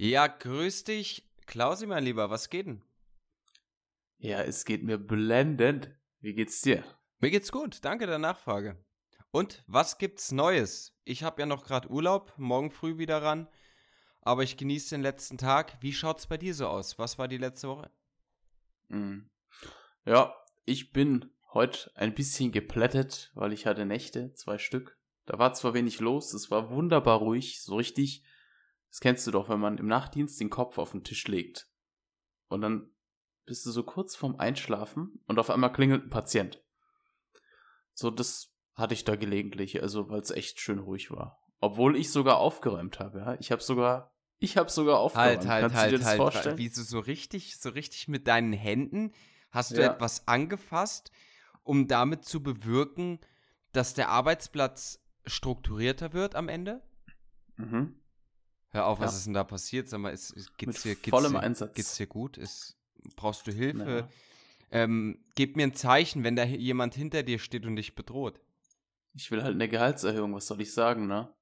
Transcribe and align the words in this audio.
Ja, 0.00 0.28
grüß 0.28 0.84
dich, 0.84 1.28
Klausi, 1.46 1.84
mein 1.84 2.04
Lieber, 2.04 2.30
was 2.30 2.50
geht 2.50 2.66
denn? 2.66 2.82
Ja, 4.18 4.40
es 4.42 4.64
geht 4.64 4.84
mir 4.84 4.96
blendend. 4.96 5.90
Wie 6.20 6.34
geht's 6.34 6.60
dir? 6.60 6.84
Mir 7.18 7.32
geht's 7.32 7.50
gut, 7.50 7.84
danke 7.84 8.06
der 8.06 8.20
Nachfrage. 8.20 8.76
Und 9.32 9.64
was 9.66 9.98
gibt's 9.98 10.30
Neues? 10.30 10.96
Ich 11.02 11.24
habe 11.24 11.42
ja 11.42 11.46
noch 11.46 11.64
gerade 11.64 11.90
Urlaub, 11.90 12.32
morgen 12.36 12.70
früh 12.70 12.96
wieder 12.96 13.22
ran, 13.22 13.48
aber 14.20 14.44
ich 14.44 14.56
genieße 14.56 14.94
den 14.94 15.02
letzten 15.02 15.36
Tag. 15.36 15.76
Wie 15.80 15.92
schaut's 15.92 16.28
bei 16.28 16.36
dir 16.36 16.54
so 16.54 16.68
aus? 16.68 16.96
Was 17.00 17.18
war 17.18 17.26
die 17.26 17.36
letzte 17.36 17.66
Woche? 17.66 17.90
Mhm. 18.86 19.28
Ja, 20.06 20.32
ich 20.64 20.92
bin 20.92 21.32
heute 21.52 21.90
ein 21.96 22.14
bisschen 22.14 22.52
geplättet, 22.52 23.32
weil 23.34 23.52
ich 23.52 23.66
hatte 23.66 23.84
Nächte, 23.84 24.32
zwei 24.34 24.58
Stück. 24.58 24.96
Da 25.26 25.40
war 25.40 25.54
zwar 25.54 25.74
wenig 25.74 25.98
los, 25.98 26.34
es 26.34 26.52
war 26.52 26.70
wunderbar 26.70 27.18
ruhig, 27.18 27.60
so 27.60 27.74
richtig. 27.74 28.22
Das 28.90 29.00
kennst 29.00 29.26
du 29.26 29.30
doch, 29.30 29.48
wenn 29.48 29.60
man 29.60 29.78
im 29.78 29.86
Nachtdienst 29.86 30.40
den 30.40 30.50
Kopf 30.50 30.78
auf 30.78 30.92
den 30.92 31.04
Tisch 31.04 31.26
legt. 31.28 31.68
Und 32.48 32.62
dann 32.62 32.90
bist 33.44 33.64
du 33.66 33.70
so 33.70 33.82
kurz 33.82 34.16
vorm 34.16 34.36
Einschlafen 34.36 35.22
und 35.26 35.38
auf 35.38 35.50
einmal 35.50 35.72
klingelt 35.72 36.04
ein 36.04 36.10
Patient. 36.10 36.62
So, 37.94 38.10
das 38.10 38.52
hatte 38.74 38.94
ich 38.94 39.04
da 39.04 39.16
gelegentlich, 39.16 39.82
also 39.82 40.08
weil 40.08 40.20
es 40.20 40.30
echt 40.30 40.60
schön 40.60 40.78
ruhig 40.78 41.10
war. 41.10 41.40
Obwohl 41.60 41.96
ich 41.96 42.12
sogar 42.12 42.38
aufgeräumt 42.38 43.00
habe, 43.00 43.18
ja. 43.18 43.34
Ich 43.40 43.50
habe 43.50 43.62
sogar, 43.62 44.14
ich 44.38 44.56
habe 44.56 44.70
sogar 44.70 45.00
aufgeräumt. 45.00 45.38
Halt, 45.38 45.46
halt, 45.48 45.62
Kannst 45.62 45.76
halt, 45.76 45.92
du 45.92 45.96
dir 45.96 45.98
das 45.98 46.08
halt. 46.08 46.16
vorstellen? 46.18 46.58
Wie 46.58 46.68
du 46.70 46.82
so 46.82 47.00
richtig, 47.00 47.58
so 47.58 47.70
richtig 47.70 48.06
mit 48.08 48.28
deinen 48.28 48.52
Händen 48.52 49.12
hast 49.50 49.76
du 49.76 49.82
Ja. 49.82 49.92
etwas 49.92 50.28
angefasst, 50.28 51.10
um 51.64 51.88
damit 51.88 52.24
zu 52.24 52.42
bewirken, 52.42 53.18
dass 53.72 53.94
der 53.94 54.10
Arbeitsplatz 54.10 55.02
strukturierter 55.26 56.12
wird 56.12 56.34
am 56.36 56.48
Ende? 56.48 56.82
Mhm. 57.56 57.97
Hör 58.70 58.86
auf, 58.86 59.00
was 59.00 59.12
Ja. 59.12 59.16
ist 59.18 59.26
denn 59.26 59.34
da 59.34 59.44
passiert? 59.44 59.88
Sag 59.88 60.00
mal, 60.00 60.10
ist, 60.10 60.30
ist, 60.30 60.56
geht's, 60.58 60.84
Mit 60.84 60.84
dir, 60.84 60.94
geht's, 60.94 61.10
vollem 61.10 61.32
dir, 61.32 61.40
Einsatz. 61.40 61.74
geht's 61.74 61.96
dir 61.96 62.06
gut? 62.06 62.36
Ist, 62.36 62.76
brauchst 63.16 63.46
du 63.46 63.52
Hilfe? 63.52 63.90
Ja. 63.90 64.08
Ähm, 64.70 65.24
gib 65.34 65.56
mir 65.56 65.62
ein 65.66 65.74
Zeichen, 65.74 66.24
wenn 66.24 66.36
da 66.36 66.44
jemand 66.44 66.94
hinter 66.94 67.22
dir 67.22 67.38
steht 67.38 67.64
und 67.64 67.76
dich 67.76 67.94
bedroht. 67.94 68.38
Ich 69.14 69.30
will 69.30 69.42
halt 69.42 69.54
eine 69.54 69.68
Gehaltserhöhung, 69.68 70.34
was 70.34 70.46
soll 70.46 70.60
ich 70.60 70.72
sagen, 70.74 71.06
ne? 71.06 71.34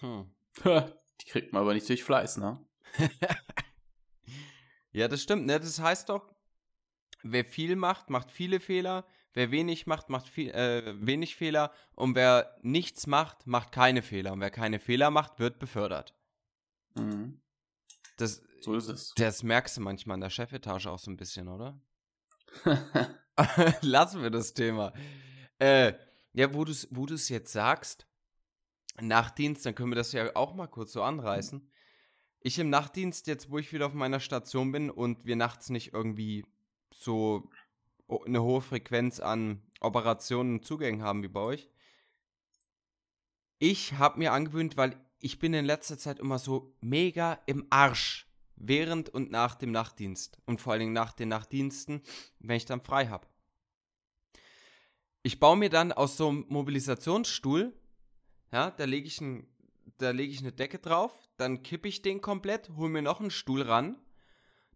Hm. 0.00 0.30
Die 0.64 1.26
kriegt 1.26 1.52
man 1.52 1.62
aber 1.62 1.72
nicht 1.74 1.88
durch 1.88 2.04
Fleiß, 2.04 2.36
ne? 2.38 2.64
Ja, 4.92 5.06
das 5.08 5.22
stimmt. 5.22 5.46
Ne? 5.46 5.60
Das 5.60 5.78
heißt 5.78 6.08
doch, 6.08 6.34
wer 7.22 7.44
viel 7.44 7.76
macht, 7.76 8.10
macht 8.10 8.30
viele 8.32 8.58
Fehler. 8.58 9.06
Wer 9.32 9.50
wenig 9.50 9.86
macht, 9.86 10.08
macht 10.08 10.28
viel, 10.28 10.50
äh, 10.50 10.94
wenig 11.00 11.36
Fehler. 11.36 11.72
Und 11.94 12.14
wer 12.14 12.56
nichts 12.62 13.06
macht, 13.06 13.46
macht 13.46 13.72
keine 13.72 14.02
Fehler. 14.02 14.32
Und 14.32 14.40
wer 14.40 14.50
keine 14.50 14.80
Fehler 14.80 15.10
macht, 15.10 15.38
wird 15.38 15.58
befördert. 15.58 16.14
Mhm. 16.96 17.40
Das, 18.16 18.42
So 18.60 18.74
ist 18.74 18.88
es. 18.88 19.14
das 19.16 19.42
merkst 19.42 19.76
du 19.76 19.80
manchmal 19.80 20.16
in 20.16 20.20
der 20.20 20.30
Chefetage 20.30 20.86
auch 20.86 20.98
so 20.98 21.10
ein 21.10 21.16
bisschen, 21.16 21.48
oder? 21.48 21.80
Lassen 23.82 24.22
wir 24.22 24.30
das 24.30 24.54
Thema. 24.54 24.92
Äh, 25.58 25.94
ja, 26.32 26.52
wo 26.54 26.64
du 26.64 26.72
es 26.72 26.88
wo 26.90 27.06
du's 27.06 27.28
jetzt 27.28 27.52
sagst, 27.52 28.06
Nachtdienst, 29.00 29.64
dann 29.64 29.74
können 29.74 29.90
wir 29.90 29.96
das 29.96 30.12
ja 30.12 30.34
auch 30.36 30.54
mal 30.54 30.66
kurz 30.66 30.92
so 30.92 31.02
anreißen. 31.02 31.70
Ich 32.40 32.58
im 32.58 32.70
Nachtdienst, 32.70 33.26
jetzt 33.26 33.50
wo 33.50 33.58
ich 33.58 33.72
wieder 33.72 33.86
auf 33.86 33.94
meiner 33.94 34.20
Station 34.20 34.72
bin 34.72 34.90
und 34.90 35.24
wir 35.24 35.36
nachts 35.36 35.70
nicht 35.70 35.92
irgendwie 35.92 36.44
so 36.92 37.50
eine 38.24 38.42
hohe 38.42 38.60
Frequenz 38.60 39.20
an 39.20 39.62
Operationen 39.80 40.54
und 40.54 40.64
Zugängen 40.64 41.02
haben 41.02 41.22
wie 41.22 41.28
bei 41.28 41.40
euch. 41.40 41.68
Ich 43.58 43.94
habe 43.94 44.18
mir 44.18 44.32
angewöhnt, 44.32 44.76
weil 44.76 44.98
ich 45.20 45.38
bin 45.38 45.54
in 45.54 45.64
letzter 45.64 45.98
Zeit 45.98 46.18
immer 46.18 46.38
so 46.38 46.74
mega 46.80 47.38
im 47.46 47.66
Arsch 47.70 48.26
während 48.56 49.08
und 49.08 49.30
nach 49.30 49.54
dem 49.54 49.70
Nachtdienst 49.70 50.38
und 50.46 50.60
vor 50.60 50.72
allen 50.72 50.80
Dingen 50.80 50.92
nach 50.92 51.12
den 51.12 51.28
Nachtdiensten, 51.28 52.02
wenn 52.38 52.56
ich 52.56 52.66
dann 52.66 52.80
frei 52.80 53.08
habe. 53.08 53.26
Ich 55.22 55.38
baue 55.38 55.56
mir 55.56 55.68
dann 55.68 55.92
aus 55.92 56.16
so 56.16 56.28
einem 56.28 56.46
Mobilisationsstuhl, 56.48 57.74
ja, 58.52 58.70
da 58.70 58.84
lege 58.84 59.06
ich, 59.06 59.20
ein, 59.20 59.46
leg 59.98 60.30
ich 60.30 60.40
eine 60.40 60.52
Decke 60.52 60.78
drauf, 60.78 61.12
dann 61.36 61.62
kippe 61.62 61.88
ich 61.88 62.02
den 62.02 62.20
komplett, 62.20 62.70
hole 62.70 62.90
mir 62.90 63.02
noch 63.02 63.20
einen 63.20 63.30
Stuhl 63.30 63.62
ran, 63.62 63.96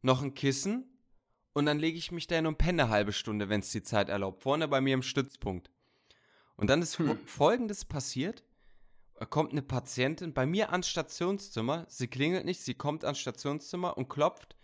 noch 0.03 0.23
ein 0.23 0.35
Kissen 0.35 0.94
und 1.55 1.65
dann 1.67 1.79
lege 1.79 1.97
ich 1.97 2.13
mich 2.13 2.27
da 2.27 2.37
hin 2.37 2.47
und 2.47 2.59
penne 2.59 2.83
eine 2.83 2.93
halbe 2.93 3.13
Stunde, 3.13 3.49
wenn 3.49 3.61
es 3.61 3.71
die 3.71 3.83
Zeit 3.83 4.11
erlaubt, 4.11 4.43
vorne 4.43 4.69
bei 4.69 4.81
mir 4.81 4.95
im 4.95 5.03
Stützpunkt. 5.03 5.71
Und 6.57 6.69
dann 6.69 6.83
ist 6.83 6.99
Hm. 6.99 7.19
folgendes 7.27 7.85
passiert. 7.85 8.45
Da 9.19 9.25
kommt 9.25 9.53
eine 9.53 9.63
Patientin 9.63 10.35
bei 10.35 10.45
mir 10.45 10.73
ans 10.73 10.89
Stationszimmer, 10.89 11.87
sie 11.89 12.09
klingelt 12.09 12.45
nicht, 12.45 12.61
sie 12.61 12.75
kommt 12.75 13.05
ans 13.05 13.21
Stationszimmer 13.21 13.97
und 13.97 14.09
klopft 14.09 14.57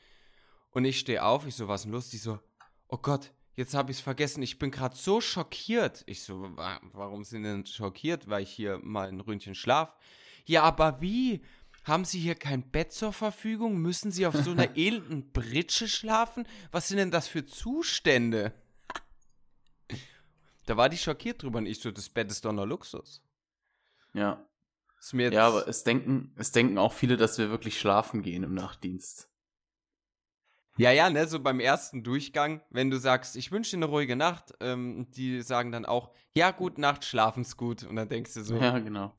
und 0.73 0.85
ich 0.85 0.99
stehe 0.99 1.25
auf, 1.25 1.47
ich 1.47 1.55
so, 1.55 1.69
was 1.69 1.81
ist 1.81 1.85
denn 1.85 1.93
los? 1.93 2.11
Die 2.11 2.17
so, 2.17 2.41
oh 2.89 2.99
Gott, 2.99 3.33
jetzt 3.55 3.75
habe 3.75 3.93
ich 3.93 3.99
es 3.99 4.03
vergessen, 4.03 4.43
ich 4.43 4.59
bin 4.59 4.71
gerade 4.73 4.97
so 4.97 5.21
schockiert. 5.21 6.03
Ich 6.07 6.23
so, 6.23 6.43
wa 6.57 6.81
warum 6.93 7.23
sind 7.25 7.45
denn 7.45 7.65
schockiert? 7.67 8.29
Weil 8.29 8.43
ich 8.43 8.51
hier 8.51 8.79
mal 8.83 9.09
ein 9.09 9.21
Ründchen 9.21 9.55
schlaf. 9.55 9.97
Ja, 10.47 10.63
aber 10.63 11.01
wie? 11.01 11.43
Haben 11.85 12.05
Sie 12.05 12.19
hier 12.21 12.35
kein 12.35 12.71
Bett 12.71 12.93
zur 12.93 13.13
Verfügung? 13.13 13.79
Müssen 13.79 14.11
Sie 14.13 14.27
auf 14.27 14.35
so 14.37 14.51
einer 14.51 14.69
elenden 14.77 15.33
Britsche 15.33 15.89
schlafen? 15.89 16.47
Was 16.73 16.89
sind 16.89 16.99
denn 16.99 17.11
das 17.11 17.27
für 17.29 17.45
Zustände? 17.47 18.53
Da 20.67 20.77
war 20.77 20.89
die 20.89 20.99
schockiert 20.99 21.43
drüber 21.43 21.59
und 21.59 21.67
ich 21.67 21.81
so, 21.81 21.91
das 21.91 22.09
Bett 22.09 22.31
ist 22.31 22.45
doch 22.45 22.53
nur 22.53 22.67
Luxus. 22.67 23.23
ja. 24.15 24.45
Ist 25.01 25.15
mir 25.15 25.33
Ja, 25.33 25.49
aber 25.49 25.67
es 25.67 25.83
denken, 25.83 26.35
es 26.37 26.53
denken 26.53 26.77
auch 26.77 26.93
viele, 26.93 27.17
dass 27.17 27.39
wir 27.39 27.49
wirklich 27.49 27.81
schlafen 27.81 28.21
gehen 28.21 28.43
im 28.43 28.53
Nachtdienst. 28.53 29.31
Ja, 30.77 30.91
ja, 30.93 31.09
ne, 31.09 31.27
so 31.27 31.41
beim 31.41 31.59
ersten 31.59 32.03
Durchgang, 32.05 32.61
wenn 32.69 32.91
du 32.91 32.99
sagst, 32.99 33.35
ich 33.37 33.51
wünsche 33.51 33.71
dir 33.71 33.79
eine 33.79 33.87
ruhige 33.87 34.15
Nacht, 34.15 34.53
ähm, 34.61 35.11
die 35.13 35.41
sagen 35.41 35.73
dann 35.73 35.87
auch, 35.87 36.11
ja, 36.35 36.51
gute 36.51 36.83
Nacht, 36.83 37.07
schlafen's 37.07 37.57
gut. 37.57 37.83
Und 37.85 37.97
dann 37.97 38.11
denkst 38.11 38.35
du 38.35 38.43
so, 38.45 38.57
ja, 38.57 38.77
Ja, 38.77 38.79
genau. 38.79 39.15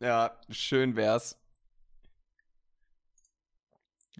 schön 0.51 0.95
wär's. 0.95 1.40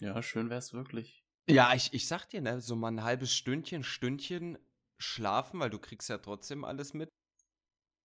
Ja, 0.01 0.23
schön 0.23 0.50
wär's 0.50 0.73
wirklich. 0.73 1.23
Ja, 1.47 1.73
ich, 1.75 1.94
ich 1.94 2.07
sag 2.07 2.28
dir, 2.28 2.41
ne, 2.41 2.59
so 2.59 2.75
mal 2.75 2.88
ein 2.88 3.03
halbes 3.03 3.35
Stündchen, 3.35 3.84
Stündchen 3.84 4.57
schlafen, 4.97 5.59
weil 5.59 5.69
du 5.69 5.78
kriegst 5.78 6.09
ja 6.09 6.17
trotzdem 6.17 6.66
alles 6.66 6.95
mit. 6.95 7.07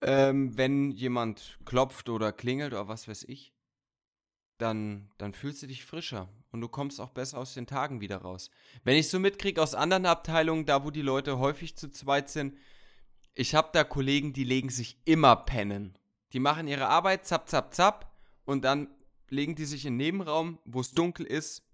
Ähm, 0.03 0.57
wenn 0.59 0.91
jemand 0.91 1.59
klopft 1.65 2.11
oder 2.11 2.33
klingelt 2.33 2.75
oder 2.75 2.87
was 2.87 3.09
weiß 3.09 3.25
ich, 3.25 3.55
dann, 4.59 5.11
dann 5.17 5.33
fühlst 5.33 5.63
du 5.63 5.67
dich 5.67 5.87
frischer 5.87 6.29
und 6.53 6.61
du 6.61 6.69
kommst 6.69 7.01
auch 7.01 7.11
besser 7.11 7.39
aus 7.39 7.55
den 7.55 7.67
Tagen 7.67 8.03
wieder 8.03 8.19
raus. 8.19 8.51
Wenn 8.85 8.97
ich 8.97 9.09
so 9.09 9.19
mitkriege 9.19 9.63
aus 9.63 9.75
anderen 9.75 10.05
Abteilungen, 10.05 10.67
da 10.67 10.85
wo 10.85 10.91
die 10.91 11.03
Leute 11.03 11.39
häufig 11.39 11.77
zu 11.77 11.91
zweit 11.91 12.29
sind, 12.29 12.59
ich 13.33 13.55
habe 13.55 13.71
da 13.73 13.85
Kollegen, 13.85 14.35
die 14.35 14.45
legen 14.45 14.69
sich 14.69 14.99
immer 15.07 15.35
pennen. 15.35 15.99
Die 16.35 16.41
machen 16.41 16.69
ihre 16.69 16.89
Arbeit, 16.89 17.25
zapp, 17.27 17.49
zapp, 17.49 17.75
zapp, 17.75 18.15
und 18.45 18.65
dann 18.65 18.89
legen 19.31 19.55
die 19.55 19.65
sich 19.65 19.87
in 19.87 19.95
den 19.95 19.99
Nebenraum, 19.99 20.59
wo 20.65 20.81
es 20.81 20.93
dunkel 20.93 21.25
ist, 21.25 21.66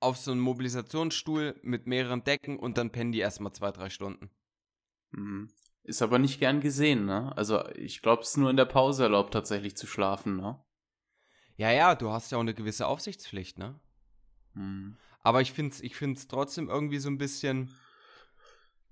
auf 0.00 0.16
so 0.16 0.32
einen 0.32 0.40
Mobilisationsstuhl 0.40 1.58
mit 1.62 1.86
mehreren 1.86 2.24
Decken 2.24 2.58
und 2.58 2.78
dann 2.78 2.90
pennen 2.90 3.12
die 3.12 3.20
erstmal 3.20 3.52
zwei, 3.52 3.70
drei 3.72 3.90
Stunden. 3.90 4.30
Mhm. 5.12 5.50
Ist 5.82 6.02
aber 6.02 6.18
nicht 6.18 6.40
gern 6.40 6.60
gesehen, 6.60 7.04
ne? 7.04 7.36
Also 7.36 7.68
ich 7.70 8.00
glaube, 8.00 8.22
es 8.22 8.30
ist 8.30 8.36
nur 8.38 8.50
in 8.50 8.56
der 8.56 8.64
Pause 8.64 9.04
erlaubt, 9.04 9.32
tatsächlich 9.32 9.76
zu 9.76 9.86
schlafen, 9.86 10.36
ne? 10.36 10.62
Ja, 11.56 11.70
ja, 11.70 11.94
du 11.94 12.10
hast 12.10 12.32
ja 12.32 12.38
auch 12.38 12.42
eine 12.42 12.54
gewisse 12.54 12.86
Aufsichtspflicht, 12.86 13.58
ne? 13.58 13.78
Mhm. 14.54 14.96
Aber 15.20 15.40
ich 15.40 15.52
finde 15.52 15.72
es 15.74 15.80
ich 15.80 15.96
find's 15.96 16.26
trotzdem 16.26 16.68
irgendwie 16.68 16.98
so 16.98 17.08
ein 17.08 17.18
bisschen, 17.18 17.74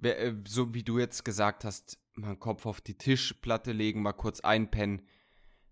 äh, 0.03 0.35
so 0.47 0.75
wie 0.75 0.83
du 0.83 0.99
jetzt 0.99 1.25
gesagt 1.25 1.65
hast, 1.65 1.99
mal 2.15 2.35
den 2.35 2.41
Kopf 2.41 2.67
auf 2.67 2.81
die 2.81 2.97
Tischplatte 2.97 3.73
legen, 3.73 4.03
mal 4.03 4.13
kurz 4.13 4.41
einpennen. 4.41 5.07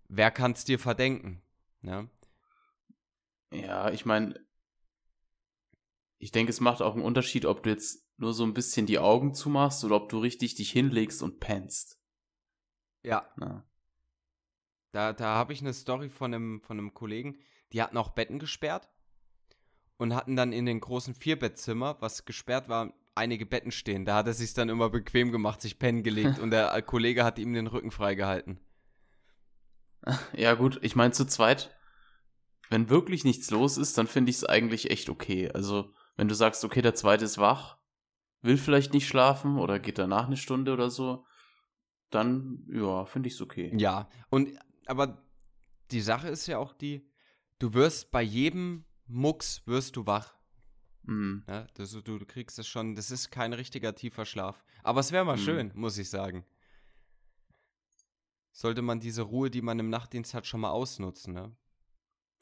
Wer 0.07 0.31
kann 0.31 0.51
es 0.53 0.65
dir 0.65 0.79
verdenken? 0.79 1.41
Ne? 1.81 2.09
Ja, 3.51 3.91
ich 3.91 4.05
meine, 4.05 4.39
ich 6.21 6.31
denke, 6.31 6.51
es 6.51 6.59
macht 6.59 6.83
auch 6.83 6.93
einen 6.93 7.03
Unterschied, 7.03 7.45
ob 7.45 7.63
du 7.63 7.71
jetzt 7.71 8.07
nur 8.17 8.33
so 8.33 8.43
ein 8.43 8.53
bisschen 8.53 8.85
die 8.85 8.99
Augen 8.99 9.33
zumachst 9.33 9.83
oder 9.83 9.95
ob 9.95 10.09
du 10.09 10.19
richtig 10.19 10.53
dich 10.53 10.71
hinlegst 10.71 11.23
und 11.23 11.39
pennst. 11.39 11.99
Ja. 13.03 13.27
Ne? 13.37 13.63
Da, 14.91 15.13
da 15.13 15.35
habe 15.35 15.51
ich 15.51 15.61
eine 15.61 15.73
Story 15.73 16.09
von 16.09 16.31
einem, 16.31 16.61
von 16.61 16.77
einem 16.77 16.93
Kollegen, 16.93 17.39
die 17.73 17.81
hatten 17.81 17.97
auch 17.97 18.09
Betten 18.09 18.37
gesperrt 18.37 18.87
und 19.97 20.13
hatten 20.13 20.35
dann 20.35 20.53
in 20.53 20.67
den 20.67 20.79
großen 20.79 21.15
Vierbettzimmer, 21.15 21.97
was 22.01 22.23
gesperrt 22.25 22.69
war, 22.69 22.93
einige 23.15 23.47
Betten 23.47 23.71
stehen. 23.71 24.05
Da 24.05 24.17
hat 24.17 24.27
er 24.27 24.33
sich 24.35 24.53
dann 24.53 24.69
immer 24.69 24.91
bequem 24.91 25.31
gemacht, 25.31 25.59
sich 25.59 25.79
pennen 25.79 26.03
gelegt 26.03 26.37
und 26.37 26.51
der 26.51 26.71
äh, 26.75 26.83
Kollege 26.83 27.23
hat 27.23 27.39
ihm 27.39 27.53
den 27.53 27.65
Rücken 27.65 27.89
freigehalten. 27.89 28.59
Ja, 30.33 30.53
gut, 30.53 30.79
ich 30.83 30.95
meine, 30.95 31.13
zu 31.13 31.25
zweit, 31.25 31.75
wenn 32.69 32.89
wirklich 32.89 33.23
nichts 33.23 33.49
los 33.49 33.77
ist, 33.77 33.97
dann 33.97 34.07
finde 34.07 34.29
ich 34.29 34.37
es 34.37 34.45
eigentlich 34.45 34.91
echt 34.91 35.09
okay. 35.09 35.49
Also, 35.51 35.93
wenn 36.15 36.27
du 36.27 36.35
sagst, 36.35 36.63
okay, 36.63 36.81
der 36.81 36.95
zweite 36.95 37.25
ist 37.25 37.37
wach, 37.37 37.77
will 38.41 38.57
vielleicht 38.57 38.93
nicht 38.93 39.07
schlafen 39.07 39.57
oder 39.57 39.79
geht 39.79 39.97
danach 39.97 40.27
eine 40.27 40.37
Stunde 40.37 40.73
oder 40.73 40.89
so, 40.89 41.25
dann, 42.09 42.67
ja, 42.71 43.05
finde 43.05 43.27
ich 43.27 43.35
es 43.35 43.41
okay. 43.41 43.71
Ja, 43.77 44.09
und 44.29 44.49
aber 44.85 45.23
die 45.91 46.01
Sache 46.01 46.27
ist 46.27 46.47
ja 46.47 46.57
auch 46.57 46.73
die, 46.73 47.07
du 47.59 47.73
wirst 47.73 48.11
bei 48.11 48.21
jedem 48.21 48.85
Mucks 49.07 49.61
wirst 49.65 49.95
du 49.95 50.05
wach. 50.05 50.35
Mhm. 51.03 51.43
Ja, 51.47 51.67
das, 51.73 51.91
du, 51.91 52.01
du 52.01 52.25
kriegst 52.25 52.59
es 52.59 52.67
schon, 52.67 52.95
das 52.95 53.11
ist 53.11 53.31
kein 53.31 53.53
richtiger 53.53 53.95
tiefer 53.95 54.25
Schlaf. 54.25 54.63
Aber 54.83 54.99
es 54.99 55.11
wäre 55.11 55.25
mal 55.25 55.37
Mhm. 55.37 55.41
schön, 55.41 55.71
muss 55.75 55.97
ich 55.97 56.09
sagen. 56.09 56.45
Sollte 58.51 58.81
man 58.81 58.99
diese 58.99 59.21
Ruhe, 59.23 59.49
die 59.49 59.61
man 59.61 59.79
im 59.79 59.89
Nachtdienst 59.89 60.33
hat, 60.33 60.45
schon 60.45 60.61
mal 60.61 60.69
ausnutzen, 60.71 61.33
ne? 61.33 61.55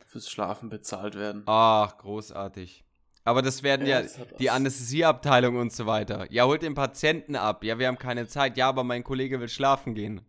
Fürs 0.06 0.30
Schlafen 0.30 0.69
bezahlt 0.69 1.16
werden. 1.16 1.44
Ach, 1.45 1.98
großartig. 1.98 2.83
Aber 3.29 3.43
das 3.43 3.61
werden 3.61 3.85
ja, 3.85 4.01
das 4.01 4.17
hat 4.17 4.39
die. 4.39 4.49
Anästhesieabteilung 4.49 5.57
und 5.57 5.71
so 5.71 5.85
weiter. 5.85 6.25
Ja, 6.31 6.45
holt 6.45 6.63
den 6.63 6.73
Patienten 6.73 7.35
ab. 7.35 7.63
Ja, 7.63 7.77
wir 7.77 7.87
haben 7.87 7.99
keine 7.99 8.25
Zeit. 8.25 8.57
Ja, 8.57 8.67
aber 8.67 8.83
mein 8.83 9.03
Kollege 9.03 9.39
will 9.39 9.49
schlafen 9.49 9.93
gehen. 9.93 10.21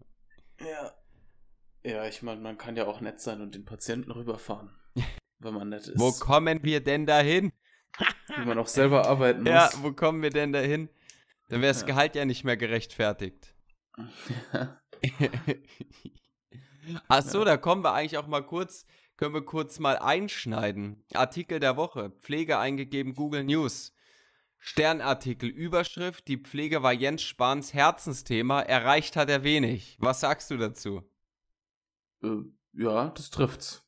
Ja. 0.60 0.92
Ja, 1.82 2.04
ich 2.04 2.20
meine, 2.20 2.42
man 2.42 2.58
kann 2.58 2.76
ja 2.76 2.86
auch 2.86 3.00
nett 3.00 3.18
sein 3.18 3.40
und 3.40 3.54
den 3.54 3.64
Patienten 3.64 4.10
rüberfahren. 4.10 4.68
wenn 5.38 5.54
man 5.54 5.70
nett 5.70 5.88
ist. 5.88 5.98
Wo 5.98 6.12
kommen 6.12 6.62
wir 6.62 6.80
denn 6.80 7.06
dahin? 7.06 7.54
Wie 8.36 8.44
man 8.44 8.58
auch 8.58 8.66
selber 8.66 9.06
arbeiten 9.06 9.44
muss. 9.44 9.48
Ja, 9.48 9.70
wo 9.80 9.92
kommen 9.92 10.20
wir 10.20 10.28
denn 10.28 10.52
dahin? 10.52 10.90
Dann 11.48 11.62
wäre 11.62 11.72
das 11.72 11.80
Ja. 11.80 11.86
Gehalt 11.86 12.14
ja 12.14 12.26
nicht 12.26 12.44
mehr 12.44 12.58
gerechtfertigt. 12.58 13.54
Ach 17.08 17.22
so, 17.22 17.44
da 17.44 17.56
kommen 17.56 17.82
wir 17.82 17.94
eigentlich 17.94 18.18
auch 18.18 18.26
mal 18.26 18.42
kurz, 18.42 18.84
können 19.20 19.34
wir 19.34 19.44
kurz 19.44 19.78
mal 19.80 19.98
einschneiden. 19.98 21.04
Artikel 21.12 21.60
der 21.60 21.76
Woche, 21.76 22.08
Pflege 22.22 22.58
eingegeben, 22.58 23.14
Google 23.14 23.44
News. 23.44 23.92
Sternartikel, 24.56 25.50
Überschrift, 25.50 26.26
die 26.26 26.38
Pflege 26.38 26.82
war 26.82 26.94
Jens 26.94 27.20
Spahns 27.20 27.74
Herzensthema, 27.74 28.62
erreicht 28.62 29.16
hat 29.16 29.28
er 29.28 29.44
wenig. 29.44 29.98
Was 30.00 30.20
sagst 30.20 30.50
du 30.50 30.56
dazu? 30.56 31.02
äh, 32.22 32.44
ja, 32.72 33.10
das 33.10 33.28
trifft's. 33.28 33.84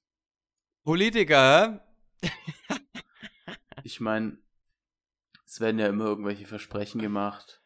Politiker, 0.85 1.81
hä? 2.21 2.29
Ich 3.85 4.01
meine, 4.01 4.37
es 5.47 5.61
werden 5.61 5.79
ja 5.79 5.87
immer 5.87 6.05
irgendwelche 6.05 6.45
Versprechen 6.45 7.01
gemacht. 7.01 7.63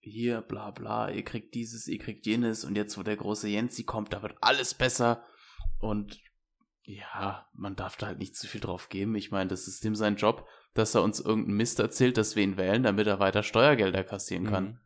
Hier, 0.00 0.42
bla 0.42 0.70
bla, 0.70 1.10
ihr 1.10 1.24
kriegt 1.24 1.54
dieses, 1.54 1.88
ihr 1.88 1.98
kriegt 1.98 2.26
jenes 2.26 2.66
und 2.66 2.76
jetzt, 2.76 2.98
wo 2.98 3.02
der 3.02 3.16
große 3.16 3.48
Jensi 3.48 3.84
kommt, 3.84 4.12
da 4.12 4.20
wird 4.20 4.36
alles 4.42 4.74
besser. 4.74 5.26
Und 5.80 6.20
ja, 6.82 7.46
man 7.52 7.76
darf 7.76 7.96
da 7.96 8.06
halt 8.06 8.18
nicht 8.18 8.36
zu 8.36 8.46
viel 8.46 8.60
drauf 8.60 8.88
geben. 8.88 9.14
Ich 9.14 9.30
meine, 9.30 9.48
das 9.48 9.68
ist 9.68 9.84
dem 9.84 9.94
sein 9.94 10.16
Job, 10.16 10.48
dass 10.74 10.94
er 10.94 11.02
uns 11.02 11.20
irgendeinen 11.20 11.56
Mist 11.56 11.78
erzählt, 11.80 12.16
dass 12.16 12.34
wir 12.34 12.42
ihn 12.42 12.56
wählen, 12.56 12.82
damit 12.82 13.06
er 13.06 13.20
weiter 13.20 13.42
Steuergelder 13.42 14.04
kassieren 14.04 14.46
kann. 14.46 14.64
Mhm. 14.64 14.80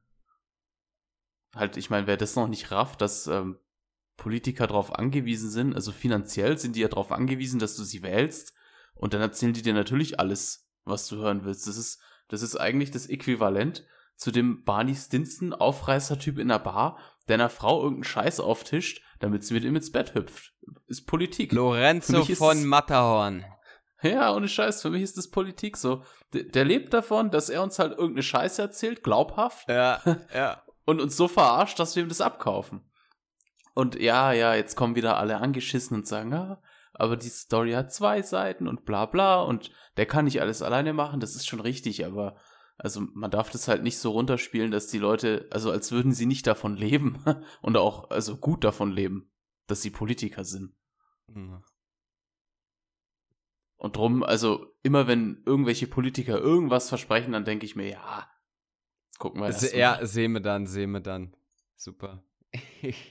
Halt, 1.55 1.77
ich 1.77 1.91
meine, 1.91 2.07
wer 2.07 2.17
das 2.17 2.35
noch 2.35 2.49
nicht 2.49 2.71
rafft, 2.71 3.01
dass 3.01 3.27
ähm, 3.27 3.59
Politiker 4.17 4.67
darauf 4.67 4.95
angewiesen 4.95 5.51
sind, 5.51 5.75
also 5.75 5.93
finanziell 5.93 6.59
sind 6.59 6.77
die 6.77 6.81
ja 6.81 6.89
darauf 6.89 7.13
angewiesen, 7.13 7.61
dass 7.61 7.77
du 7.77 7.85
sie 7.85 8.03
wählst 8.03 8.55
und 8.95 9.15
dann 9.15 9.21
erzählen 9.21 9.53
die 9.53 9.63
dir 9.63 9.75
natürlich 9.75 10.19
alles, 10.19 10.69
was 10.85 11.09
du 11.09 11.17
hören 11.17 11.45
willst. 11.45 11.67
Das 11.67 11.77
ist, 11.77 12.01
das 12.29 12.43
ist 12.43 12.57
eigentlich 12.57 12.91
das 12.91 13.07
Äquivalent 13.07 13.87
zu 14.17 14.31
dem 14.31 14.65
Barney 14.65 14.95
Stinson 14.95 15.53
Aufreißer-Typ 15.53 16.39
in 16.39 16.49
der 16.49 16.59
Bar, 16.59 16.99
der 17.29 17.35
einer 17.35 17.51
Frau 17.51 17.83
irgendeinen 17.83 18.05
Scheiß 18.05 18.41
auftischt, 18.41 19.03
damit 19.21 19.45
sie 19.45 19.55
mit 19.55 19.65
ihm 19.65 19.77
ins 19.77 19.93
Bett 19.93 20.15
hüpft. 20.15 20.55
Ist 20.93 21.07
Politik. 21.07 21.53
Lorenzo 21.53 22.23
von 22.25 22.59
es- 22.59 22.65
Matterhorn. 22.65 23.45
Ja, 24.03 24.35
ohne 24.35 24.47
Scheiß, 24.49 24.83
für 24.83 24.91
mich 24.91 25.03
ist 25.03 25.17
das 25.17 25.31
Politik 25.31 25.77
so. 25.79 26.03
Der, 26.35 26.43
der 26.43 26.65
lebt 26.65 26.93
davon, 26.93 27.31
dass 27.31 27.49
er 27.49 27.63
uns 27.63 27.79
halt 27.79 27.93
irgendeine 27.93 28.23
Scheiße 28.23 28.61
erzählt, 28.61 29.03
glaubhaft, 29.03 29.69
Ja, 29.69 30.01
ja. 30.35 30.63
und 30.85 31.01
uns 31.01 31.17
so 31.17 31.29
verarscht, 31.29 31.79
dass 31.79 31.97
wir 31.97 32.03
ihm 32.03 32.09
das 32.09 32.21
abkaufen. 32.21 32.83
Und 33.75 33.99
ja, 33.99 34.33
ja, 34.33 34.55
jetzt 34.55 34.77
kommen 34.77 34.97
wieder 34.97 35.17
alle 35.17 35.39
angeschissen 35.39 35.97
und 35.97 36.07
sagen, 36.07 36.35
ah, 36.35 36.61
aber 36.93 37.17
die 37.17 37.29
Story 37.31 37.73
hat 37.73 37.91
zwei 37.93 38.21
Seiten 38.21 38.69
und 38.69 38.85
bla 38.85 39.07
bla 39.07 39.41
und 39.41 39.71
der 39.97 40.05
kann 40.05 40.27
nicht 40.27 40.43
alles 40.43 40.61
alleine 40.61 40.93
machen, 40.93 41.21
das 41.21 41.35
ist 41.37 41.47
schon 41.47 41.61
richtig, 41.61 42.05
aber 42.05 42.37
also 42.77 43.01
man 43.15 43.31
darf 43.31 43.49
das 43.51 43.67
halt 43.69 43.83
nicht 43.83 43.99
so 43.99 44.11
runterspielen, 44.11 44.73
dass 44.73 44.89
die 44.89 44.99
Leute, 44.99 45.47
also 45.51 45.71
als 45.71 45.91
würden 45.93 46.13
sie 46.13 46.27
nicht 46.27 46.47
davon 46.47 46.77
leben 46.77 47.25
und 47.63 47.77
auch 47.79 48.11
also 48.11 48.37
gut 48.37 48.65
davon 48.65 48.91
leben, 48.91 49.31
dass 49.69 49.81
sie 49.81 49.91
Politiker 49.91 50.45
sind. 50.45 50.75
Mhm. 51.35 51.63
Und 53.77 53.97
drum, 53.97 54.23
also 54.23 54.73
immer 54.83 55.09
wenn 55.09 55.43
irgendwelche 55.45 55.87
Politiker 55.89 56.39
irgendwas 56.39 56.89
versprechen, 56.89 57.33
dann 57.33 57.45
denke 57.45 57.67
ich 57.67 57.75
mir, 57.75 57.89
ja, 57.91 58.29
gucken 59.19 59.41
wir 59.41 59.47
erst 59.49 59.73
ja, 59.75 60.05
sehen 60.07 60.33
wir 60.33 60.41
dann, 60.41 60.67
sehen 60.67 60.93
wir 60.93 61.01
dann. 61.01 61.35
Super. 61.77 62.23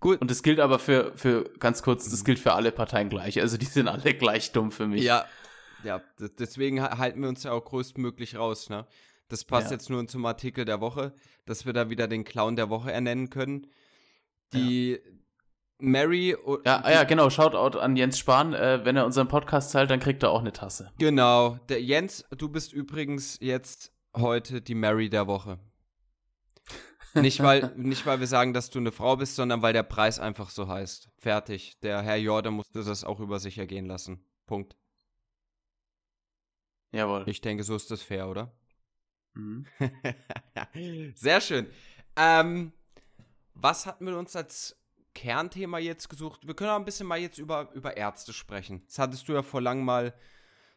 Gut. 0.00 0.20
Und 0.20 0.30
das 0.30 0.42
gilt 0.42 0.58
aber 0.58 0.78
für, 0.78 1.16
für, 1.16 1.44
ganz 1.58 1.82
kurz, 1.82 2.10
das 2.10 2.24
gilt 2.24 2.38
für 2.38 2.54
alle 2.54 2.72
Parteien 2.72 3.08
gleich. 3.08 3.40
Also 3.40 3.56
die 3.56 3.66
sind 3.66 3.88
alle 3.88 4.14
gleich 4.14 4.50
dumm 4.52 4.72
für 4.72 4.88
mich. 4.88 5.02
Ja, 5.02 5.26
ja, 5.84 6.02
deswegen 6.38 6.80
ha- 6.82 6.98
halten 6.98 7.20
wir 7.22 7.28
uns 7.28 7.42
ja 7.44 7.52
auch 7.52 7.64
größtmöglich 7.64 8.36
raus, 8.36 8.68
ne? 8.70 8.86
Das 9.28 9.44
passt 9.44 9.66
Ja. 9.68 9.72
jetzt 9.76 9.88
nur 9.90 10.06
zum 10.08 10.26
Artikel 10.26 10.64
der 10.64 10.80
Woche, 10.80 11.14
dass 11.46 11.66
wir 11.66 11.72
da 11.72 11.88
wieder 11.88 12.08
den 12.08 12.24
Clown 12.24 12.56
der 12.56 12.68
Woche 12.68 12.92
ernennen 12.92 13.30
können. 13.30 13.66
Die 14.52 15.00
Mary. 15.82 16.36
Ja, 16.64 16.90
ja, 16.90 17.04
genau. 17.04 17.28
Shoutout 17.28 17.78
an 17.78 17.96
Jens 17.96 18.18
Spahn. 18.18 18.54
Äh, 18.54 18.84
wenn 18.84 18.96
er 18.96 19.04
unseren 19.04 19.28
Podcast 19.28 19.72
teilt, 19.72 19.90
dann 19.90 20.00
kriegt 20.00 20.22
er 20.22 20.30
auch 20.30 20.40
eine 20.40 20.52
Tasse. 20.52 20.92
Genau. 20.98 21.58
Der 21.68 21.82
Jens, 21.82 22.24
du 22.36 22.48
bist 22.48 22.72
übrigens 22.72 23.38
jetzt 23.40 23.92
heute 24.16 24.62
die 24.62 24.74
Mary 24.74 25.10
der 25.10 25.26
Woche. 25.26 25.58
Nicht 27.14 27.42
weil, 27.42 27.72
nicht, 27.76 28.06
weil 28.06 28.20
wir 28.20 28.26
sagen, 28.26 28.52
dass 28.52 28.70
du 28.70 28.78
eine 28.78 28.92
Frau 28.92 29.16
bist, 29.16 29.36
sondern 29.36 29.60
weil 29.60 29.72
der 29.72 29.82
Preis 29.82 30.18
einfach 30.18 30.50
so 30.50 30.68
heißt. 30.68 31.10
Fertig. 31.18 31.78
Der 31.80 32.02
Herr 32.02 32.16
Jordan 32.16 32.54
musste 32.54 32.82
das 32.82 33.04
auch 33.04 33.20
über 33.20 33.38
sich 33.38 33.58
ergehen 33.58 33.86
lassen. 33.86 34.24
Punkt. 34.46 34.76
Jawohl. 36.92 37.24
Ich 37.26 37.40
denke, 37.40 37.64
so 37.64 37.74
ist 37.74 37.90
das 37.90 38.02
fair, 38.02 38.28
oder? 38.28 38.54
Mhm. 39.34 39.66
Sehr 41.14 41.40
schön. 41.40 41.66
Ähm, 42.16 42.72
was 43.54 43.86
hatten 43.86 44.06
wir 44.06 44.16
uns 44.18 44.36
als 44.36 44.81
Kernthema 45.14 45.78
jetzt 45.78 46.08
gesucht? 46.08 46.46
Wir 46.46 46.54
können 46.54 46.70
auch 46.70 46.76
ein 46.76 46.84
bisschen 46.84 47.06
mal 47.06 47.18
jetzt 47.18 47.38
über, 47.38 47.70
über 47.74 47.96
Ärzte 47.96 48.32
sprechen. 48.32 48.82
Das 48.86 48.98
hattest 48.98 49.28
du 49.28 49.32
ja 49.32 49.42
vor 49.42 49.60
lang 49.60 49.84
mal 49.84 50.14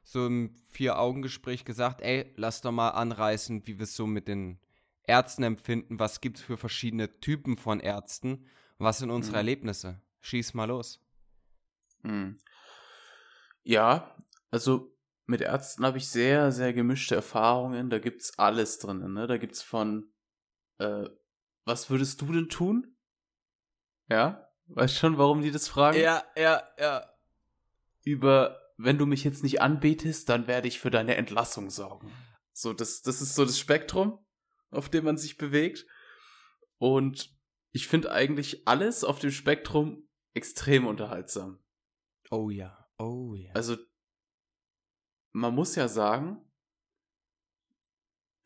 so 0.03 0.25
im 0.27 0.55
Vier-Augen-Gespräch 0.69 1.65
gesagt. 1.65 2.01
Ey, 2.01 2.33
lass 2.35 2.61
doch 2.61 2.71
mal 2.71 2.89
anreißen, 2.89 3.65
wie 3.65 3.77
wir 3.77 3.83
es 3.83 3.95
so 3.95 4.05
mit 4.05 4.27
den 4.27 4.59
Ärzten 5.03 5.43
empfinden. 5.43 5.99
Was 5.99 6.21
gibt 6.21 6.37
es 6.37 6.43
für 6.43 6.57
verschiedene 6.57 7.19
Typen 7.19 7.57
von 7.57 7.79
Ärzten? 7.79 8.45
Was 8.77 8.99
sind 8.99 9.09
unsere 9.09 9.33
Mhm. 9.33 9.37
Erlebnisse? 9.39 10.01
Schieß 10.21 10.53
mal 10.53 10.65
los. 10.65 10.99
Mhm. 12.03 12.37
Ja, 13.63 14.15
also 14.51 14.95
mit 15.25 15.41
Ärzten 15.41 15.85
habe 15.85 15.97
ich 15.97 16.07
sehr, 16.07 16.51
sehr 16.51 16.73
gemischte 16.73 17.15
Erfahrungen. 17.15 17.89
Da 17.89 17.99
gibt's 17.99 18.37
alles 18.37 18.77
drin. 18.77 19.13
Ne? 19.13 19.25
Da 19.27 19.37
gibt's 19.37 19.61
von, 19.63 20.11
äh, 20.77 21.05
was 21.65 21.89
würdest 21.89 22.21
du 22.21 22.31
denn 22.31 22.49
tun? 22.49 22.94
Ja, 24.09 24.49
weißt 24.67 24.97
schon, 24.97 25.17
warum 25.17 25.41
die 25.41 25.51
das 25.51 25.67
fragen? 25.67 25.99
ja, 26.35 26.63
ja. 26.79 27.09
Über, 28.03 28.59
wenn 28.77 28.97
du 28.97 29.05
mich 29.05 29.23
jetzt 29.23 29.43
nicht 29.43 29.61
anbetest, 29.61 30.29
dann 30.29 30.47
werde 30.47 30.67
ich 30.67 30.79
für 30.79 30.91
deine 30.91 31.15
Entlassung 31.15 31.69
sorgen. 31.69 32.11
So, 32.53 32.73
das, 32.73 33.01
das 33.01 33.21
ist 33.21 33.35
so 33.35 33.45
das 33.45 33.59
Spektrum, 33.59 34.19
auf 34.69 34.89
dem 34.89 35.05
man 35.05 35.17
sich 35.17 35.37
bewegt. 35.37 35.85
Und 36.77 37.35
ich 37.71 37.87
finde 37.87 38.11
eigentlich 38.11 38.67
alles 38.67 39.03
auf 39.03 39.19
dem 39.19 39.31
Spektrum 39.31 40.07
extrem 40.33 40.87
unterhaltsam. 40.87 41.59
Oh 42.29 42.49
ja, 42.49 42.87
oh 42.97 43.33
ja. 43.35 43.51
Also, 43.53 43.77
man 45.31 45.53
muss 45.53 45.75
ja 45.75 45.87
sagen, 45.87 46.41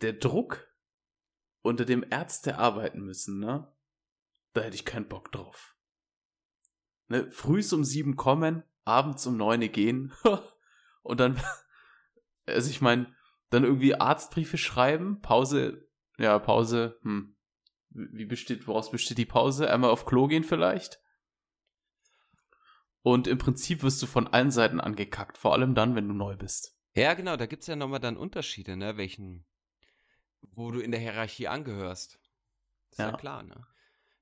der 0.02 0.14
Druck, 0.14 0.68
unter 1.62 1.86
dem 1.86 2.06
Ärzte 2.10 2.58
arbeiten 2.58 3.02
müssen, 3.02 3.40
ne? 3.40 3.72
Da 4.54 4.62
hätte 4.62 4.76
ich 4.76 4.86
keinen 4.86 5.08
Bock 5.08 5.32
drauf. 5.32 5.76
Ne? 7.08 7.30
Frühs 7.32 7.72
um 7.74 7.84
sieben 7.84 8.16
kommen, 8.16 8.64
abends 8.86 9.26
um 9.28 9.38
neun 9.38 9.60
gehen 9.72 10.14
und 11.04 11.20
dann, 11.20 11.40
also 12.46 12.70
ich 12.70 12.82
meine, 12.82 13.16
dann 13.50 13.64
irgendwie 13.64 13.96
Arztbriefe 13.96 14.58
schreiben, 14.58 15.22
Pause, 15.22 15.88
ja, 16.18 16.38
Pause, 16.40 17.00
hm. 17.02 17.36
Wie 17.92 18.26
besteht, 18.26 18.68
woraus 18.68 18.92
besteht 18.92 19.18
die 19.18 19.26
Pause? 19.26 19.72
Einmal 19.72 19.90
auf 19.90 20.06
Klo 20.06 20.28
gehen 20.28 20.44
vielleicht? 20.44 21.02
Und 23.02 23.28
im 23.28 23.40
Prinzip 23.40 23.82
wirst 23.82 24.02
du 24.04 24.06
von 24.06 24.28
allen 24.28 24.52
Seiten 24.52 24.80
angekackt, 24.80 25.40
vor 25.40 25.54
allem 25.54 25.74
dann, 25.74 25.96
wenn 25.96 26.08
du 26.08 26.14
neu 26.14 26.36
bist. 26.36 26.78
Ja, 26.94 27.16
genau, 27.16 27.36
da 27.36 27.46
gibt 27.48 27.62
es 27.64 27.68
ja 27.68 27.76
nochmal 27.76 28.00
dann 28.00 28.18
Unterschiede, 28.18 28.76
ne? 28.78 28.98
Welchen, 28.98 29.44
wo 30.42 30.70
du 30.70 30.82
in 30.82 30.92
der 30.92 31.00
Hierarchie 31.00 31.48
angehörst. 31.48 32.20
Ist 32.92 33.00
ja, 33.00 33.10
Ja. 33.10 33.18
klar, 33.18 33.42
ne? 33.42 33.66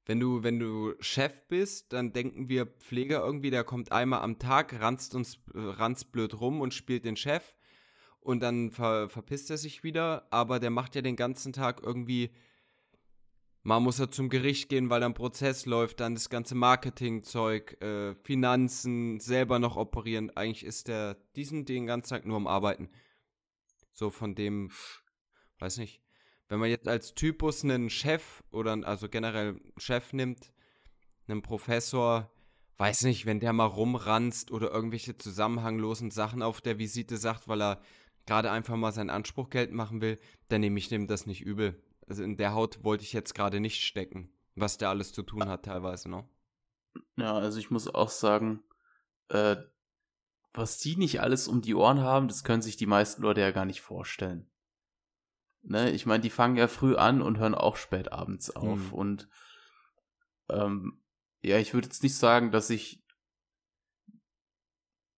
Wenn 0.08 0.20
du, 0.20 0.42
wenn 0.42 0.58
du 0.58 0.96
Chef 1.00 1.44
bist, 1.50 1.94
dann 1.94 2.14
denken 2.14 2.50
wir 2.50 2.66
Pfleger 2.66 3.24
irgendwie, 3.24 3.52
der 3.52 3.64
kommt 3.64 3.92
einmal 3.92 4.22
am 4.22 4.40
Tag, 4.40 4.82
ranzt 4.82 5.14
uns, 5.14 5.36
äh, 5.54 5.60
ranzt 5.60 6.12
blöd 6.12 6.40
rum 6.40 6.62
und 6.62 6.74
spielt 6.74 7.06
den 7.06 7.18
Chef 7.18 7.56
und 8.22 8.42
dann 8.42 8.72
ver, 8.72 9.10
verpisst 9.10 9.52
er 9.52 9.58
sich 9.58 9.84
wieder, 9.84 10.26
aber 10.32 10.60
der 10.60 10.70
macht 10.72 10.96
ja 10.96 11.02
den 11.02 11.18
ganzen 11.18 11.54
Tag 11.54 11.84
irgendwie 11.84 12.32
Mal 13.68 13.82
muss 13.82 14.00
er 14.00 14.10
zum 14.10 14.30
Gericht 14.30 14.70
gehen, 14.70 14.90
weil 14.90 15.04
ein 15.04 15.14
Prozess 15.14 15.66
läuft, 15.66 16.00
dann 16.00 16.14
das 16.14 16.30
ganze 16.30 16.56
Marketingzeug, 16.56 17.76
äh, 17.82 18.16
Finanzen, 18.24 19.20
selber 19.20 19.60
noch 19.60 19.76
operieren. 19.76 20.30
Eigentlich 20.38 20.64
ist 20.64 20.88
der 20.88 21.16
diesen 21.36 21.66
den 21.66 21.86
ganzen 21.86 22.12
Tag 22.12 22.26
nur 22.26 22.38
am 22.38 22.48
Arbeiten. 22.48 22.90
So 23.92 24.10
von 24.10 24.36
dem, 24.36 24.72
weiß 25.60 25.80
nicht. 25.80 26.02
Wenn 26.50 26.60
man 26.60 26.70
jetzt 26.70 26.88
als 26.88 27.14
Typus 27.14 27.64
einen 27.64 27.90
Chef 27.90 28.44
oder 28.52 28.78
also 28.84 29.10
generell 29.10 29.50
einen 29.50 29.72
Chef 29.78 30.14
nimmt, 30.14 30.52
einen 31.28 31.42
Professor, 31.42 32.32
weiß 32.78 33.04
nicht, 33.04 33.26
wenn 33.26 33.40
der 33.40 33.54
mal 33.54 33.66
rumranzt 33.66 34.52
oder 34.52 34.72
irgendwelche 34.72 35.18
zusammenhanglosen 35.18 36.12
Sachen 36.12 36.42
auf 36.42 36.62
der 36.62 36.80
Visite 36.80 37.18
sagt, 37.18 37.48
weil 37.48 37.62
er 37.62 37.82
gerade 38.26 38.52
einfach 38.52 38.76
mal 38.76 38.92
seinen 38.92 39.10
Anspruch 39.10 39.50
geltend 39.50 39.76
machen 39.76 40.02
will, 40.02 40.20
dann 40.48 40.62
nehme 40.62 40.78
ich 40.80 40.90
dem 40.90 41.08
das 41.08 41.26
nicht 41.26 41.42
übel. 41.42 41.82
Also 42.08 42.24
in 42.24 42.38
der 42.38 42.54
Haut 42.54 42.84
wollte 42.84 43.04
ich 43.04 43.14
jetzt 43.14 43.36
gerade 43.36 43.60
nicht 43.60 43.84
stecken, 43.84 44.30
was 44.56 44.78
der 44.78 44.90
alles 44.90 45.12
zu 45.12 45.24
tun 45.24 45.48
hat 45.50 45.66
teilweise 45.66 46.10
noch. 46.10 46.30
Ja, 47.18 47.34
also 47.34 47.60
ich 47.60 47.72
muss 47.72 47.94
auch 47.94 48.10
sagen, 48.10 48.64
äh, 49.30 49.58
was 50.54 50.80
die 50.80 50.96
nicht 50.96 51.22
alles 51.22 51.48
um 51.48 51.62
die 51.62 51.76
Ohren 51.76 52.00
haben, 52.02 52.28
das 52.28 52.44
können 52.44 52.62
sich 52.62 52.78
die 52.78 52.86
meisten 52.86 53.22
Leute 53.22 53.42
ja 53.42 53.52
gar 53.52 53.66
nicht 53.66 53.82
vorstellen. 53.82 54.50
Ne, 55.62 55.92
ich 55.92 56.06
meine, 56.06 56.22
die 56.22 56.30
fangen 56.30 56.56
ja 56.56 56.68
früh 56.68 56.96
an 56.96 57.22
und 57.22 57.40
hören 57.40 57.56
auch 57.56 57.76
spät 57.76 58.12
abends 58.12 58.56
auf. 58.56 58.92
Hm. 58.92 58.94
Und 58.94 59.30
ähm, 60.50 61.04
ja, 61.42 61.58
ich 61.58 61.74
würde 61.74 61.88
jetzt 61.88 62.04
nicht 62.04 62.16
sagen, 62.16 62.52
dass 62.52 62.70
ich 62.70 63.04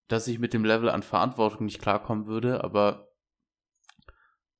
dass 0.10 0.28
ich 0.28 0.40
mit 0.40 0.54
dem 0.54 0.66
Level 0.66 0.90
an 0.90 1.04
Verantwortung 1.04 1.66
nicht 1.66 1.80
klarkommen 1.80 2.26
würde, 2.26 2.64
aber 2.64 3.12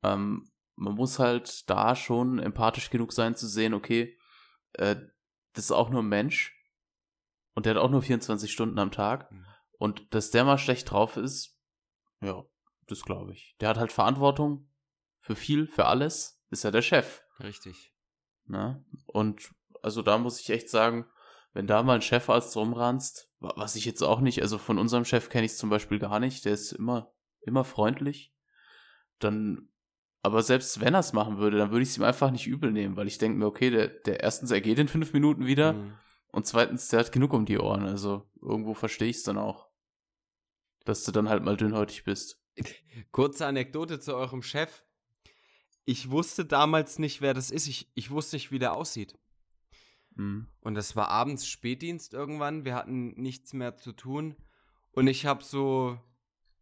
ähm, 0.04 0.50
man 0.76 0.94
muss 0.94 1.20
halt 1.20 1.70
da 1.70 1.96
schon 1.96 2.40
empathisch 2.40 2.90
genug 2.90 3.12
sein 3.12 3.36
zu 3.36 3.48
sehen, 3.48 3.74
okay, 3.74 4.18
äh, 4.74 4.96
das 5.54 5.66
ist 5.66 5.72
auch 5.72 5.90
nur 5.90 6.04
ein 6.04 6.08
Mensch 6.08 6.56
und 7.56 7.66
der 7.66 7.76
hat 7.76 7.82
auch 7.82 7.90
nur 7.90 8.04
24 8.04 8.52
Stunden 8.52 8.78
am 8.80 8.92
Tag 8.92 9.32
mhm. 9.32 9.46
und 9.80 10.14
dass 10.14 10.30
der 10.30 10.46
mal 10.46 10.60
schlecht 10.60 10.92
drauf 10.92 11.18
ist, 11.18 11.60
ja, 12.22 12.44
das 12.88 13.02
glaube 13.02 13.34
ich. 13.34 13.56
Der 13.60 13.70
hat 13.70 13.78
halt 13.78 13.92
Verantwortung 13.92 14.69
für 15.30 15.36
viel, 15.36 15.68
für 15.68 15.86
alles, 15.86 16.42
ist 16.50 16.64
ja 16.64 16.72
der 16.72 16.82
Chef. 16.82 17.22
Richtig. 17.40 17.94
Ne? 18.48 18.84
Und 19.06 19.54
also 19.84 20.02
da 20.02 20.18
muss 20.18 20.40
ich 20.40 20.50
echt 20.50 20.72
sagen, 20.72 21.06
wenn 21.54 21.68
da 21.68 21.84
mal 21.84 21.94
ein 21.94 22.02
Chefarzt 22.02 22.56
rumranzt, 22.58 23.30
was 23.40 23.76
ich 23.76 23.86
jetzt 23.86 24.02
auch 24.02 24.22
nicht, 24.22 24.42
also 24.42 24.58
von 24.58 24.80
unserem 24.80 25.06
Chef 25.06 25.30
kenne 25.30 25.46
ich 25.46 25.52
es 25.52 25.60
zum 25.60 25.70
Beispiel 25.70 26.00
gar 26.00 26.20
nicht, 26.20 26.46
der 26.46 26.54
ist 26.54 26.72
immer, 26.72 27.14
immer 27.42 27.64
freundlich, 27.64 28.34
dann, 29.20 29.70
aber 30.24 30.42
selbst 30.42 30.82
wenn 30.82 30.96
er 30.96 31.02
es 31.02 31.14
machen 31.14 31.38
würde, 31.38 31.60
dann 31.60 31.70
würde 31.70 31.84
ich 31.84 31.90
es 31.90 31.98
ihm 31.98 32.04
einfach 32.04 32.32
nicht 32.32 32.48
übel 32.48 32.72
nehmen, 32.72 32.98
weil 32.98 33.08
ich 33.08 33.20
denke 33.20 33.38
mir, 33.38 33.46
okay, 33.46 33.70
der, 33.70 33.88
der 33.88 34.22
erstens, 34.22 34.50
er 34.50 34.62
geht 34.62 34.80
in 34.80 34.88
fünf 34.88 35.14
Minuten 35.14 35.46
wieder 35.46 35.74
mhm. 35.74 35.94
und 36.32 36.48
zweitens, 36.48 36.88
der 36.88 37.02
hat 37.02 37.12
genug 37.12 37.34
um 37.34 37.46
die 37.46 37.60
Ohren, 37.60 37.86
also 37.86 38.28
irgendwo 38.42 38.74
verstehe 38.74 39.10
ich 39.10 39.18
es 39.18 39.24
dann 39.24 39.38
auch, 39.38 39.70
dass 40.86 41.04
du 41.04 41.12
dann 41.12 41.30
halt 41.30 41.44
mal 41.44 41.56
dünnhäutig 41.56 42.04
bist. 42.04 42.42
Kurze 43.12 43.46
Anekdote 43.46 44.00
zu 44.00 44.16
eurem 44.16 44.42
Chef. 44.42 44.84
Ich 45.86 46.12
wusste 46.12 46.46
damals 46.46 47.00
nicht, 47.00 47.22
wer 47.22 47.34
das 47.34 47.52
ist. 47.52 47.68
Ich, 47.68 47.92
ich 47.96 48.12
wusste 48.12 48.36
nicht, 48.36 48.52
wie 48.52 48.60
der 48.60 48.74
aussieht. 48.74 49.18
Mhm. 50.16 50.48
Und 50.62 50.76
das 50.76 50.96
war 50.96 51.10
abends 51.10 51.48
Spätdienst 51.48 52.14
irgendwann. 52.14 52.66
Wir 52.66 52.76
hatten 52.76 53.20
nichts 53.20 53.54
mehr 53.54 53.78
zu 53.78 53.94
tun. 53.94 54.36
Und 54.92 55.08
ich 55.08 55.26
habe 55.26 55.44
so, 55.44 56.00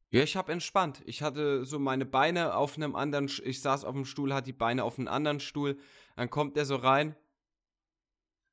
ja, 0.10 0.24
ich 0.24 0.38
habe 0.38 0.52
entspannt. 0.52 1.02
Ich 1.06 1.22
hatte 1.22 1.66
so 1.66 1.80
meine 1.80 2.06
Beine 2.06 2.56
auf 2.56 2.78
einem 2.78 2.96
anderen, 2.96 3.30
ich 3.44 3.62
saß 3.62 3.84
auf 3.84 3.94
dem 3.94 4.06
Stuhl, 4.06 4.34
hatte 4.34 4.46
die 4.46 4.54
Beine 4.54 4.84
auf 4.84 4.98
einem 4.98 5.08
anderen 5.08 5.40
Stuhl. 5.40 5.78
Dann 6.16 6.30
kommt 6.30 6.56
der 6.56 6.66
so 6.66 6.76
rein. 6.76 7.16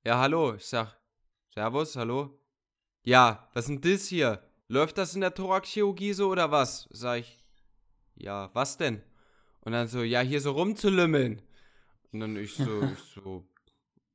Ja, 0.04 0.18
hallo. 0.18 0.54
Ich 0.54 0.66
sag, 0.66 0.98
Servus, 1.54 1.96
hallo. 1.96 2.40
Ja, 3.04 3.48
was 3.52 3.68
ist 3.68 3.84
denn 3.84 3.92
das 3.92 4.06
hier? 4.06 4.42
Läuft 4.68 4.98
das 4.98 5.14
in 5.14 5.20
der 5.20 5.34
Thoraxchirurgie 5.34 6.14
so 6.14 6.30
oder 6.30 6.50
was? 6.50 6.88
Sag 6.90 7.20
ich, 7.20 7.38
ja, 8.14 8.50
was 8.54 8.76
denn? 8.76 9.02
Und 9.64 9.72
dann 9.72 9.88
so, 9.88 10.02
ja, 10.02 10.20
hier 10.20 10.40
so 10.40 10.52
rumzulümmeln. 10.52 11.40
Und 12.12 12.20
dann 12.20 12.36
ich 12.36 12.54
so, 12.54 12.82
ich 12.82 12.98
so, 13.14 13.46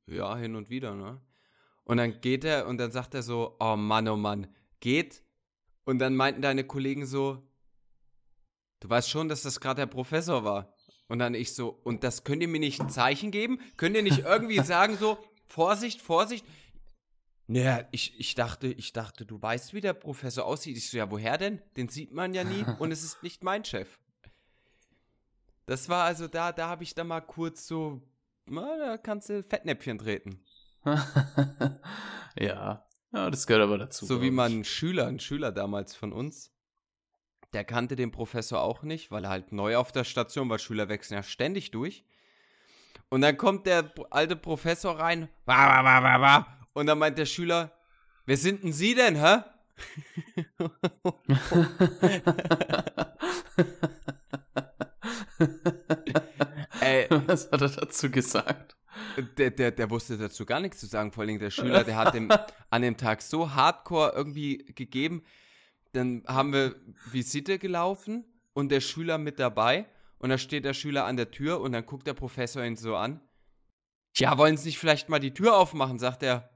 ja, 0.06 0.36
hin 0.36 0.54
und 0.54 0.70
wieder, 0.70 0.94
ne? 0.94 1.20
Und 1.84 1.96
dann 1.96 2.20
geht 2.20 2.44
er 2.44 2.66
und 2.66 2.78
dann 2.78 2.92
sagt 2.92 3.14
er 3.14 3.22
so, 3.22 3.56
oh 3.58 3.76
Mann, 3.76 4.08
oh 4.08 4.16
Mann, 4.16 4.46
geht. 4.78 5.24
Und 5.84 5.98
dann 5.98 6.14
meinten 6.14 6.40
deine 6.40 6.64
Kollegen 6.64 7.04
so, 7.04 7.42
du 8.78 8.88
weißt 8.88 9.10
schon, 9.10 9.28
dass 9.28 9.42
das 9.42 9.60
gerade 9.60 9.82
der 9.82 9.86
Professor 9.86 10.44
war. 10.44 10.72
Und 11.08 11.18
dann 11.18 11.34
ich 11.34 11.54
so, 11.54 11.68
und 11.82 12.04
das 12.04 12.22
könnt 12.22 12.42
ihr 12.42 12.48
mir 12.48 12.60
nicht 12.60 12.80
ein 12.80 12.90
Zeichen 12.90 13.32
geben? 13.32 13.60
Könnt 13.76 13.96
ihr 13.96 14.04
nicht 14.04 14.20
irgendwie 14.20 14.60
sagen 14.60 14.96
so, 14.96 15.18
Vorsicht, 15.46 16.00
Vorsicht? 16.00 16.46
Naja, 17.48 17.84
ich, 17.90 18.18
ich 18.20 18.36
dachte, 18.36 18.68
ich 18.68 18.92
dachte, 18.92 19.26
du 19.26 19.42
weißt, 19.42 19.74
wie 19.74 19.80
der 19.80 19.92
Professor 19.92 20.44
aussieht. 20.44 20.76
Ich 20.76 20.88
so, 20.88 20.98
ja, 20.98 21.10
woher 21.10 21.36
denn? 21.36 21.60
Den 21.76 21.88
sieht 21.88 22.12
man 22.12 22.32
ja 22.32 22.44
nie 22.44 22.64
und 22.78 22.92
es 22.92 23.02
ist 23.02 23.24
nicht 23.24 23.42
mein 23.42 23.64
Chef. 23.64 23.99
Das 25.66 25.88
war 25.88 26.04
also 26.04 26.26
da, 26.26 26.52
da 26.52 26.68
habe 26.68 26.82
ich 26.82 26.94
dann 26.94 27.06
mal 27.06 27.20
kurz 27.20 27.66
so 27.66 28.02
na, 28.50 28.76
da 28.76 28.98
kannst 28.98 29.28
du 29.28 29.42
Fettnäpfchen 29.44 29.98
treten. 29.98 30.42
ja. 32.36 32.84
ja, 33.12 33.30
das 33.30 33.46
gehört 33.46 33.62
aber 33.62 33.78
dazu. 33.78 34.06
So 34.06 34.22
wie 34.22 34.32
man 34.32 34.64
Schüler, 34.64 35.06
ein 35.06 35.20
Schüler 35.20 35.52
damals 35.52 35.94
von 35.94 36.12
uns, 36.12 36.52
der 37.52 37.64
kannte 37.64 37.94
den 37.94 38.10
Professor 38.10 38.60
auch 38.60 38.82
nicht, 38.82 39.12
weil 39.12 39.24
er 39.24 39.30
halt 39.30 39.52
neu 39.52 39.76
auf 39.76 39.92
der 39.92 40.02
Station 40.04 40.48
war. 40.48 40.58
Schüler 40.58 40.88
wechseln 40.88 41.14
ja 41.14 41.22
ständig 41.22 41.70
durch. 41.70 42.04
Und 43.08 43.20
dann 43.20 43.36
kommt 43.36 43.66
der 43.66 43.92
alte 44.10 44.34
Professor 44.34 44.98
rein. 44.98 45.28
Und 46.72 46.86
dann 46.86 46.98
meint 46.98 47.18
der 47.18 47.26
Schüler, 47.26 47.72
wer 48.26 48.36
sind 48.36 48.64
denn 48.64 48.72
Sie 48.72 48.94
denn, 48.96 49.16
hä? 49.16 49.42
Ey, 56.80 57.06
was 57.26 57.50
hat 57.50 57.60
er 57.62 57.68
dazu 57.68 58.10
gesagt? 58.10 58.76
Der, 59.38 59.50
der, 59.50 59.70
der 59.70 59.90
wusste 59.90 60.18
dazu 60.18 60.44
gar 60.44 60.60
nichts 60.60 60.80
zu 60.80 60.86
sagen, 60.86 61.12
vor 61.12 61.24
allem 61.24 61.38
der 61.38 61.50
Schüler, 61.50 61.84
der 61.84 61.96
hat 61.96 62.14
dem, 62.14 62.30
an 62.70 62.82
dem 62.82 62.96
Tag 62.96 63.22
so 63.22 63.54
hardcore 63.54 64.12
irgendwie 64.14 64.58
gegeben. 64.74 65.22
Dann 65.92 66.22
haben 66.26 66.52
wir 66.52 66.76
Visite 67.10 67.58
gelaufen 67.58 68.24
und 68.52 68.70
der 68.70 68.80
Schüler 68.80 69.18
mit 69.18 69.38
dabei. 69.38 69.86
Und 70.18 70.30
da 70.30 70.38
steht 70.38 70.64
der 70.64 70.74
Schüler 70.74 71.06
an 71.06 71.16
der 71.16 71.30
Tür 71.30 71.60
und 71.60 71.72
dann 71.72 71.86
guckt 71.86 72.06
der 72.06 72.14
Professor 72.14 72.62
ihn 72.62 72.76
so 72.76 72.94
an. 72.94 73.20
Tja, 74.12 74.36
wollen 74.36 74.56
Sie 74.56 74.68
nicht 74.68 74.78
vielleicht 74.78 75.08
mal 75.08 75.18
die 75.18 75.32
Tür 75.32 75.56
aufmachen? 75.56 75.98
Sagt 75.98 76.22
er. 76.22 76.50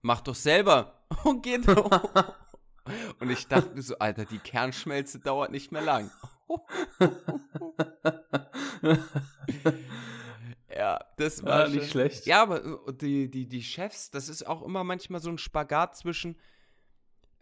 Mach 0.00 0.22
doch 0.22 0.34
selber. 0.34 1.04
Und 1.24 1.42
geht 1.42 1.66
Und 3.20 3.30
ich 3.30 3.46
dachte 3.46 3.82
so, 3.82 3.98
Alter, 3.98 4.24
die 4.24 4.38
Kernschmelze 4.38 5.18
dauert 5.18 5.50
nicht 5.50 5.72
mehr 5.72 5.82
lang. 5.82 6.10
ja, 10.68 11.04
das 11.16 11.44
war 11.44 11.66
ja, 11.66 11.74
nicht 11.74 11.90
schlecht. 11.90 12.26
Ja, 12.26 12.42
aber 12.42 12.64
äh, 12.64 12.94
die, 12.94 13.30
die, 13.30 13.48
die 13.48 13.62
Chefs, 13.62 14.10
das 14.10 14.28
ist 14.28 14.46
auch 14.46 14.62
immer 14.62 14.84
manchmal 14.84 15.20
so 15.20 15.30
ein 15.30 15.38
Spagat 15.38 15.96
zwischen 15.96 16.38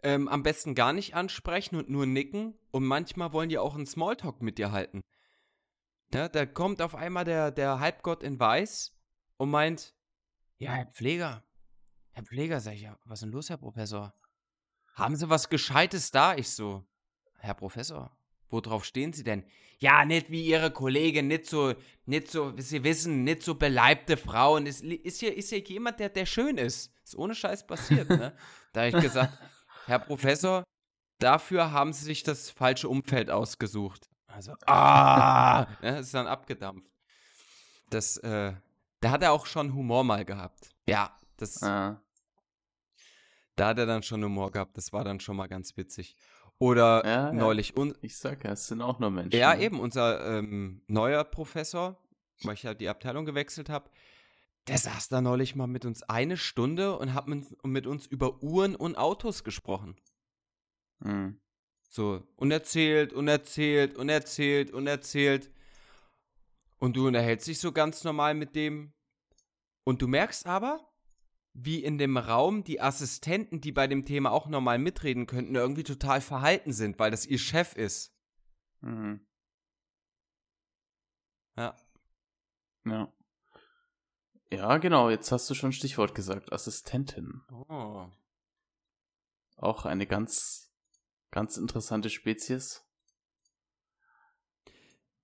ähm, 0.03 0.27
am 0.27 0.43
besten 0.43 0.75
gar 0.75 0.93
nicht 0.93 1.15
ansprechen 1.15 1.75
und 1.75 1.89
nur 1.89 2.05
nicken 2.05 2.57
und 2.71 2.85
manchmal 2.85 3.33
wollen 3.33 3.49
die 3.49 3.57
auch 3.57 3.75
einen 3.75 3.85
Smalltalk 3.85 4.41
mit 4.41 4.57
dir 4.57 4.71
halten. 4.71 5.01
Ja, 6.13 6.29
da 6.29 6.45
kommt 6.45 6.81
auf 6.81 6.95
einmal 6.95 7.25
der, 7.25 7.51
der 7.51 7.79
Halbgott 7.79 8.23
in 8.23 8.39
Weiß 8.39 8.97
und 9.37 9.49
meint, 9.49 9.95
ja, 10.57 10.71
Herr 10.71 10.87
Pfleger, 10.87 11.43
Herr 12.11 12.23
Pfleger, 12.23 12.59
sag 12.59 12.73
ich, 12.73 12.81
ja, 12.81 12.97
was 13.05 13.19
ist 13.19 13.23
denn 13.23 13.31
los, 13.31 13.49
Herr 13.49 13.57
Professor? 13.57 14.13
Haben 14.93 15.15
Sie 15.15 15.29
was 15.29 15.49
Gescheites 15.49 16.11
da? 16.11 16.35
Ich 16.35 16.49
so, 16.49 16.85
Herr 17.37 17.53
Professor, 17.53 18.17
Worauf 18.49 18.85
stehen 18.85 19.13
Sie 19.13 19.23
denn? 19.23 19.43
Ja, 19.79 20.03
nicht 20.03 20.29
wie 20.29 20.45
Ihre 20.45 20.71
Kollegin, 20.71 21.27
nicht 21.27 21.45
so, 21.45 21.73
nicht 22.05 22.29
so, 22.29 22.53
Sie 22.57 22.83
wissen, 22.83 23.23
nicht 23.23 23.43
so 23.43 23.55
beleibte 23.55 24.17
Frauen. 24.17 24.65
Ist, 24.65 24.83
ist, 24.83 25.19
hier, 25.19 25.35
ist 25.35 25.49
hier 25.49 25.59
jemand, 25.59 25.99
der, 25.99 26.09
der 26.09 26.25
schön 26.25 26.57
ist. 26.57 26.91
Ist 27.03 27.15
ohne 27.15 27.33
Scheiß 27.33 27.65
passiert, 27.65 28.09
ne? 28.09 28.35
Da 28.73 28.81
habe 28.81 28.97
ich 28.97 29.03
gesagt, 29.03 29.37
Herr 29.85 29.99
Professor, 29.99 30.63
dafür 31.19 31.71
haben 31.71 31.93
Sie 31.93 32.05
sich 32.05 32.23
das 32.23 32.49
falsche 32.49 32.89
Umfeld 32.89 33.29
ausgesucht. 33.29 34.09
Also, 34.27 34.53
ah, 34.65 35.67
ja, 35.81 35.97
ist 35.97 36.13
dann 36.13 36.27
abgedampft. 36.27 36.91
Das, 37.89 38.17
äh, 38.17 38.53
da 38.99 39.11
hat 39.11 39.23
er 39.23 39.31
auch 39.31 39.45
schon 39.45 39.73
Humor 39.73 40.03
mal 40.03 40.25
gehabt. 40.25 40.69
Ja, 40.87 41.17
das. 41.37 41.63
Ah. 41.63 42.01
Da 43.55 43.69
hat 43.69 43.79
er 43.79 43.85
dann 43.85 44.03
schon 44.03 44.23
Humor 44.23 44.51
gehabt. 44.51 44.77
Das 44.77 44.93
war 44.93 45.03
dann 45.03 45.19
schon 45.19 45.35
mal 45.35 45.47
ganz 45.47 45.75
witzig. 45.75 46.15
Oder 46.59 47.05
ja, 47.05 47.31
neulich. 47.31 47.73
Ja. 47.75 47.87
ich 48.01 48.17
sag 48.17 48.43
ja, 48.43 48.51
es 48.51 48.67
sind 48.67 48.81
auch 48.81 48.99
nur 48.99 49.09
Menschen. 49.09 49.39
Ja, 49.39 49.55
ne? 49.55 49.63
eben, 49.63 49.79
unser 49.79 50.37
ähm, 50.37 50.81
neuer 50.87 51.23
Professor, 51.23 51.97
weil 52.43 52.53
ich 52.53 52.63
ja 52.63 52.73
die 52.73 52.89
Abteilung 52.89 53.25
gewechselt 53.25 53.69
habe, 53.69 53.89
der 54.67 54.77
saß 54.77 55.07
da 55.07 55.21
neulich 55.21 55.55
mal 55.55 55.67
mit 55.67 55.85
uns 55.85 56.03
eine 56.03 56.37
Stunde 56.37 56.97
und 56.97 57.13
hat 57.13 57.27
mit, 57.27 57.45
mit 57.65 57.87
uns 57.87 58.05
über 58.05 58.43
Uhren 58.43 58.75
und 58.75 58.97
Autos 58.97 59.43
gesprochen. 59.43 59.95
Mhm. 60.99 61.39
So, 61.89 62.23
und 62.35 62.51
erzählt 62.51 63.13
und 63.13 63.27
erzählt 63.29 63.95
und 63.95 64.09
erzählt 64.09 64.71
und 64.71 64.85
erzählt. 64.85 65.49
Und 66.77 66.95
du 66.95 67.07
unterhältst 67.07 67.47
dich 67.47 67.59
so 67.59 67.71
ganz 67.71 68.03
normal 68.03 68.35
mit 68.35 68.53
dem. 68.55 68.93
Und 69.85 70.01
du 70.01 70.07
merkst 70.07 70.45
aber, 70.45 70.88
wie 71.63 71.83
in 71.83 71.97
dem 71.97 72.17
Raum 72.17 72.63
die 72.63 72.81
Assistenten, 72.81 73.61
die 73.61 73.71
bei 73.71 73.87
dem 73.87 74.05
Thema 74.05 74.31
auch 74.31 74.47
normal 74.47 74.79
mitreden 74.79 75.27
könnten, 75.27 75.55
irgendwie 75.55 75.83
total 75.83 76.21
verhalten 76.21 76.71
sind, 76.71 76.99
weil 76.99 77.11
das 77.11 77.25
ihr 77.25 77.39
Chef 77.39 77.75
ist. 77.75 78.15
Mhm. 78.81 79.25
Ja. 81.57 81.75
Ja. 82.85 83.13
Ja, 84.51 84.77
genau, 84.77 85.09
jetzt 85.09 85.31
hast 85.31 85.49
du 85.49 85.53
schon 85.53 85.71
Stichwort 85.73 86.15
gesagt, 86.15 86.51
Assistentin. 86.51 87.41
Oh. 87.51 88.07
Auch 89.57 89.85
eine 89.85 90.07
ganz, 90.07 90.71
ganz 91.29 91.57
interessante 91.57 92.09
Spezies. 92.09 92.83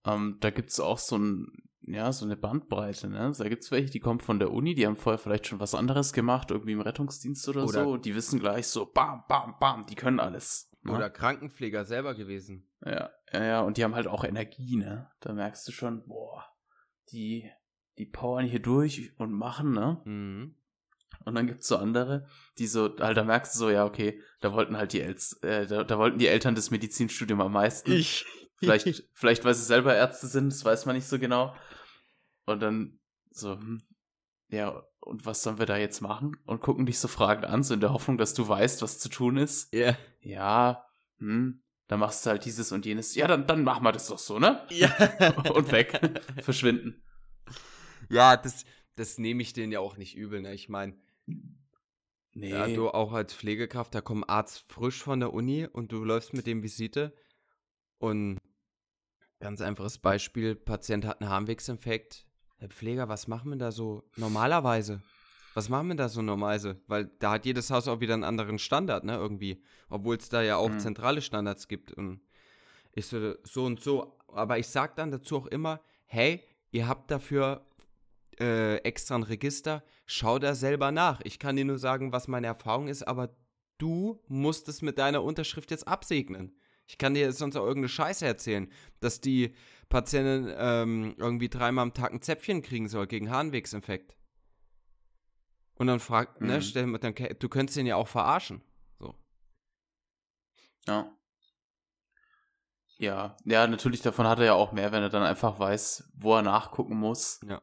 Ähm, 0.05 0.37
da 0.41 0.51
gibt 0.51 0.69
es 0.69 0.79
auch 0.79 0.99
so 0.99 1.17
ein, 1.17 1.64
ja, 1.87 2.11
so 2.11 2.25
eine 2.25 2.35
Bandbreite, 2.35 3.09
ne? 3.09 3.31
Da 3.37 3.49
gibt 3.49 3.63
es 3.63 3.71
welche, 3.71 3.91
die 3.91 3.99
kommen 3.99 4.19
von 4.19 4.39
der 4.39 4.51
Uni, 4.51 4.73
die 4.75 4.85
haben 4.87 4.95
vorher 4.95 5.19
vielleicht 5.19 5.47
schon 5.47 5.59
was 5.59 5.75
anderes 5.75 6.13
gemacht, 6.13 6.51
irgendwie 6.51 6.71
im 6.71 6.81
Rettungsdienst 6.81 7.47
oder, 7.49 7.63
Oder- 7.63 7.83
so, 7.83 7.91
und 7.93 8.05
die 8.05 8.15
wissen 8.15 8.39
gleich 8.39 8.67
so, 8.67 8.85
bam, 8.85 9.23
bam, 9.27 9.55
bam, 9.59 9.85
die 9.85 9.95
können 9.95 10.19
alles. 10.19 10.71
Ne? 10.81 10.93
Oder 10.93 11.09
Krankenpfleger 11.09 11.85
selber 11.85 12.15
gewesen. 12.15 12.67
Ja, 12.85 13.09
ja, 13.33 13.43
ja, 13.43 13.61
und 13.61 13.77
die 13.77 13.83
haben 13.83 13.95
halt 13.95 14.07
auch 14.07 14.23
Energie, 14.23 14.77
ne? 14.77 15.09
Da 15.19 15.33
merkst 15.33 15.67
du 15.67 15.71
schon, 15.71 16.05
boah, 16.05 16.45
die, 17.11 17.49
die 17.97 18.05
powern 18.05 18.45
hier 18.45 18.61
durch 18.61 19.11
und 19.17 19.31
machen, 19.31 19.71
ne? 19.71 20.01
Mhm. 20.05 20.55
Und 21.23 21.35
dann 21.35 21.47
gibt's 21.47 21.67
so 21.67 21.77
andere, 21.77 22.27
die 22.57 22.67
so, 22.67 22.95
halt, 22.99 23.17
da 23.17 23.23
merkst 23.23 23.55
du 23.55 23.59
so, 23.59 23.69
ja, 23.69 23.85
okay, 23.85 24.21
da 24.41 24.53
wollten 24.53 24.77
halt 24.77 24.93
die 24.93 25.01
El 25.01 25.15
äh, 25.41 25.65
da, 25.65 25.83
da 25.83 25.97
wollten 25.97 26.19
die 26.19 26.27
Eltern 26.27 26.55
das 26.55 26.71
Medizinstudium 26.71 27.41
am 27.41 27.53
meisten. 27.53 27.91
Ich. 27.91 28.25
Vielleicht, 28.57 29.03
vielleicht, 29.13 29.43
weil 29.45 29.53
sie 29.53 29.63
selber 29.63 29.95
Ärzte 29.95 30.27
sind, 30.27 30.51
das 30.51 30.63
weiß 30.63 30.85
man 30.85 30.95
nicht 30.95 31.07
so 31.07 31.19
genau. 31.19 31.55
Und 32.45 32.61
dann 32.61 32.99
so, 33.31 33.53
hm, 33.53 33.81
ja, 34.49 34.83
und 34.99 35.25
was 35.25 35.43
sollen 35.43 35.59
wir 35.59 35.65
da 35.65 35.77
jetzt 35.77 36.01
machen? 36.01 36.37
Und 36.45 36.61
gucken 36.61 36.85
dich 36.85 36.99
so 36.99 37.07
fragend 37.07 37.45
an, 37.45 37.63
so 37.63 37.73
in 37.73 37.79
der 37.79 37.93
Hoffnung, 37.93 38.17
dass 38.17 38.33
du 38.33 38.47
weißt, 38.47 38.81
was 38.81 38.99
zu 38.99 39.09
tun 39.09 39.37
ist. 39.37 39.73
Ja. 39.73 39.97
Ja, 40.21 40.85
hm, 41.17 41.61
dann 41.87 41.99
machst 41.99 42.25
du 42.25 42.31
halt 42.31 42.45
dieses 42.45 42.71
und 42.71 42.85
jenes. 42.85 43.15
Ja, 43.15 43.27
dann, 43.27 43.45
dann 43.45 43.63
machen 43.63 43.83
wir 43.83 43.91
das 43.91 44.07
doch 44.07 44.17
so, 44.17 44.39
ne? 44.39 44.65
Ja. 44.69 44.89
Und 45.53 45.71
weg. 45.71 45.99
Verschwinden. 46.41 47.03
ja, 48.09 48.35
das, 48.37 48.65
das 48.95 49.19
nehme 49.19 49.43
ich 49.43 49.53
denen 49.53 49.71
ja 49.71 49.79
auch 49.79 49.95
nicht 49.97 50.15
übel, 50.15 50.41
ne? 50.41 50.53
Ich 50.55 50.67
meine, 50.67 50.95
Nee. 52.37 52.49
ja, 52.49 52.67
du 52.67 52.89
auch 52.89 53.13
als 53.13 53.33
Pflegekraft, 53.33 53.95
da 53.95 54.01
kommt 54.01 54.29
Arzt 54.29 54.65
frisch 54.67 55.01
von 55.01 55.21
der 55.21 55.33
Uni 55.33 55.67
und 55.71 55.93
du 55.93 56.03
läufst 56.03 56.33
mit 56.33 56.45
dem 56.45 56.63
Visite 56.63 57.15
und 57.99 58.37
ganz 59.39 59.61
einfaches 59.61 59.97
Beispiel, 59.97 60.55
Patient 60.55 61.05
hat 61.05 61.21
einen 61.21 61.29
Harnwegsinfekt. 61.29 62.25
Herr 62.57 62.69
Pfleger, 62.69 63.09
was 63.09 63.27
machen 63.27 63.51
wir 63.51 63.57
da 63.57 63.71
so 63.71 64.03
normalerweise? 64.15 65.01
Was 65.53 65.69
machen 65.69 65.87
wir 65.89 65.95
da 65.95 66.09
so 66.09 66.21
normalerweise? 66.21 66.81
Weil 66.87 67.05
da 67.19 67.31
hat 67.31 67.45
jedes 67.45 67.69
Haus 67.69 67.87
auch 67.87 67.99
wieder 67.99 68.13
einen 68.13 68.23
anderen 68.23 68.59
Standard, 68.59 69.03
ne, 69.03 69.15
irgendwie. 69.15 69.61
Obwohl 69.89 70.17
es 70.17 70.29
da 70.29 70.41
ja 70.41 70.57
auch 70.57 70.69
Mhm. 70.69 70.79
zentrale 70.79 71.21
Standards 71.21 71.67
gibt. 71.67 71.91
Und 71.93 72.21
ich 72.93 73.05
so, 73.07 73.35
so 73.43 73.65
und 73.65 73.79
so. 73.81 74.17
Aber 74.27 74.57
ich 74.57 74.67
sag 74.67 74.95
dann 74.95 75.11
dazu 75.11 75.37
auch 75.37 75.47
immer, 75.47 75.81
hey, 76.05 76.43
ihr 76.71 76.87
habt 76.87 77.11
dafür 77.11 77.65
äh, 78.39 78.77
extra 78.79 79.15
ein 79.15 79.23
Register, 79.23 79.81
schau 80.05 80.39
da 80.39 80.55
selber 80.55 80.91
nach. 80.91 81.21
Ich 81.23 81.39
kann 81.39 81.55
dir 81.55 81.63
nur 81.63 81.77
sagen, 81.79 82.11
was 82.11 82.27
meine 82.27 82.47
Erfahrung 82.47 82.89
ist, 82.89 83.03
aber 83.03 83.33
du 83.77 84.21
musst 84.27 84.67
es 84.67 84.81
mit 84.81 84.97
deiner 84.97 85.23
Unterschrift 85.23 85.71
jetzt 85.71 85.87
absegnen. 85.87 86.57
Ich 86.87 86.97
kann 86.97 87.13
dir 87.13 87.31
sonst 87.31 87.55
auch 87.55 87.65
irgendeine 87.65 87.89
Scheiße 87.89 88.25
erzählen, 88.25 88.71
dass 88.99 89.19
die 89.21 89.55
Patientin 89.89 90.53
ähm, 90.57 91.15
irgendwie 91.17 91.49
dreimal 91.49 91.83
am 91.83 91.93
Tag 91.93 92.11
ein 92.13 92.21
Zäpfchen 92.21 92.61
kriegen 92.61 92.87
soll 92.87 93.07
gegen 93.07 93.29
Harnwegsinfekt. 93.31 94.15
Und 95.75 95.87
dann 95.87 95.99
fragt, 95.99 96.41
Mhm. 96.41 96.47
ne, 96.47 96.61
stell, 96.61 96.97
dann, 96.99 97.15
du 97.15 97.49
könntest 97.49 97.77
den 97.77 97.85
ja 97.85 97.95
auch 97.95 98.07
verarschen. 98.07 98.61
So. 98.99 99.15
Ja. 100.87 101.11
Ja, 102.97 103.35
ja, 103.43 103.67
natürlich 103.67 104.01
davon 104.01 104.25
hat 104.25 104.39
er 104.39 104.45
ja 104.45 104.53
auch 104.53 104.71
mehr, 104.71 104.93
wenn 104.93 105.03
er 105.03 105.09
dann 105.09 105.23
einfach 105.23 105.59
weiß, 105.59 106.11
wo 106.15 106.35
er 106.35 106.43
nachgucken 106.43 106.95
muss. 106.95 107.41
Ja. 107.45 107.61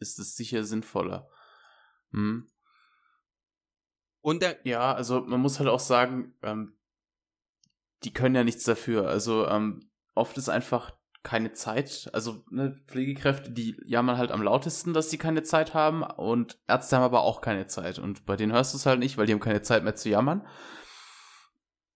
Ist 0.00 0.18
es 0.18 0.34
sicher 0.36 0.64
sinnvoller. 0.64 1.28
Hm. 2.10 2.50
Und 4.20 4.42
der, 4.42 4.58
Ja, 4.66 4.92
also 4.92 5.20
man 5.20 5.40
muss 5.40 5.60
halt 5.60 5.68
auch 5.68 5.78
sagen, 5.80 6.34
ähm, 6.42 6.75
die 8.04 8.12
können 8.12 8.34
ja 8.34 8.44
nichts 8.44 8.64
dafür. 8.64 9.08
Also 9.08 9.46
ähm, 9.46 9.88
oft 10.14 10.36
ist 10.38 10.48
einfach 10.48 10.92
keine 11.22 11.52
Zeit. 11.52 12.08
Also 12.12 12.44
ne, 12.50 12.80
Pflegekräfte, 12.86 13.50
die 13.50 13.76
jammern 13.84 14.16
halt 14.16 14.30
am 14.30 14.42
lautesten, 14.42 14.94
dass 14.94 15.10
sie 15.10 15.18
keine 15.18 15.42
Zeit 15.42 15.74
haben 15.74 16.02
und 16.02 16.58
Ärzte 16.68 16.96
haben 16.96 17.02
aber 17.02 17.22
auch 17.22 17.40
keine 17.40 17.66
Zeit. 17.66 17.98
Und 17.98 18.26
bei 18.26 18.36
denen 18.36 18.52
hörst 18.52 18.74
du 18.74 18.78
es 18.78 18.86
halt 18.86 19.00
nicht, 19.00 19.18
weil 19.18 19.26
die 19.26 19.32
haben 19.32 19.40
keine 19.40 19.62
Zeit 19.62 19.82
mehr 19.82 19.96
zu 19.96 20.08
jammern. 20.08 20.46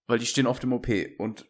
Weil 0.06 0.18
die 0.18 0.26
stehen 0.26 0.48
oft 0.48 0.64
im 0.64 0.72
OP 0.72 0.88
und 1.18 1.46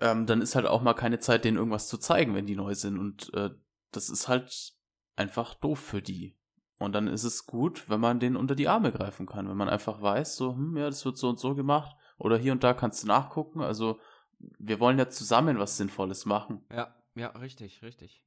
ähm, 0.00 0.26
dann 0.26 0.42
ist 0.42 0.56
halt 0.56 0.66
auch 0.66 0.82
mal 0.82 0.94
keine 0.94 1.20
Zeit, 1.20 1.44
denen 1.44 1.56
irgendwas 1.56 1.88
zu 1.88 1.98
zeigen, 1.98 2.34
wenn 2.34 2.46
die 2.46 2.56
neu 2.56 2.74
sind. 2.74 2.98
Und 2.98 3.32
äh, 3.34 3.50
das 3.92 4.08
ist 4.08 4.26
halt 4.26 4.72
einfach 5.14 5.54
doof 5.54 5.78
für 5.78 6.02
die. 6.02 6.36
Und 6.78 6.94
dann 6.94 7.06
ist 7.06 7.24
es 7.24 7.46
gut, 7.46 7.88
wenn 7.88 8.00
man 8.00 8.20
den 8.20 8.36
unter 8.36 8.54
die 8.56 8.68
Arme 8.68 8.90
greifen 8.90 9.26
kann. 9.26 9.48
Wenn 9.48 9.56
man 9.56 9.68
einfach 9.68 10.00
weiß, 10.00 10.36
so, 10.36 10.54
hm, 10.54 10.76
ja, 10.76 10.86
das 10.86 11.04
wird 11.04 11.16
so 11.16 11.28
und 11.28 11.38
so 11.38 11.54
gemacht. 11.54 11.94
Oder 12.20 12.36
hier 12.38 12.52
und 12.52 12.62
da 12.62 12.74
kannst 12.74 13.02
du 13.02 13.06
nachgucken. 13.08 13.60
Also, 13.62 13.98
wir 14.38 14.78
wollen 14.78 14.98
ja 14.98 15.08
zusammen 15.08 15.58
was 15.58 15.76
Sinnvolles 15.76 16.26
machen, 16.26 16.64
ja, 16.70 16.94
ja, 17.14 17.28
richtig, 17.30 17.82
richtig. 17.82 18.24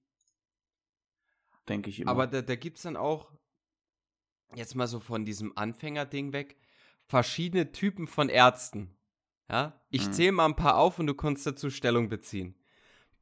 denke 1.69 1.89
ich 1.89 1.99
immer. 2.01 2.12
Aber 2.12 2.27
da, 2.27 2.41
da 2.41 2.56
gibt 2.56 2.77
es 2.77 2.84
dann 2.84 2.97
auch, 2.97 3.32
jetzt 4.56 4.75
mal 4.75 4.88
so 4.88 4.99
von 4.99 5.25
diesem 5.25 5.58
Anfängerding 5.58 6.34
weg, 6.34 6.58
verschiedene 7.06 7.71
Typen 7.71 8.08
von 8.08 8.29
Ärzten. 8.29 8.95
Ja? 9.49 9.79
Ich 9.89 10.08
Mhm. 10.08 10.12
zähle 10.13 10.32
mal 10.34 10.45
ein 10.45 10.56
paar 10.56 10.77
auf 10.77 10.99
und 10.99 11.08
du 11.08 11.13
kannst 11.13 11.45
dazu 11.47 11.69
Stellung 11.69 12.10
beziehen. 12.10 12.56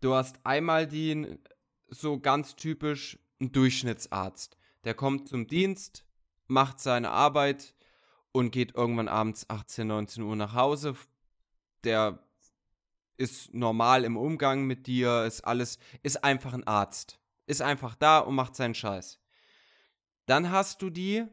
Du 0.02 0.14
hast 0.16 0.44
einmal 0.46 0.88
den, 0.88 1.40
so 1.88 2.20
ganz 2.20 2.56
typisch, 2.56 3.20
einen 3.40 3.52
Durchschnittsarzt. 3.52 4.58
Der 4.84 4.94
kommt 4.96 5.28
zum 5.30 5.48
Dienst, 5.48 6.06
macht 6.48 6.80
seine 6.80 7.12
Arbeit 7.12 7.76
und 8.32 8.52
geht 8.52 8.76
irgendwann 8.76 9.08
abends 9.08 9.50
18, 9.50 9.88
19 9.88 10.24
Uhr 10.24 10.36
nach 10.36 10.54
Hause. 10.54 10.96
Der 11.84 12.20
ist 13.18 13.54
normal 13.54 14.04
im 14.04 14.18
Umgang 14.18 14.66
mit 14.66 14.88
dir, 14.88 15.26
ist 15.26 15.42
alles, 15.42 15.78
ist 16.04 16.24
einfach 16.24 16.54
ein 16.54 16.66
Arzt. 16.66 17.20
Ist 17.46 17.62
einfach 17.62 17.96
da 17.96 18.20
und 18.20 18.36
macht 18.36 18.56
seinen 18.56 18.76
Scheiß. 18.76 19.20
Dann 20.26 20.52
hast 20.52 20.82
du 20.82 20.90
die, 20.90 21.26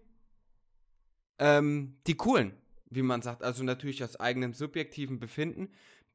ähm, 1.38 1.98
die 2.06 2.16
coolen, 2.16 2.54
wie 2.90 3.02
man 3.02 3.22
sagt, 3.22 3.42
also 3.42 3.62
natürlich 3.62 4.02
aus 4.02 4.16
eigenem 4.16 4.54
subjektiven 4.54 5.18
Befinden, 5.18 5.68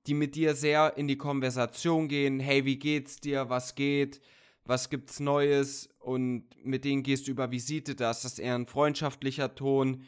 die 0.06 0.14
mit 0.14 0.36
dir 0.36 0.56
sehr 0.56 0.98
in 0.98 1.08
die 1.08 1.18
Konversation 1.18 2.08
gehen. 2.08 2.40
Hey, 2.40 2.66
wie 2.66 2.78
geht's 2.78 3.20
dir? 3.20 3.50
Was 3.50 3.76
geht? 3.76 4.22
Was 4.66 4.90
gibt's 4.90 5.20
Neues? 5.20 5.90
Und 6.00 6.46
mit 6.64 6.84
denen 6.84 7.04
gehst 7.04 7.28
du 7.28 7.32
über 7.32 7.52
Visite, 7.52 7.96
da 7.96 8.12
ist 8.12 8.26
das 8.26 8.40
eher 8.40 8.56
ein 8.56 8.68
freundschaftlicher 8.68 9.56
Ton. 9.56 10.04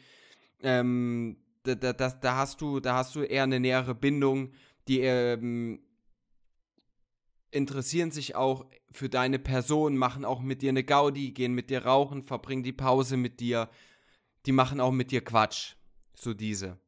Ähm, 0.62 1.36
da, 1.62 1.74
da, 1.74 1.92
da, 1.92 2.10
da, 2.10 2.36
hast 2.36 2.60
du, 2.60 2.80
da 2.80 2.96
hast 2.96 3.14
du 3.14 3.22
eher 3.22 3.42
eine 3.42 3.60
nähere 3.60 3.94
Bindung, 3.94 4.52
die 4.88 5.00
ähm, 5.00 5.80
interessieren 7.50 8.10
sich 8.10 8.34
auch 8.34 8.66
für 8.90 9.08
deine 9.08 9.38
Person, 9.38 9.96
machen 9.96 10.24
auch 10.24 10.40
mit 10.40 10.62
dir 10.62 10.70
eine 10.70 10.84
Gaudi, 10.84 11.32
gehen 11.32 11.54
mit 11.54 11.70
dir 11.70 11.84
rauchen, 11.84 12.22
verbringen 12.22 12.62
die 12.62 12.72
Pause 12.72 13.16
mit 13.16 13.40
dir. 13.40 13.68
Die 14.46 14.52
machen 14.52 14.80
auch 14.80 14.92
mit 14.92 15.10
dir 15.10 15.22
Quatsch. 15.22 15.74
So 16.14 16.34
diese. 16.34 16.78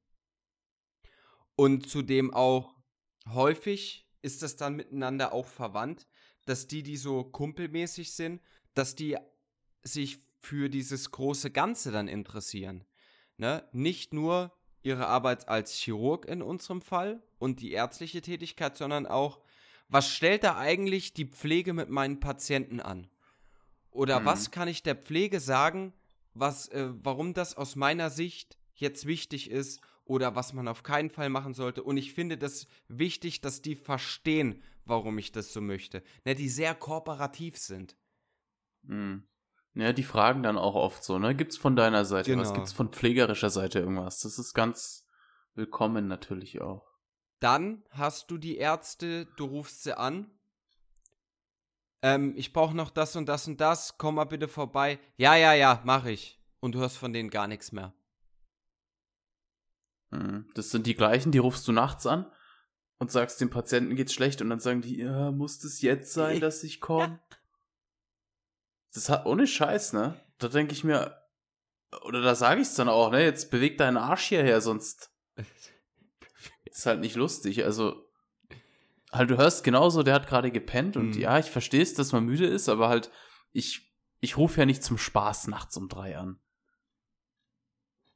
Und 1.56 1.88
zudem 1.88 2.32
auch 2.32 2.74
häufig 3.26 4.06
ist 4.22 4.42
das 4.42 4.56
dann 4.56 4.76
miteinander 4.76 5.32
auch 5.32 5.46
verwandt, 5.46 6.06
dass 6.46 6.66
die, 6.66 6.82
die 6.82 6.96
so 6.96 7.24
kumpelmäßig 7.24 8.12
sind, 8.12 8.40
dass 8.74 8.94
die 8.94 9.16
sich 9.82 10.18
für 10.40 10.68
dieses 10.70 11.10
große 11.10 11.50
Ganze 11.50 11.90
dann 11.90 12.08
interessieren. 12.08 12.84
Ne? 13.38 13.66
Nicht 13.72 14.12
nur 14.12 14.52
ihre 14.82 15.06
Arbeit 15.06 15.48
als 15.48 15.74
Chirurg 15.74 16.26
in 16.26 16.42
unserem 16.42 16.82
Fall 16.82 17.22
und 17.38 17.60
die 17.60 17.72
ärztliche 17.72 18.20
Tätigkeit, 18.20 18.76
sondern 18.76 19.06
auch, 19.06 19.40
was 19.88 20.08
stellt 20.10 20.44
da 20.44 20.58
eigentlich 20.58 21.14
die 21.14 21.24
Pflege 21.24 21.72
mit 21.72 21.88
meinen 21.88 22.20
Patienten 22.20 22.80
an? 22.80 23.08
Oder 23.90 24.20
Mhm. 24.20 24.24
was 24.26 24.50
kann 24.50 24.68
ich 24.68 24.82
der 24.82 24.96
Pflege 24.96 25.40
sagen, 25.40 25.92
was, 26.34 26.68
äh, 26.68 26.90
warum 27.02 27.32
das 27.32 27.56
aus 27.56 27.74
meiner 27.76 28.10
Sicht 28.10 28.58
jetzt 28.74 29.06
wichtig 29.06 29.50
ist 29.50 29.80
oder 30.04 30.34
was 30.34 30.52
man 30.52 30.68
auf 30.68 30.82
keinen 30.82 31.10
Fall 31.10 31.28
machen 31.28 31.54
sollte. 31.54 31.82
Und 31.82 31.96
ich 31.96 32.12
finde 32.14 32.38
das 32.38 32.66
wichtig, 32.88 33.40
dass 33.40 33.62
die 33.62 33.76
verstehen, 33.76 34.62
warum 34.84 35.18
ich 35.18 35.32
das 35.32 35.52
so 35.52 35.60
möchte. 35.60 36.02
Ne, 36.24 36.34
die 36.34 36.48
sehr 36.48 36.74
kooperativ 36.74 37.56
sind. 37.58 37.96
Hm. 38.86 39.27
Ja, 39.78 39.92
die 39.92 40.02
fragen 40.02 40.42
dann 40.42 40.58
auch 40.58 40.74
oft 40.74 41.04
so, 41.04 41.18
ne? 41.18 41.34
Gibt's 41.34 41.56
von 41.56 41.76
deiner 41.76 42.04
Seite 42.04 42.36
was? 42.36 42.48
Genau. 42.48 42.54
Gibt's 42.54 42.72
von 42.72 42.90
pflegerischer 42.90 43.50
Seite 43.50 43.78
irgendwas? 43.78 44.20
Das 44.20 44.38
ist 44.38 44.52
ganz 44.54 45.06
willkommen 45.54 46.08
natürlich 46.08 46.60
auch. 46.60 46.86
Dann 47.40 47.84
hast 47.90 48.30
du 48.30 48.38
die 48.38 48.56
Ärzte, 48.56 49.26
du 49.36 49.44
rufst 49.44 49.84
sie 49.84 49.96
an 49.96 50.30
ähm, 52.02 52.34
ich 52.36 52.52
brauche 52.52 52.76
noch 52.76 52.90
das 52.90 53.16
und 53.16 53.28
das 53.28 53.48
und 53.48 53.60
das, 53.60 53.98
komm 53.98 54.16
mal 54.16 54.24
bitte 54.24 54.48
vorbei. 54.48 54.98
Ja, 55.16 55.34
ja, 55.34 55.54
ja, 55.54 55.80
mach 55.84 56.04
ich. 56.04 56.40
Und 56.60 56.74
du 56.74 56.78
hörst 56.80 56.96
von 56.96 57.12
denen 57.12 57.30
gar 57.30 57.48
nichts 57.48 57.72
mehr. 57.72 57.92
Hm, 60.10 60.48
Das 60.54 60.70
sind 60.70 60.86
die 60.86 60.94
gleichen, 60.94 61.32
die 61.32 61.38
rufst 61.38 61.66
du 61.66 61.72
nachts 61.72 62.06
an 62.06 62.30
und 62.98 63.10
sagst, 63.10 63.40
dem 63.40 63.50
Patienten 63.50 63.96
geht's 63.96 64.12
schlecht 64.14 64.40
und 64.40 64.50
dann 64.50 64.60
sagen 64.60 64.80
die, 64.80 64.98
ja, 64.98 65.30
muss 65.30 65.58
das 65.58 65.82
jetzt 65.82 66.12
sein, 66.12 66.40
dass 66.40 66.62
ich 66.62 66.80
komme? 66.80 67.20
Das 68.98 69.08
hat 69.10 69.26
ohne 69.26 69.46
Scheiß, 69.46 69.92
ne? 69.92 70.20
Da 70.38 70.48
denke 70.48 70.72
ich 70.72 70.82
mir, 70.82 71.16
oder 72.02 72.20
da 72.20 72.34
sage 72.34 72.60
ich's 72.60 72.74
dann 72.74 72.88
auch, 72.88 73.12
ne? 73.12 73.22
Jetzt 73.22 73.50
beweg 73.52 73.78
deinen 73.78 73.96
Arsch 73.96 74.24
hierher, 74.26 74.60
sonst 74.60 75.12
ist 76.64 76.84
halt 76.84 76.98
nicht 76.98 77.14
lustig. 77.14 77.64
Also, 77.64 78.04
halt, 79.12 79.30
du 79.30 79.36
hörst 79.36 79.62
genauso, 79.62 80.02
der 80.02 80.14
hat 80.14 80.26
gerade 80.26 80.50
gepennt 80.50 80.96
und 80.96 81.10
Mhm. 81.14 81.20
ja, 81.20 81.38
ich 81.38 81.46
verstehe 81.48 81.80
es, 81.82 81.94
dass 81.94 82.10
man 82.10 82.24
müde 82.24 82.46
ist, 82.46 82.68
aber 82.68 82.88
halt, 82.88 83.12
ich, 83.52 83.92
ich 84.18 84.36
rufe 84.36 84.58
ja 84.58 84.66
nicht 84.66 84.82
zum 84.82 84.98
Spaß 84.98 85.46
nachts 85.46 85.76
um 85.76 85.88
drei 85.88 86.18
an. 86.18 86.40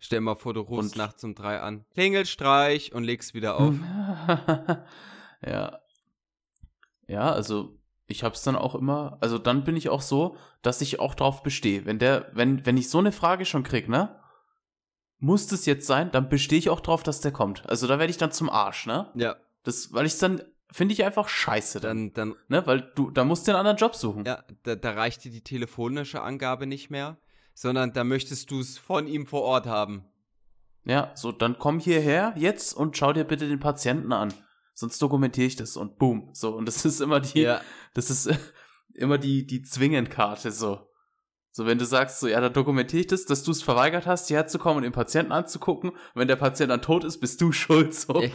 Stell 0.01 0.21
mal 0.21 0.35
vor, 0.35 0.53
du 0.53 0.63
rufst 0.63 0.95
Und- 0.95 0.97
nachts 0.99 1.23
um 1.23 1.37
drei 1.37 1.61
an. 1.61 1.87
Klingelstreich 1.93 2.93
und 2.93 3.05
legst 3.05 3.35
wieder 3.35 3.55
auf. 3.57 3.73
ja. 5.47 5.81
Ja, 7.07 7.33
also 7.33 7.79
ich 8.13 8.23
hab's 8.23 8.43
dann 8.43 8.55
auch 8.57 8.75
immer, 8.75 9.19
also 9.21 9.39
dann 9.39 9.65
bin 9.65 9.77
ich 9.77 9.89
auch 9.89 10.03
so, 10.03 10.37
dass 10.63 10.81
ich 10.81 11.01
auch 11.01 11.15
drauf 11.15 11.43
bestehe. 11.43 11.85
Wenn 11.85 11.99
der, 11.99 12.31
wenn, 12.33 12.65
wenn 12.65 12.77
ich 12.77 12.89
so 12.89 12.99
eine 12.99 13.13
Frage 13.13 13.45
schon 13.45 13.65
krieg, 13.65 13.89
ne? 13.89 14.19
Muss 15.19 15.47
das 15.47 15.67
jetzt 15.67 15.87
sein, 15.87 16.11
dann 16.11 16.29
bestehe 16.29 16.59
ich 16.59 16.71
auch 16.71 16.81
drauf, 16.81 17.03
dass 17.03 17.21
der 17.21 17.33
kommt. 17.33 17.69
Also 17.69 17.87
da 17.87 17.99
werde 17.99 18.11
ich 18.11 18.19
dann 18.19 18.33
zum 18.33 18.51
Arsch, 18.51 18.87
ne? 18.87 19.11
Ja, 19.15 19.37
Das, 19.65 19.93
weil 19.93 20.07
ich 20.07 20.19
dann, 20.19 20.43
finde 20.71 20.95
ich 20.95 21.05
einfach 21.05 21.29
scheiße 21.29 21.81
dann, 21.81 22.13
dann, 22.13 22.31
dann, 22.31 22.39
ne? 22.49 22.67
Weil 22.67 22.93
du, 22.95 23.11
da 23.11 23.25
musst 23.25 23.47
du 23.47 23.53
einen 23.53 23.59
anderen 23.59 23.77
Job 23.77 23.95
suchen. 23.95 24.25
ja, 24.25 24.43
da, 24.63 24.75
da 24.75 24.91
reicht 24.93 25.25
dir 25.25 25.31
die 25.31 25.43
telefonische 25.45 26.23
Angabe 26.23 26.67
nicht 26.67 26.91
mehr, 26.91 27.19
sondern 27.55 27.93
da 27.93 28.05
möchtest 28.05 28.51
du 28.51 28.61
es 28.61 28.79
von 28.79 29.07
ihm 29.07 29.27
vor 29.27 29.43
Ort 29.43 29.67
haben. 29.67 30.05
Ja, 30.85 31.13
so, 31.15 31.31
dann 31.31 31.59
komm 31.59 31.79
hierher 31.79 32.35
jetzt 32.37 32.75
und 32.75 32.97
schau 32.97 33.13
dir 33.13 33.25
bitte 33.25 33.47
den 33.49 33.61
Patienten 33.61 34.13
an. 34.13 34.35
Sonst 34.75 35.01
dokumentiere 35.03 35.47
ich 35.47 35.57
das 35.57 35.77
und 35.77 35.99
boom. 35.99 36.31
So, 36.33 36.55
und 36.57 36.67
das 36.67 36.85
ist 36.85 37.01
immer 37.01 37.21
die, 37.21 37.43
Das 37.95 38.11
ist 38.11 38.31
immer 38.95 39.19
die, 39.19 39.47
die 39.47 39.63
Zwingenkarte 39.63 40.51
so. 40.51 40.89
So, 41.55 41.67
wenn 41.67 41.79
du 41.79 41.85
sagst, 41.85 42.21
so, 42.21 42.29
ja, 42.29 42.41
da 42.41 42.49
dokumentiere 42.49 43.03
ich 43.03 43.07
das, 43.09 43.27
dass 43.27 43.43
du 43.45 43.51
es 43.51 43.63
verweigert 43.63 44.07
hast, 44.07 44.29
hierher 44.29 44.47
zu 44.47 44.59
kommen 44.59 44.79
und 44.79 44.85
den 44.85 44.93
Patienten 44.93 45.33
anzugucken. 45.33 45.93
Wenn 46.15 46.29
der 46.29 46.37
Patient 46.37 46.71
dann 46.71 46.81
tot 46.81 47.05
ist, 47.05 47.21
bist 47.21 47.41
du 47.41 47.53
schuld, 47.53 47.95
so. 47.95 48.23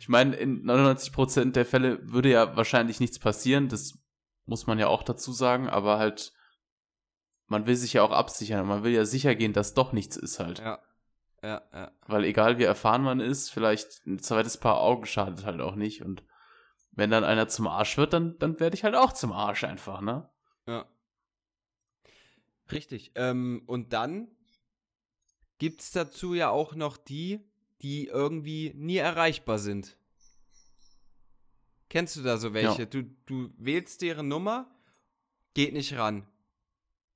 Ich 0.00 0.08
meine, 0.10 0.36
in 0.36 0.66
99% 0.66 1.52
der 1.52 1.64
Fälle 1.64 1.98
würde 2.02 2.28
ja 2.28 2.56
wahrscheinlich 2.58 3.00
nichts 3.00 3.18
passieren, 3.18 3.70
das 3.70 3.98
muss 4.44 4.66
man 4.66 4.78
ja 4.78 4.88
auch 4.88 5.02
dazu 5.02 5.32
sagen, 5.32 5.66
aber 5.66 5.98
halt, 5.98 6.34
man 7.46 7.66
will 7.66 7.74
sich 7.74 7.94
ja 7.94 8.02
auch 8.02 8.10
absichern 8.10 8.60
und 8.60 8.68
man 8.68 8.84
will 8.84 8.92
ja 8.92 9.06
sicher 9.06 9.34
gehen, 9.34 9.54
dass 9.54 9.72
doch 9.72 9.92
nichts 9.92 10.18
ist 10.18 10.40
halt. 10.40 10.58
Ja, 10.58 10.78
ja, 11.44 11.62
ja. 11.72 11.92
Weil 12.06 12.24
egal 12.24 12.58
wie 12.58 12.64
erfahren 12.64 13.02
man 13.02 13.20
ist, 13.20 13.50
vielleicht 13.50 14.06
ein 14.06 14.18
zweites 14.18 14.56
Paar 14.56 14.80
Augen 14.80 15.04
schadet 15.04 15.44
halt 15.44 15.60
auch 15.60 15.74
nicht. 15.74 16.02
Und 16.02 16.22
wenn 16.92 17.10
dann 17.10 17.24
einer 17.24 17.48
zum 17.48 17.66
Arsch 17.66 17.98
wird, 17.98 18.14
dann, 18.14 18.38
dann 18.38 18.58
werde 18.60 18.74
ich 18.74 18.84
halt 18.84 18.94
auch 18.94 19.12
zum 19.12 19.32
Arsch 19.32 19.64
einfach, 19.64 20.00
ne? 20.00 20.30
Ja. 20.66 20.86
Richtig. 22.72 23.12
Ähm, 23.14 23.62
und 23.66 23.92
dann 23.92 24.28
gibt 25.58 25.82
es 25.82 25.92
dazu 25.92 26.32
ja 26.32 26.48
auch 26.48 26.74
noch 26.74 26.96
die, 26.96 27.40
die 27.82 28.06
irgendwie 28.06 28.72
nie 28.74 28.96
erreichbar 28.96 29.58
sind. 29.58 29.98
Kennst 31.90 32.16
du 32.16 32.22
da 32.22 32.38
so 32.38 32.54
welche? 32.54 32.82
Ja. 32.82 32.86
Du, 32.86 33.02
du 33.26 33.50
wählst 33.58 34.00
deren 34.00 34.28
Nummer, 34.28 34.74
geht 35.52 35.74
nicht 35.74 35.96
ran. 35.96 36.26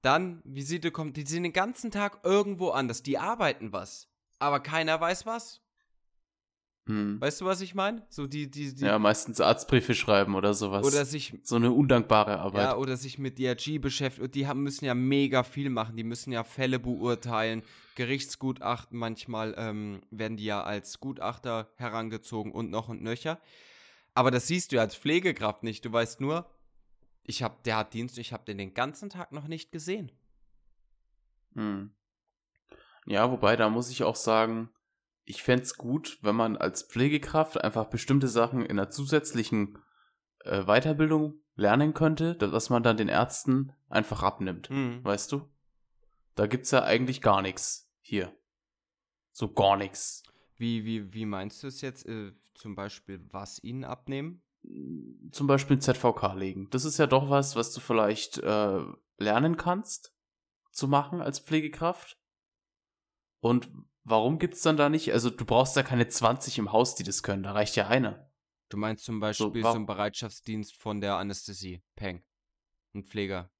Dann, 0.02 0.42
Visite 0.44 0.90
kommt, 0.90 1.16
die 1.16 1.26
sind 1.26 1.42
den 1.42 1.52
ganzen 1.52 1.90
Tag 1.90 2.20
irgendwo 2.22 2.70
anders. 2.70 3.02
Die 3.02 3.18
arbeiten 3.18 3.72
was. 3.72 4.07
Aber 4.38 4.60
keiner 4.60 5.00
weiß 5.00 5.26
was. 5.26 5.60
Hm. 6.88 7.20
Weißt 7.20 7.42
du, 7.42 7.44
was 7.44 7.60
ich 7.60 7.74
meine? 7.74 8.02
So 8.08 8.26
die, 8.26 8.50
die, 8.50 8.74
die. 8.74 8.84
Ja, 8.84 8.98
meistens 8.98 9.42
Arztbriefe 9.42 9.94
schreiben 9.94 10.34
oder 10.34 10.54
sowas. 10.54 10.86
oder 10.86 11.04
sich 11.04 11.38
so 11.42 11.56
eine 11.56 11.70
undankbare 11.70 12.38
Arbeit. 12.38 12.62
Ja, 12.62 12.76
oder 12.76 12.96
sich 12.96 13.18
mit 13.18 13.38
DRG 13.38 13.78
beschäftigen. 13.78 14.24
Und 14.24 14.34
die 14.34 14.46
haben, 14.46 14.62
müssen 14.62 14.86
ja 14.86 14.94
mega 14.94 15.42
viel 15.42 15.68
machen. 15.68 15.96
Die 15.96 16.04
müssen 16.04 16.32
ja 16.32 16.44
Fälle 16.44 16.78
beurteilen, 16.78 17.62
Gerichtsgutachten. 17.94 18.98
Manchmal 18.98 19.54
ähm, 19.58 20.00
werden 20.10 20.38
die 20.38 20.46
ja 20.46 20.62
als 20.62 20.98
Gutachter 20.98 21.70
herangezogen 21.76 22.52
und 22.52 22.70
noch 22.70 22.88
und 22.88 23.02
nöcher. 23.02 23.38
Aber 24.14 24.30
das 24.30 24.46
siehst 24.46 24.72
du 24.72 24.80
als 24.80 24.96
Pflegekraft 24.96 25.62
nicht. 25.62 25.84
Du 25.84 25.92
weißt 25.92 26.22
nur, 26.22 26.50
ich 27.22 27.42
hab, 27.42 27.62
der 27.64 27.76
hat 27.76 27.92
Dienst, 27.92 28.16
ich 28.16 28.32
habe 28.32 28.46
den 28.46 28.56
den 28.56 28.72
ganzen 28.72 29.10
Tag 29.10 29.32
noch 29.32 29.46
nicht 29.46 29.72
gesehen. 29.72 30.10
Hm. 31.54 31.90
Ja, 33.08 33.30
wobei, 33.30 33.56
da 33.56 33.68
muss 33.70 33.90
ich 33.90 34.04
auch 34.04 34.16
sagen, 34.16 34.70
ich 35.24 35.42
fänd's 35.42 35.76
gut, 35.76 36.18
wenn 36.22 36.36
man 36.36 36.56
als 36.56 36.82
Pflegekraft 36.82 37.62
einfach 37.62 37.86
bestimmte 37.86 38.28
Sachen 38.28 38.62
in 38.64 38.78
einer 38.78 38.90
zusätzlichen 38.90 39.78
äh, 40.40 40.64
Weiterbildung 40.64 41.40
lernen 41.54 41.94
könnte, 41.94 42.34
da- 42.34 42.52
was 42.52 42.70
man 42.70 42.82
dann 42.82 42.96
den 42.98 43.08
Ärzten 43.08 43.72
einfach 43.88 44.22
abnimmt. 44.22 44.68
Hm. 44.68 45.02
Weißt 45.04 45.32
du? 45.32 45.48
Da 46.34 46.46
gibt's 46.46 46.70
ja 46.70 46.84
eigentlich 46.84 47.20
gar 47.22 47.42
nichts 47.42 47.90
hier. 48.00 48.32
So 49.32 49.52
gar 49.52 49.76
nichts. 49.76 50.22
Wie, 50.56 50.84
wie, 50.84 51.12
wie 51.14 51.24
meinst 51.26 51.62
du 51.62 51.66
es 51.68 51.80
jetzt? 51.80 52.06
Äh, 52.06 52.32
zum 52.54 52.74
Beispiel, 52.74 53.24
was 53.30 53.62
ihnen 53.62 53.84
abnehmen? 53.84 54.42
Zum 55.32 55.46
Beispiel 55.46 55.78
ZVK 55.78 56.34
legen. 56.34 56.68
Das 56.70 56.84
ist 56.84 56.98
ja 56.98 57.06
doch 57.06 57.30
was, 57.30 57.56
was 57.56 57.72
du 57.72 57.80
vielleicht 57.80 58.38
äh, 58.38 58.80
lernen 59.16 59.56
kannst 59.56 60.12
zu 60.72 60.88
machen 60.88 61.22
als 61.22 61.38
Pflegekraft. 61.38 62.18
Und 63.40 63.68
warum 64.04 64.38
gibt's 64.38 64.62
dann 64.62 64.76
da 64.76 64.88
nicht? 64.88 65.12
Also 65.12 65.30
du 65.30 65.44
brauchst 65.44 65.76
ja 65.76 65.82
keine 65.82 66.08
20 66.08 66.58
im 66.58 66.72
Haus, 66.72 66.94
die 66.94 67.04
das 67.04 67.22
können. 67.22 67.42
Da 67.42 67.52
reicht 67.52 67.76
ja 67.76 67.88
einer. 67.88 68.30
Du 68.68 68.76
meinst 68.76 69.04
zum 69.04 69.20
Beispiel 69.20 69.46
so, 69.62 69.62
wa- 69.62 69.72
einen 69.74 69.86
Bereitschaftsdienst 69.86 70.76
von 70.76 71.00
der 71.00 71.16
Anästhesie, 71.16 71.82
Peng. 71.96 72.22
Ein 72.94 73.04
Pfleger. 73.04 73.50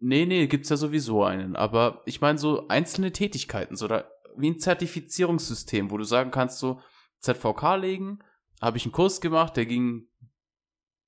Nee, 0.00 0.26
nee, 0.26 0.46
gibt's 0.48 0.68
ja 0.68 0.76
sowieso 0.76 1.22
einen. 1.24 1.56
Aber 1.56 2.02
ich 2.04 2.20
meine 2.20 2.38
so 2.38 2.66
einzelne 2.68 3.12
Tätigkeiten, 3.12 3.76
so 3.76 3.86
da, 3.88 4.10
wie 4.36 4.50
ein 4.50 4.58
Zertifizierungssystem, 4.58 5.90
wo 5.90 5.96
du 5.98 6.04
sagen 6.04 6.30
kannst, 6.30 6.58
so 6.58 6.80
ZVK 7.20 7.76
legen, 7.76 8.18
habe 8.60 8.76
ich 8.76 8.84
einen 8.84 8.92
Kurs 8.92 9.20
gemacht, 9.20 9.56
der 9.56 9.66
ging, 9.66 10.08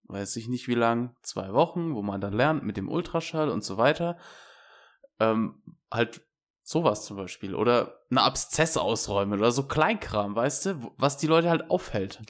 weiß 0.04 0.36
ich 0.36 0.48
nicht 0.48 0.68
wie 0.68 0.74
lang, 0.74 1.16
zwei 1.22 1.52
Wochen, 1.52 1.94
wo 1.94 2.02
man 2.02 2.20
dann 2.20 2.32
lernt 2.32 2.62
mit 2.64 2.76
dem 2.76 2.88
Ultraschall 2.88 3.48
und 3.50 3.64
so 3.64 3.76
weiter. 3.76 4.18
Ähm, 5.18 5.62
halt 5.90 6.22
sowas 6.62 7.04
zum 7.04 7.16
Beispiel. 7.16 7.54
Oder 7.54 8.00
eine 8.10 8.22
Abszess 8.22 8.76
ausräumen 8.76 9.38
oder 9.38 9.52
so 9.52 9.64
Kleinkram, 9.64 10.34
weißt 10.34 10.66
du, 10.66 10.92
was 10.96 11.16
die 11.16 11.26
Leute 11.26 11.50
halt 11.50 11.70
aufhält. 11.70 12.20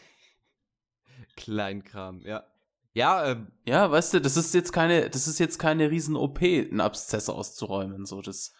Kleinkram, 1.37 2.21
ja. 2.21 2.45
Ja, 2.93 3.25
ähm, 3.27 3.53
Ja, 3.65 3.91
weißt 3.91 4.15
du, 4.15 4.21
das 4.21 4.37
ist 4.37 4.53
jetzt 4.55 4.73
keine, 4.73 5.11
das 5.11 5.29
ist 5.29 5.39
jetzt 5.39 5.59
keine 5.59 5.91
riesen 5.91 6.17
OP, 6.17 6.43
einen 6.43 6.81
Abszess 6.81 7.29
auszuräumen, 7.29 8.05
so 8.05 8.21
das 8.21 8.53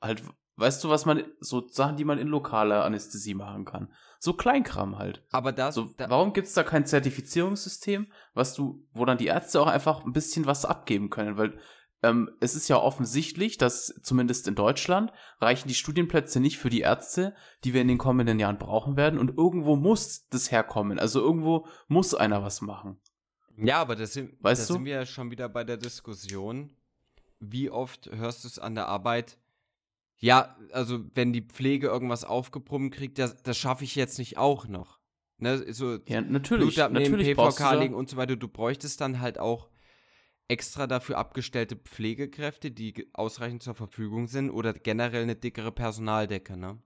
halt, 0.00 0.22
weißt 0.56 0.82
du, 0.82 0.88
was 0.88 1.06
man 1.06 1.24
so 1.38 1.68
Sachen, 1.68 1.96
die 1.96 2.04
man 2.04 2.18
in 2.18 2.26
lokaler 2.28 2.84
Anästhesie 2.84 3.34
machen 3.34 3.64
kann. 3.64 3.92
So 4.18 4.32
Kleinkram 4.32 4.98
halt. 4.98 5.24
aber 5.30 5.52
das, 5.52 5.76
So, 5.76 5.84
da, 5.96 6.10
warum 6.10 6.32
gibt's 6.32 6.54
da 6.54 6.64
kein 6.64 6.86
Zertifizierungssystem, 6.86 8.10
was 8.34 8.54
du, 8.54 8.84
wo 8.92 9.04
dann 9.04 9.18
die 9.18 9.26
Ärzte 9.26 9.60
auch 9.60 9.66
einfach 9.68 10.04
ein 10.04 10.12
bisschen 10.12 10.46
was 10.46 10.64
abgeben 10.64 11.10
können, 11.10 11.36
weil 11.36 11.58
ähm, 12.02 12.30
es 12.40 12.54
ist 12.54 12.68
ja 12.68 12.76
offensichtlich, 12.76 13.58
dass 13.58 13.94
zumindest 14.02 14.48
in 14.48 14.54
Deutschland 14.54 15.12
reichen 15.40 15.68
die 15.68 15.74
Studienplätze 15.74 16.40
nicht 16.40 16.58
für 16.58 16.70
die 16.70 16.80
Ärzte, 16.80 17.34
die 17.64 17.74
wir 17.74 17.80
in 17.82 17.88
den 17.88 17.98
kommenden 17.98 18.38
Jahren 18.38 18.58
brauchen 18.58 18.96
werden 18.96 19.18
und 19.18 19.36
irgendwo 19.36 19.76
muss 19.76 20.28
das 20.28 20.50
herkommen. 20.52 20.98
Also 20.98 21.20
irgendwo 21.20 21.66
muss 21.88 22.14
einer 22.14 22.42
was 22.42 22.60
machen. 22.60 23.00
Ja, 23.56 23.80
aber 23.80 23.96
das 23.96 24.12
sind, 24.12 24.34
Weißt 24.40 24.62
da 24.62 24.66
du? 24.66 24.72
sind 24.74 24.84
wir 24.84 24.94
ja 24.94 25.06
schon 25.06 25.30
wieder 25.30 25.48
bei 25.48 25.64
der 25.64 25.78
Diskussion. 25.78 26.76
Wie 27.40 27.70
oft 27.70 28.10
hörst 28.12 28.44
du 28.44 28.48
es 28.48 28.58
an 28.58 28.74
der 28.74 28.88
Arbeit? 28.88 29.38
Ja, 30.18 30.56
also 30.72 31.04
wenn 31.14 31.32
die 31.32 31.42
Pflege 31.42 31.88
irgendwas 31.88 32.24
aufgebrummt 32.24 32.94
kriegt, 32.94 33.18
das, 33.18 33.42
das 33.42 33.56
schaffe 33.56 33.84
ich 33.84 33.94
jetzt 33.94 34.18
nicht 34.18 34.38
auch 34.38 34.66
noch. 34.66 34.98
Ne, 35.38 35.72
so 35.72 35.98
Ja, 36.06 36.22
natürlich. 36.22 36.74
Blut 36.74 36.78
abnehmen, 36.78 37.10
natürlich 37.10 37.36
PVK 37.36 37.74
legen 37.74 37.94
und 37.94 38.08
so 38.08 38.16
weiter. 38.16 38.36
Du 38.36 38.48
bräuchtest 38.48 39.00
dann 39.00 39.20
halt 39.20 39.38
auch 39.38 39.68
extra 40.48 40.86
dafür 40.86 41.18
abgestellte 41.18 41.76
Pflegekräfte, 41.76 42.70
die 42.70 43.10
ausreichend 43.12 43.62
zur 43.62 43.74
Verfügung 43.74 44.28
sind 44.28 44.50
oder 44.50 44.72
generell 44.72 45.22
eine 45.22 45.36
dickere 45.36 45.72
Personaldecke, 45.72 46.56
ne? 46.56 46.80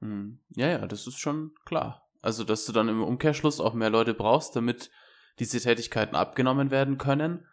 Hm. 0.00 0.40
Ja, 0.50 0.68
ja, 0.68 0.86
das 0.86 1.06
ist 1.06 1.18
schon 1.18 1.54
klar. 1.64 2.08
Also, 2.22 2.44
dass 2.44 2.66
du 2.66 2.72
dann 2.72 2.88
im 2.88 3.02
Umkehrschluss 3.02 3.60
auch 3.60 3.74
mehr 3.74 3.90
Leute 3.90 4.14
brauchst, 4.14 4.56
damit 4.56 4.90
diese 5.38 5.60
Tätigkeiten 5.60 6.16
abgenommen 6.16 6.70
werden 6.70 6.98
können, 6.98 7.46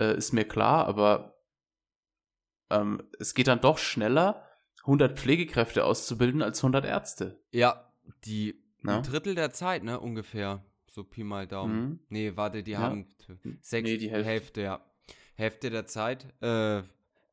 äh, 0.00 0.16
ist 0.16 0.32
mir 0.32 0.46
klar, 0.46 0.86
aber 0.86 1.38
ähm, 2.70 3.02
es 3.18 3.34
geht 3.34 3.46
dann 3.46 3.60
doch 3.60 3.78
schneller, 3.78 4.42
100 4.82 5.18
Pflegekräfte 5.18 5.84
auszubilden 5.84 6.42
als 6.42 6.60
100 6.60 6.84
Ärzte. 6.84 7.40
Ja, 7.50 7.92
die 8.24 8.66
Ne? 8.86 8.96
ein 8.96 9.02
Drittel 9.02 9.34
der 9.34 9.50
Zeit, 9.50 9.82
ne, 9.82 9.98
ungefähr. 9.98 10.64
So 10.96 11.04
Pi 11.04 11.22
mal 11.24 11.46
Daumen. 11.46 11.88
Mhm. 11.88 12.00
Nee, 12.08 12.32
warte, 12.36 12.62
die 12.62 12.70
Ja. 12.72 12.78
haben 12.80 13.06
sechs, 13.60 13.86
Nee, 13.88 13.98
die 13.98 14.10
Hälfte. 14.10 14.30
Hälfte, 14.30 14.60
ja. 14.62 14.80
Hälfte 15.34 15.68
der 15.70 15.84
Zeit. 15.86 16.26
Äh, 16.40 16.82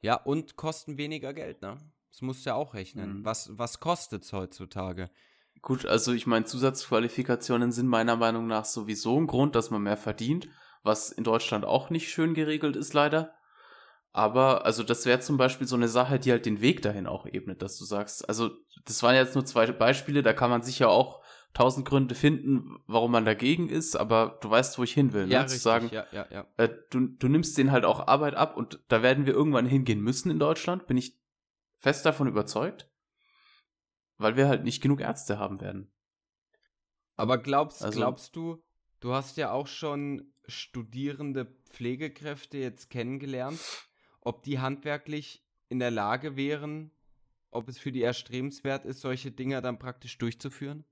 ja, 0.02 0.15
und 0.26 0.58
kosten 0.58 0.97
weniger 0.97 1.34
Geld, 1.34 1.62
ne? 1.62 1.78
Das 2.12 2.21
musst 2.21 2.45
du 2.45 2.49
ja 2.49 2.56
auch 2.56 2.73
rechnen. 2.73 3.19
Mhm. 3.19 3.26
Was, 3.26 3.58
was 3.58 3.80
kostet 3.80 4.23
es 4.26 4.34
heutzutage? 4.34 5.10
Gut, 5.62 5.86
also 5.86 6.12
ich 6.12 6.28
meine, 6.28 6.43
Zusatzqualifikationen 6.43 7.71
sind 7.71 7.88
meiner 7.88 8.17
Meinung 8.17 8.47
nach 8.47 8.65
sowieso 8.65 9.17
ein 9.17 9.28
Grund, 9.28 9.56
dass 9.56 9.71
man 9.71 9.82
mehr 9.82 9.95
verdient, 9.95 10.49
was 10.84 11.10
in 11.10 11.23
Deutschland 11.23 11.63
auch 11.63 11.89
nicht 11.89 12.10
schön 12.12 12.34
geregelt 12.34 12.76
ist, 12.76 12.93
leider. 12.93 13.34
Aber, 14.12 14.65
also 14.65 14.84
das 14.84 15.06
wäre 15.06 15.21
zum 15.21 15.38
Beispiel 15.38 15.65
so 15.65 15.78
eine 15.78 15.88
Sache, 15.88 16.19
die 16.19 16.32
halt 16.32 16.45
den 16.45 16.60
Weg 16.60 16.82
dahin 16.82 17.08
auch 17.08 17.26
ebnet, 17.26 17.62
dass 17.62 17.78
du 17.80 17.86
sagst, 17.86 18.28
also 18.28 18.52
das 18.84 19.02
waren 19.02 19.15
jetzt 19.15 19.36
nur 19.36 19.45
zwei 19.45 19.65
Beispiele, 19.71 20.21
da 20.21 20.34
kann 20.34 20.49
man 20.49 20.62
sicher 20.63 20.89
auch 20.89 21.23
tausend 21.54 21.88
Gründe 21.88 22.16
finden, 22.16 22.80
warum 22.88 23.12
man 23.12 23.26
dagegen 23.26 23.70
ist, 23.70 23.96
aber 23.96 24.39
du 24.42 24.50
weißt, 24.50 24.78
wo 24.80 24.84
ich 24.84 24.94
hin 24.94 25.13
will, 25.13 25.28
ne? 25.28 25.34
Ja, 25.34 25.42
Zu 25.42 25.54
richtig, 25.54 25.62
sagen, 25.62 25.89
ja, 25.92 26.06
ja, 26.12 26.28
ja. 26.32 26.48
äh, 26.58 26.70
du, 26.89 27.08
du 27.08 27.28
nimmst 27.28 27.58
denen 27.58 27.72
halt 27.72 27.86
auch 27.86 28.08
Arbeit 28.08 28.34
ab 28.36 28.58
und 28.58 28.80
da 28.88 29.04
werden 29.04 29.26
wir 29.26 29.34
irgendwann 29.34 29.66
hingehen 29.68 30.02
müssen 30.02 30.32
in 30.32 30.39
Deutschland, 30.39 30.88
bin 30.88 30.98
ich 30.98 31.18
fest 31.78 32.06
davon 32.06 32.28
überzeugt, 32.28 32.89
weil 34.18 34.36
wir 34.36 34.48
halt 34.48 34.63
nicht 34.63 34.82
genug 34.82 35.00
Ärzte 35.00 35.38
haben 35.38 35.62
werden. 35.62 35.92
Aber 37.16 37.38
glaubst, 37.38 37.84
Also- 37.84 38.00
glaubst 38.00 38.36
du, 38.36 38.63
du 39.00 39.13
hast 39.13 39.38
ja 39.38 39.52
auch 39.52 39.68
schon 39.68 40.34
studierende 40.48 41.46
Pflegekräfte 41.70 42.58
jetzt 42.58 42.89
kennengelernt, 42.89 43.60
ob 44.22 44.44
die 44.44 44.60
handwerklich 44.60 45.46
in 45.70 45.80
der 45.80 45.92
Lage 45.92 46.36
wären, 46.36 46.92
ob 47.52 47.70
es 47.70 47.78
für 47.78 47.92
die 47.92 48.02
erstrebenswert 48.02 48.86
ist, 48.86 49.02
solche 49.02 49.32
Dinger 49.32 49.62
dann 49.62 49.78
praktisch 49.78 50.18
durchzuführen? 50.18 50.84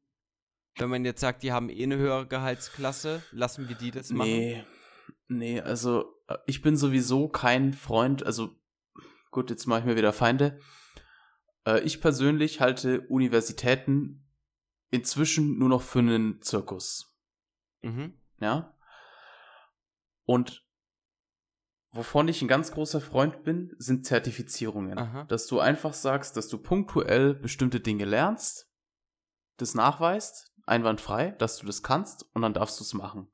Wenn 0.78 0.90
man 0.90 1.06
jetzt 1.06 1.22
sagt, 1.22 1.44
die 1.44 1.52
haben 1.52 1.70
eh 1.70 1.84
eine 1.84 1.98
höhere 1.98 2.28
Gehaltsklasse, 2.28 3.22
lassen 3.32 3.68
wir 3.70 3.76
die 3.76 3.92
das 3.92 4.10
machen? 4.10 4.30
Nee, 4.30 4.66
nee, 5.28 5.62
also 5.62 6.16
äh, 6.28 6.38
ich 6.46 6.62
bin 6.62 6.78
sowieso 6.78 7.28
kein 7.28 7.74
Freund, 7.74 8.26
also 8.26 8.56
gut, 9.32 9.50
jetzt 9.50 9.66
mache 9.68 9.82
ich 9.82 9.86
mir 9.86 9.96
wieder 9.98 10.14
Feinde. 10.14 10.60
Äh, 11.66 11.82
Ich 11.82 12.02
persönlich 12.02 12.62
halte 12.62 13.02
Universitäten 13.02 14.30
inzwischen 14.90 15.58
nur 15.58 15.70
noch 15.70 15.82
für 15.82 16.00
einen 16.00 16.42
Zirkus, 16.42 17.16
Mhm. 17.82 18.14
ja? 18.40 18.78
Und 20.26 20.66
wovon 21.92 22.28
ich 22.30 22.42
ein 22.42 22.48
ganz 22.48 22.72
großer 22.72 23.02
Freund 23.02 23.44
bin, 23.44 23.74
sind 23.78 24.06
Zertifizierungen. 24.06 24.98
Aha. 24.98 25.24
Dass 25.26 25.48
du 25.48 25.60
einfach 25.60 25.94
sagst, 25.94 26.38
dass 26.38 26.48
du 26.48 26.58
punktuell 26.58 27.34
bestimmte 27.34 27.80
Dinge 27.82 28.06
lernst, 28.06 28.70
das 29.58 29.74
nachweist, 29.76 30.51
einwandfrei, 30.66 31.32
dass 31.32 31.58
du 31.58 31.66
das 31.66 31.84
kannst 31.84 32.26
und 32.36 32.42
dann 32.42 32.54
darfst 32.54 32.80
du 32.80 32.84
es 32.84 32.94
machen. 32.94 33.28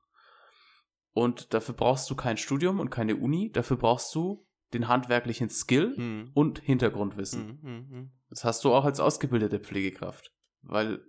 Und 1.12 1.52
dafür 1.54 1.74
brauchst 1.74 2.08
du 2.10 2.14
kein 2.16 2.36
Studium 2.36 2.78
und 2.80 2.90
keine 2.90 3.16
Uni, 3.16 3.50
dafür 3.50 3.76
brauchst 3.76 4.14
du 4.14 4.46
den 4.72 4.88
handwerklichen 4.88 5.48
Skill 5.48 5.94
Mhm. 5.96 6.30
und 6.34 6.58
Hintergrundwissen. 6.60 7.58
Mhm. 7.62 8.12
Das 8.28 8.44
hast 8.44 8.64
du 8.64 8.72
auch 8.72 8.84
als 8.84 9.00
ausgebildete 9.00 9.58
Pflegekraft, 9.58 10.32
weil 10.62 11.02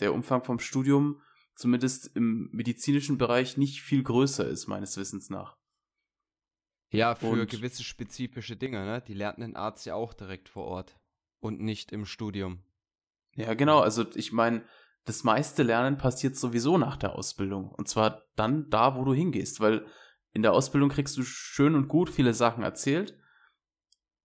der 0.00 0.12
Umfang 0.12 0.42
vom 0.44 0.58
Studium 0.58 1.20
zumindest 1.54 2.14
im 2.16 2.48
medizinischen 2.52 3.16
Bereich 3.16 3.56
nicht 3.56 3.80
viel 3.80 4.02
größer 4.02 4.46
ist, 4.46 4.66
meines 4.66 4.96
Wissens 4.96 5.30
nach. 5.30 5.56
Ja, 6.90 7.14
für 7.14 7.26
Und- 7.28 7.50
gewisse 7.50 7.84
spezifische 7.84 8.56
Dinge, 8.56 8.84
ne? 8.84 9.02
Die 9.06 9.14
lernt 9.14 9.38
ein 9.38 9.56
Arzt 9.56 9.86
ja 9.86 9.94
auch 9.94 10.14
direkt 10.14 10.48
vor 10.48 10.64
Ort 10.64 10.98
und 11.40 11.60
nicht 11.60 11.92
im 11.92 12.04
Studium. 12.06 12.62
Ja, 13.36 13.54
genau. 13.54 13.80
Also 13.80 14.04
ich 14.14 14.32
meine, 14.32 14.64
das 15.04 15.24
meiste 15.24 15.62
Lernen 15.62 15.98
passiert 15.98 16.36
sowieso 16.36 16.78
nach 16.78 16.96
der 16.96 17.14
Ausbildung. 17.14 17.70
Und 17.70 17.88
zwar 17.88 18.22
dann 18.36 18.70
da, 18.70 18.96
wo 18.96 19.04
du 19.04 19.12
hingehst, 19.12 19.60
weil 19.60 19.86
in 20.32 20.42
der 20.42 20.52
Ausbildung 20.52 20.88
kriegst 20.88 21.16
du 21.16 21.22
schön 21.22 21.74
und 21.74 21.88
gut 21.88 22.10
viele 22.10 22.34
Sachen 22.34 22.64
erzählt, 22.64 23.16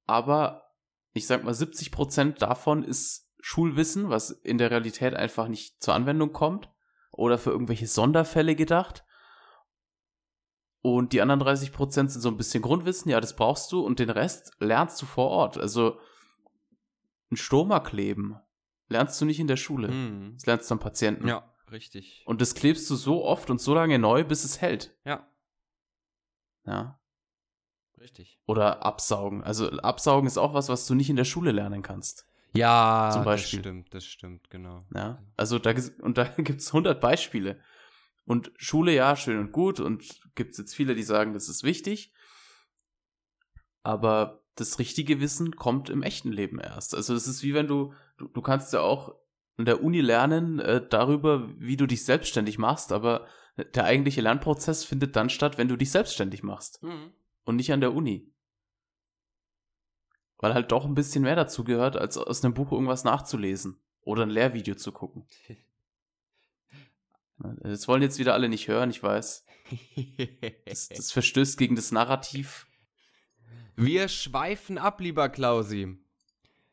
aber 0.05 0.63
ich 1.13 1.27
sag 1.27 1.43
mal, 1.43 1.53
70 1.53 1.91
Prozent 1.91 2.41
davon 2.41 2.83
ist 2.83 3.29
Schulwissen, 3.41 4.09
was 4.09 4.31
in 4.31 4.57
der 4.57 4.71
Realität 4.71 5.13
einfach 5.13 5.47
nicht 5.47 5.81
zur 5.81 5.93
Anwendung 5.93 6.33
kommt 6.33 6.69
oder 7.11 7.37
für 7.37 7.51
irgendwelche 7.51 7.87
Sonderfälle 7.87 8.55
gedacht. 8.55 9.05
Und 10.81 11.13
die 11.13 11.21
anderen 11.21 11.41
30 11.41 11.73
Prozent 11.73 12.11
sind 12.11 12.21
so 12.21 12.29
ein 12.29 12.37
bisschen 12.37 12.63
Grundwissen, 12.63 13.11
ja, 13.11 13.19
das 13.19 13.35
brauchst 13.35 13.71
du 13.71 13.81
und 13.81 13.99
den 13.99 14.09
Rest 14.09 14.53
lernst 14.59 15.01
du 15.01 15.05
vor 15.05 15.29
Ort. 15.29 15.57
Also 15.57 15.99
ein 17.31 17.37
Stoma 17.37 17.81
kleben 17.81 18.39
lernst 18.89 19.19
du 19.21 19.25
nicht 19.25 19.39
in 19.39 19.47
der 19.47 19.57
Schule. 19.57 19.87
Mhm. 19.89 20.33
Das 20.35 20.45
lernst 20.45 20.69
du 20.69 20.73
am 20.75 20.79
Patienten. 20.79 21.27
Ja, 21.27 21.51
richtig. 21.71 22.23
Und 22.25 22.41
das 22.41 22.55
klebst 22.55 22.89
du 22.89 22.95
so 22.95 23.23
oft 23.23 23.49
und 23.49 23.61
so 23.61 23.73
lange 23.73 23.97
neu, 23.99 24.23
bis 24.23 24.43
es 24.43 24.59
hält. 24.61 24.93
Ja, 25.05 25.27
Ja. 26.65 26.99
richtig. 27.99 28.39
Oder 28.45 28.83
absaugen. 28.83 29.43
Also 29.43 29.69
absaugen 29.79 30.27
ist 30.27 30.37
auch 30.37 30.53
was, 30.53 30.69
was 30.69 30.85
du 30.87 30.95
nicht 30.95 31.09
in 31.09 31.15
der 31.15 31.25
Schule 31.25 31.51
lernen 31.51 31.81
kannst. 31.81 32.25
Ja, 32.53 33.11
Zum 33.13 33.23
Beispiel. 33.25 33.59
das 33.59 33.65
stimmt, 33.67 33.93
das 33.93 34.05
stimmt, 34.05 34.49
genau. 34.49 34.83
Ja. 34.95 35.21
Also 35.37 35.59
da 35.59 35.73
und 36.01 36.17
da 36.17 36.23
gibt's 36.37 36.67
100 36.69 36.99
Beispiele. 36.99 37.61
Und 38.25 38.51
Schule 38.57 38.93
ja 38.93 39.15
schön 39.15 39.37
und 39.39 39.51
gut 39.51 39.79
und 39.79 40.19
gibt's 40.35 40.57
jetzt 40.57 40.73
viele, 40.75 40.95
die 40.95 41.03
sagen, 41.03 41.33
das 41.33 41.47
ist 41.49 41.63
wichtig. 41.63 42.11
Aber 43.83 44.43
das 44.55 44.79
richtige 44.79 45.19
Wissen 45.19 45.55
kommt 45.55 45.89
im 45.89 46.03
echten 46.03 46.31
Leben 46.31 46.59
erst. 46.59 46.93
Also 46.95 47.13
es 47.13 47.27
ist 47.27 47.43
wie 47.43 47.53
wenn 47.53 47.67
du 47.67 47.93
du, 48.19 48.27
du 48.27 48.41
kannst 48.41 48.73
ja 48.73 48.81
auch 48.81 49.15
in 49.57 49.65
der 49.65 49.83
Uni 49.83 50.01
lernen 50.01 50.59
äh, 50.59 50.85
darüber, 50.87 51.49
wie 51.59 51.77
du 51.77 51.85
dich 51.85 52.05
selbstständig 52.05 52.57
machst, 52.57 52.91
aber 52.91 53.27
der 53.57 53.85
eigentliche 53.85 54.21
Lernprozess 54.21 54.85
findet 54.85 55.15
dann 55.15 55.29
statt, 55.29 55.57
wenn 55.57 55.67
du 55.67 55.75
dich 55.75 55.91
selbstständig 55.91 56.43
machst. 56.43 56.81
Mhm. 56.83 57.11
und 57.45 57.55
nicht 57.55 57.73
an 57.73 57.81
der 57.81 57.93
Uni. 57.93 58.31
Weil 60.37 60.53
halt 60.53 60.71
doch 60.71 60.85
ein 60.85 60.93
bisschen 60.93 61.23
mehr 61.23 61.35
dazu 61.35 61.63
gehört, 61.63 61.97
als 61.97 62.17
aus 62.17 62.43
einem 62.43 62.53
Buch 62.53 62.71
irgendwas 62.71 63.03
nachzulesen 63.03 63.79
oder 64.01 64.23
ein 64.23 64.29
Lehrvideo 64.29 64.75
zu 64.75 64.91
gucken. 64.91 65.25
Das 67.61 67.87
wollen 67.87 68.01
jetzt 68.01 68.19
wieder 68.19 68.33
alle 68.33 68.49
nicht 68.49 68.67
hören, 68.67 68.89
ich 68.89 69.01
weiß. 69.01 69.45
Das, 70.65 70.89
das 70.95 71.13
verstößt 71.13 71.57
gegen 71.57 71.77
das 71.77 71.93
Narrativ. 71.93 72.67
Wir 73.77 74.09
schweifen 74.09 74.77
ab, 74.77 74.99
lieber 74.99 75.29
Klausi. 75.29 75.97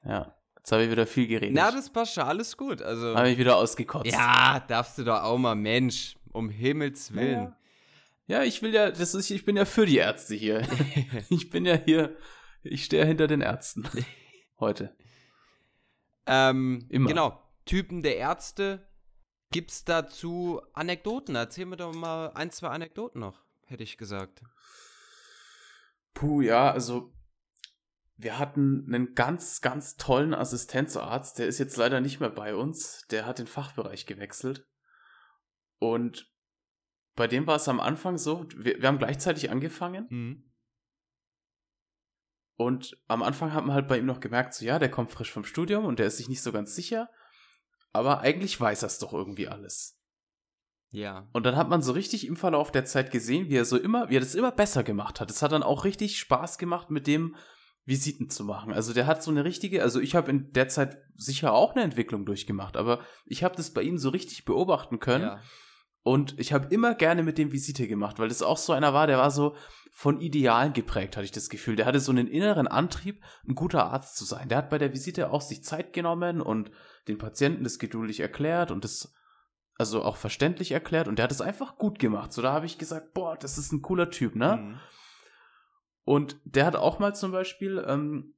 Ja, 0.05 0.36
jetzt 0.67 0.73
habe 0.73 0.83
ich 0.83 0.91
wieder 0.91 1.07
viel 1.07 1.29
geredet. 1.29 1.55
Na, 1.55 1.71
das 1.71 1.89
passt 1.89 2.15
schon, 2.15 2.25
alles 2.25 2.57
gut. 2.57 2.83
Also, 2.83 3.15
habe 3.15 3.31
ich 3.31 3.39
wieder 3.39 3.57
ausgekotzt. 3.57 4.11
ja, 4.11 4.59
darfst 4.67 4.99
du 4.99 5.05
doch 5.05 5.23
auch 5.23 5.39
mal, 5.39 5.55
Mensch, 5.55 6.17
um 6.33 6.51
Himmels 6.51 7.15
Willen. 7.15 7.55
Ja, 8.27 8.43
ich 8.43 8.61
will 8.63 8.75
ja, 8.75 8.91
das 8.91 9.15
ist, 9.15 9.31
ich 9.31 9.45
bin 9.45 9.57
ja 9.57 9.65
für 9.65 9.87
die 9.87 9.99
Ärzte 9.99 10.35
hier. 10.35 10.67
Ich 11.29 11.51
bin 11.51 11.65
ja 11.67 11.77
hier, 11.77 12.17
ich 12.65 12.85
stehe 12.85 13.05
hinter 13.05 13.29
den 13.29 13.43
Ärzten. 13.43 13.89
Heute. 14.59 14.97
ähm, 16.27 16.85
Immer. 16.89 17.09
Genau, 17.11 17.41
Typen 17.65 18.03
der 18.03 18.17
Ärzte. 18.17 18.89
Gibt's 19.53 19.85
dazu 19.85 20.61
Anekdoten? 20.73 21.37
Erzähl 21.37 21.67
mir 21.67 21.77
doch 21.77 21.95
mal 21.95 22.33
ein, 22.35 22.51
zwei 22.51 22.69
Anekdoten 22.71 23.21
noch, 23.21 23.45
hätte 23.67 23.85
ich 23.85 23.97
gesagt. 23.99 24.43
Puh, 26.13 26.41
ja, 26.41 26.73
also 26.73 27.13
wir 28.17 28.39
hatten 28.39 28.85
einen 28.87 29.15
ganz, 29.15 29.61
ganz 29.61 29.97
tollen 29.97 30.35
Assistenzarzt, 30.35 31.39
der 31.39 31.47
ist 31.47 31.59
jetzt 31.59 31.77
leider 31.77 32.01
nicht 32.01 32.21
mehr 32.21 32.31
bei 32.31 32.55
uns, 32.55 33.07
der 33.11 33.27
hat 33.27 33.39
den 33.39 33.47
Fachbereich 33.47 34.07
gewechselt. 34.07 34.67
Und 35.79 36.33
bei 37.15 37.27
dem 37.27 37.47
war 37.47 37.57
es 37.57 37.69
am 37.69 37.81
Anfang 37.81 38.17
so, 38.19 38.47
wir, 38.57 38.81
wir 38.81 38.89
haben 38.89 38.99
gleichzeitig 38.99 39.51
angefangen 39.51 40.07
Mhm. 40.11 40.53
und 42.57 42.97
am 43.07 43.23
Anfang 43.23 43.53
hat 43.53 43.67
man 43.67 43.75
halt 43.75 43.89
bei 43.89 43.99
ihm 43.99 44.07
noch 44.07 44.21
gemerkt, 44.21 44.55
so 44.55 44.65
ja, 44.65 44.79
der 44.79 44.91
kommt 44.91 45.11
frisch 45.11 45.31
vom 45.31 45.45
Studium 45.45 45.85
und 45.85 45.99
der 45.99 46.07
ist 46.07 46.17
sich 46.17 46.29
nicht 46.29 46.43
so 46.43 46.53
ganz 46.53 46.75
sicher, 46.75 47.11
aber 47.93 48.21
eigentlich 48.21 48.59
weiß 48.59 48.83
er 48.83 48.87
es 48.87 48.99
doch 48.99 49.13
irgendwie 49.13 49.49
alles. 49.49 49.99
Ja. 50.91 51.29
Und 51.33 51.45
dann 51.45 51.57
hat 51.57 51.69
man 51.69 51.83
so 51.83 51.93
richtig 51.93 52.27
im 52.27 52.37
Verlauf 52.37 52.71
der 52.71 52.87
Zeit 52.87 53.11
gesehen, 53.11 53.49
wie 53.51 53.57
er 53.57 53.65
so 53.67 53.77
immer, 53.77 54.09
wie 54.09 54.17
er 54.17 54.21
das 54.21 54.35
immer 54.35 54.53
besser 54.53 54.83
gemacht 54.85 55.21
hat. 55.21 55.31
Es 55.31 55.43
hat 55.43 55.53
dann 55.53 55.63
auch 55.63 55.85
richtig 55.85 56.19
Spaß 56.19 56.57
gemacht, 56.57 56.91
mit 56.91 57.07
dem 57.07 57.37
Visiten 57.87 58.29
zu 58.29 58.45
machen. 58.45 58.73
Also 58.73 58.93
der 58.93 59.07
hat 59.07 59.23
so 59.23 59.31
eine 59.31 59.45
richtige, 59.45 59.83
also 59.83 60.01
ich 60.01 60.15
habe 60.15 60.31
in 60.31 60.53
der 60.53 60.69
Zeit 60.69 60.99
sicher 61.15 61.53
auch 61.53 61.75
eine 61.75 61.85
Entwicklung 61.85 62.27
durchgemacht, 62.27 62.77
aber 62.77 63.01
ich 63.25 63.45
habe 63.45 63.57
das 63.57 63.73
bei 63.73 63.83
ihm 63.83 63.97
so 63.97 64.11
richtig 64.11 64.45
beobachten 64.45 64.99
können. 64.99 65.25
ja. 65.25 65.41
Und 66.03 66.39
ich 66.39 66.53
habe 66.53 66.73
immer 66.73 66.95
gerne 66.95 67.25
mit 67.25 67.37
dem 67.37 67.51
Visite 67.51 67.89
gemacht, 67.89 68.21
weil 68.21 68.29
das 68.29 68.41
auch 68.41 68.59
so 68.59 68.73
einer 68.73 68.95
war, 68.95 69.09
der 69.09 69.19
war 69.19 69.33
so 69.33 69.57
von 69.91 70.21
Idealen 70.21 70.73
geprägt, 70.73 71.17
hatte 71.17 71.25
ich 71.25 71.33
das 71.33 71.49
Gefühl. 71.49 71.75
Der 71.75 71.85
hatte 71.85 71.99
so 71.99 72.13
einen 72.13 72.29
inneren 72.29 72.69
Antrieb, 72.69 73.25
ein 73.45 73.57
guter 73.57 73.87
Arzt 73.87 74.17
zu 74.17 74.25
sein. 74.25 74.49
Der 74.49 74.59
hat 74.59 74.71
bei 74.71 74.79
der 74.79 74.93
Visite 74.93 75.31
auch 75.33 75.41
sich 75.41 75.65
Zeit 75.65 75.93
genommen 75.93 76.41
und 76.41 76.71
den 77.09 77.19
Patienten 77.19 77.65
das 77.65 77.81
geduldig 77.81 78.21
erklärt 78.21 78.71
und 78.71 78.85
das 78.85 79.13
also 79.79 80.05
auch 80.05 80.17
verständlich 80.17 80.71
erklärt 80.71 81.09
und 81.09 81.19
der 81.19 81.25
hat 81.25 81.33
es 81.33 81.41
einfach 81.41 81.77
gut 81.77 81.99
gemacht. 81.99 82.33
So 82.33 82.41
da 82.41 82.53
habe 82.53 82.67
ich 82.67 82.79
gesagt, 82.79 83.13
boah, 83.13 83.37
das 83.37 83.59
ist 83.59 83.73
ein 83.73 83.83
cooler 83.83 84.09
Typ, 84.09 84.37
ne? 84.37 84.59
Mhm. 84.59 84.81
Und 86.07 86.41
der 86.45 86.67
hat 86.67 86.77
auch 86.77 87.01
mal 87.01 87.17
zum 87.17 87.33
Beispiel, 87.33 87.85
ähm, 87.85 88.37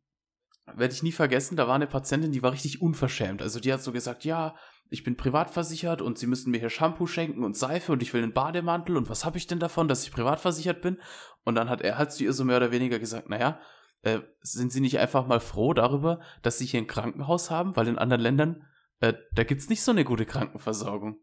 werde 0.74 0.94
ich 0.94 1.02
nie 1.02 1.12
vergessen, 1.12 1.54
da 1.54 1.68
war 1.68 1.74
eine 1.74 1.86
Patientin, 1.86 2.32
die 2.32 2.42
war 2.42 2.52
richtig 2.52 2.80
unverschämt. 2.80 3.42
Also 3.42 3.60
die 3.60 3.70
hat 3.70 3.82
so 3.82 3.92
gesagt, 3.92 4.24
ja, 4.24 4.56
ich 4.88 5.04
bin 5.04 5.18
privat 5.18 5.50
versichert 5.50 6.00
und 6.00 6.16
sie 6.16 6.26
müssen 6.26 6.50
mir 6.50 6.60
hier 6.60 6.70
Shampoo 6.70 7.06
schenken 7.06 7.44
und 7.44 7.58
Seife 7.58 7.92
und 7.92 8.02
ich 8.02 8.14
will 8.14 8.22
einen 8.22 8.32
Bademantel 8.32 8.96
und 8.96 9.10
was 9.10 9.26
habe 9.26 9.36
ich 9.36 9.46
denn 9.46 9.58
davon, 9.58 9.86
dass 9.86 10.02
ich 10.02 10.12
privat 10.12 10.40
versichert 10.40 10.80
bin? 10.80 10.96
Und 11.44 11.56
dann 11.56 11.68
hat 11.68 11.82
er 11.82 11.98
halt 11.98 12.10
zu 12.10 12.24
ihr 12.24 12.32
so 12.32 12.42
mehr 12.42 12.56
oder 12.56 12.72
weniger 12.72 12.98
gesagt, 12.98 13.28
naja, 13.28 13.60
äh, 14.00 14.20
sind 14.40 14.72
Sie 14.72 14.80
nicht 14.80 14.98
einfach 14.98 15.26
mal 15.26 15.40
froh 15.40 15.74
darüber, 15.74 16.20
dass 16.40 16.56
Sie 16.56 16.64
hier 16.64 16.80
ein 16.80 16.86
Krankenhaus 16.86 17.50
haben? 17.50 17.76
Weil 17.76 17.88
in 17.88 17.98
anderen 17.98 18.22
Ländern, 18.22 18.64
äh, 19.00 19.12
da 19.34 19.44
gibt's 19.44 19.68
nicht 19.68 19.82
so 19.82 19.90
eine 19.90 20.04
gute 20.04 20.24
Krankenversorgung. 20.24 21.20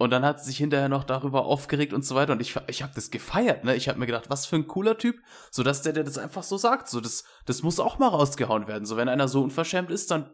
Und 0.00 0.12
dann 0.12 0.24
hat 0.24 0.40
sie 0.40 0.46
sich 0.46 0.56
hinterher 0.56 0.88
noch 0.88 1.04
darüber 1.04 1.44
aufgeregt 1.44 1.92
und 1.92 2.06
so 2.06 2.14
weiter. 2.14 2.32
Und 2.32 2.40
ich, 2.40 2.56
ich 2.68 2.82
habe 2.82 2.94
das 2.94 3.10
gefeiert, 3.10 3.64
ne? 3.64 3.76
Ich 3.76 3.86
habe 3.86 3.98
mir 3.98 4.06
gedacht, 4.06 4.30
was 4.30 4.46
für 4.46 4.56
ein 4.56 4.66
cooler 4.66 4.96
Typ, 4.96 5.20
so 5.50 5.62
dass 5.62 5.82
der, 5.82 5.92
der 5.92 6.04
das 6.04 6.16
einfach 6.16 6.42
so 6.42 6.56
sagt. 6.56 6.88
So, 6.88 7.02
das, 7.02 7.24
das 7.44 7.62
muss 7.62 7.78
auch 7.78 7.98
mal 7.98 8.08
rausgehauen 8.08 8.66
werden. 8.66 8.86
So, 8.86 8.96
wenn 8.96 9.10
einer 9.10 9.28
so 9.28 9.42
unverschämt 9.42 9.90
ist, 9.90 10.10
dann 10.10 10.30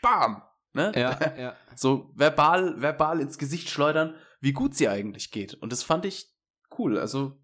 bam! 0.00 0.42
Ne? 0.72 0.92
Ja, 0.96 1.18
ja. 1.38 1.56
So 1.76 2.10
verbal, 2.14 2.80
verbal 2.80 3.20
ins 3.20 3.36
Gesicht 3.36 3.68
schleudern, 3.68 4.14
wie 4.40 4.54
gut 4.54 4.74
sie 4.74 4.88
eigentlich 4.88 5.30
geht. 5.30 5.52
Und 5.56 5.72
das 5.72 5.82
fand 5.82 6.06
ich 6.06 6.34
cool. 6.78 6.98
Also, 6.98 7.38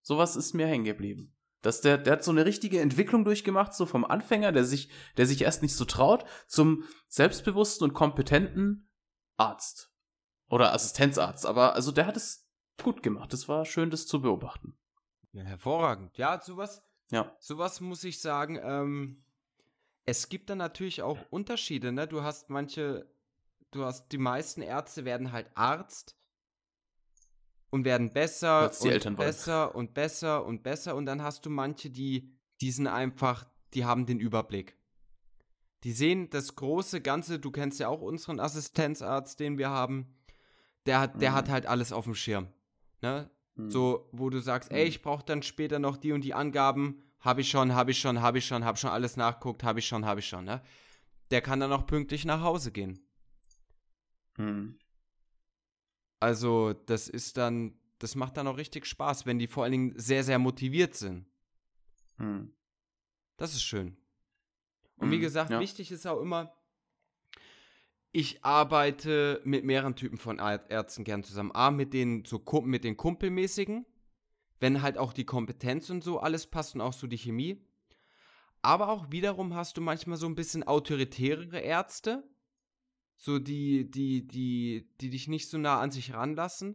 sowas 0.00 0.36
ist 0.36 0.54
mir 0.54 0.68
hängen 0.68 0.86
geblieben. 0.86 1.36
Dass 1.60 1.82
der, 1.82 1.98
der 1.98 2.14
hat 2.14 2.24
so 2.24 2.30
eine 2.30 2.46
richtige 2.46 2.80
Entwicklung 2.80 3.26
durchgemacht, 3.26 3.74
so 3.74 3.84
vom 3.84 4.06
Anfänger, 4.06 4.52
der 4.52 4.64
sich, 4.64 4.90
der 5.18 5.26
sich 5.26 5.42
erst 5.42 5.60
nicht 5.60 5.76
so 5.76 5.84
traut, 5.84 6.24
zum 6.46 6.84
selbstbewussten 7.08 7.86
und 7.86 7.92
kompetenten 7.92 8.90
Arzt. 9.36 9.90
Oder 10.50 10.74
Assistenzarzt. 10.74 11.46
Aber 11.46 11.74
also 11.74 11.92
der 11.92 12.06
hat 12.06 12.16
es 12.16 12.46
gut 12.82 13.02
gemacht. 13.02 13.32
Es 13.32 13.48
war 13.48 13.64
schön, 13.64 13.90
das 13.90 14.06
zu 14.06 14.20
beobachten. 14.20 14.76
Ja, 15.32 15.44
hervorragend. 15.44 16.18
Ja, 16.18 16.40
sowas, 16.42 16.82
Ja. 17.10 17.34
sowas 17.38 17.80
muss 17.80 18.04
ich 18.04 18.20
sagen, 18.20 18.58
ähm, 18.62 19.24
es 20.06 20.28
gibt 20.28 20.50
dann 20.50 20.58
natürlich 20.58 21.02
auch 21.02 21.18
Unterschiede, 21.30 21.92
ne? 21.92 22.08
Du 22.08 22.22
hast 22.22 22.50
manche, 22.50 23.08
du 23.70 23.84
hast, 23.84 24.10
die 24.10 24.18
meisten 24.18 24.60
Ärzte 24.60 25.04
werden 25.04 25.30
halt 25.30 25.48
Arzt 25.54 26.16
und 27.70 27.84
werden 27.84 28.12
besser 28.12 28.70
und 28.80 28.90
Eltern 28.90 29.16
wollen. 29.16 29.28
besser 29.28 29.74
und 29.74 29.94
besser 29.94 30.44
und 30.44 30.62
besser 30.64 30.96
und 30.96 31.06
dann 31.06 31.22
hast 31.22 31.46
du 31.46 31.50
manche, 31.50 31.90
die, 31.90 32.34
die 32.60 32.72
sind 32.72 32.88
einfach, 32.88 33.46
die 33.74 33.84
haben 33.84 34.06
den 34.06 34.18
Überblick. 34.18 34.76
Die 35.84 35.92
sehen 35.92 36.28
das 36.30 36.56
große 36.56 37.00
Ganze, 37.00 37.38
du 37.38 37.52
kennst 37.52 37.78
ja 37.78 37.88
auch 37.88 38.00
unseren 38.02 38.40
Assistenzarzt, 38.40 39.38
den 39.38 39.56
wir 39.58 39.70
haben, 39.70 40.16
der 40.86 41.00
hat, 41.00 41.20
der 41.20 41.30
Mhm. 41.32 41.34
hat 41.34 41.48
halt 41.48 41.66
alles 41.66 41.92
auf 41.92 42.04
dem 42.04 42.14
Schirm. 42.14 42.48
Ne? 43.02 43.30
Hm. 43.56 43.70
So, 43.70 44.08
wo 44.12 44.30
du 44.30 44.40
sagst, 44.40 44.70
ey, 44.70 44.84
Mhm. 44.84 44.88
ich 44.88 45.02
brauche 45.02 45.24
dann 45.24 45.42
später 45.42 45.78
noch 45.78 45.96
die 45.96 46.12
und 46.12 46.22
die 46.22 46.34
Angaben. 46.34 47.02
Habe 47.20 47.42
ich 47.42 47.50
schon, 47.50 47.74
habe 47.74 47.90
ich 47.90 48.00
schon, 48.00 48.22
habe 48.22 48.38
ich 48.38 48.46
schon, 48.46 48.64
habe 48.64 48.78
schon 48.78 48.90
alles 48.90 49.16
nachguckt, 49.18 49.62
habe 49.62 49.78
ich 49.80 49.86
schon, 49.86 50.06
habe 50.06 50.20
ich 50.20 50.28
schon, 50.28 50.44
ne? 50.44 50.62
Der 51.30 51.42
kann 51.42 51.60
dann 51.60 51.72
auch 51.72 51.86
pünktlich 51.86 52.24
nach 52.24 52.40
Hause 52.40 52.72
gehen. 52.72 52.98
Hm. 54.36 54.78
Also, 56.18 56.72
das 56.72 57.08
ist 57.08 57.36
dann, 57.36 57.74
das 57.98 58.14
macht 58.14 58.36
dann 58.36 58.46
auch 58.46 58.56
richtig 58.56 58.86
Spaß, 58.86 59.26
wenn 59.26 59.38
die 59.38 59.46
vor 59.46 59.64
allen 59.64 59.72
Dingen 59.72 59.92
sehr, 59.98 60.24
sehr 60.24 60.38
motiviert 60.38 60.94
sind. 60.94 61.26
Hm. 62.16 62.52
Das 63.36 63.52
ist 63.54 63.62
schön. 63.62 63.96
Und 64.96 65.10
wie 65.10 65.16
Mhm, 65.16 65.20
gesagt, 65.22 65.50
ja. 65.50 65.60
wichtig 65.60 65.90
ist 65.92 66.06
auch 66.06 66.20
immer, 66.20 66.52
ich 68.12 68.44
arbeite 68.44 69.40
mit 69.44 69.64
mehreren 69.64 69.94
Typen 69.94 70.18
von 70.18 70.38
Ärzten 70.38 71.04
gern 71.04 71.22
zusammen. 71.22 71.52
A, 71.54 71.70
mit 71.70 71.92
den, 71.92 72.24
so, 72.24 72.42
mit 72.62 72.84
den 72.84 72.96
Kumpelmäßigen, 72.96 73.86
wenn 74.58 74.82
halt 74.82 74.98
auch 74.98 75.12
die 75.12 75.24
Kompetenz 75.24 75.90
und 75.90 76.02
so 76.02 76.18
alles 76.18 76.46
passt 76.46 76.74
und 76.74 76.80
auch 76.80 76.92
so 76.92 77.06
die 77.06 77.18
Chemie. 77.18 77.64
Aber 78.62 78.88
auch 78.88 79.10
wiederum 79.10 79.54
hast 79.54 79.76
du 79.76 79.80
manchmal 79.80 80.18
so 80.18 80.26
ein 80.26 80.34
bisschen 80.34 80.64
autoritärere 80.64 81.60
Ärzte, 81.60 82.28
so 83.16 83.38
die, 83.38 83.90
die, 83.90 84.26
die, 84.26 84.90
die 85.00 85.10
dich 85.10 85.28
nicht 85.28 85.48
so 85.48 85.58
nah 85.58 85.80
an 85.80 85.90
sich 85.90 86.12
ranlassen, 86.12 86.74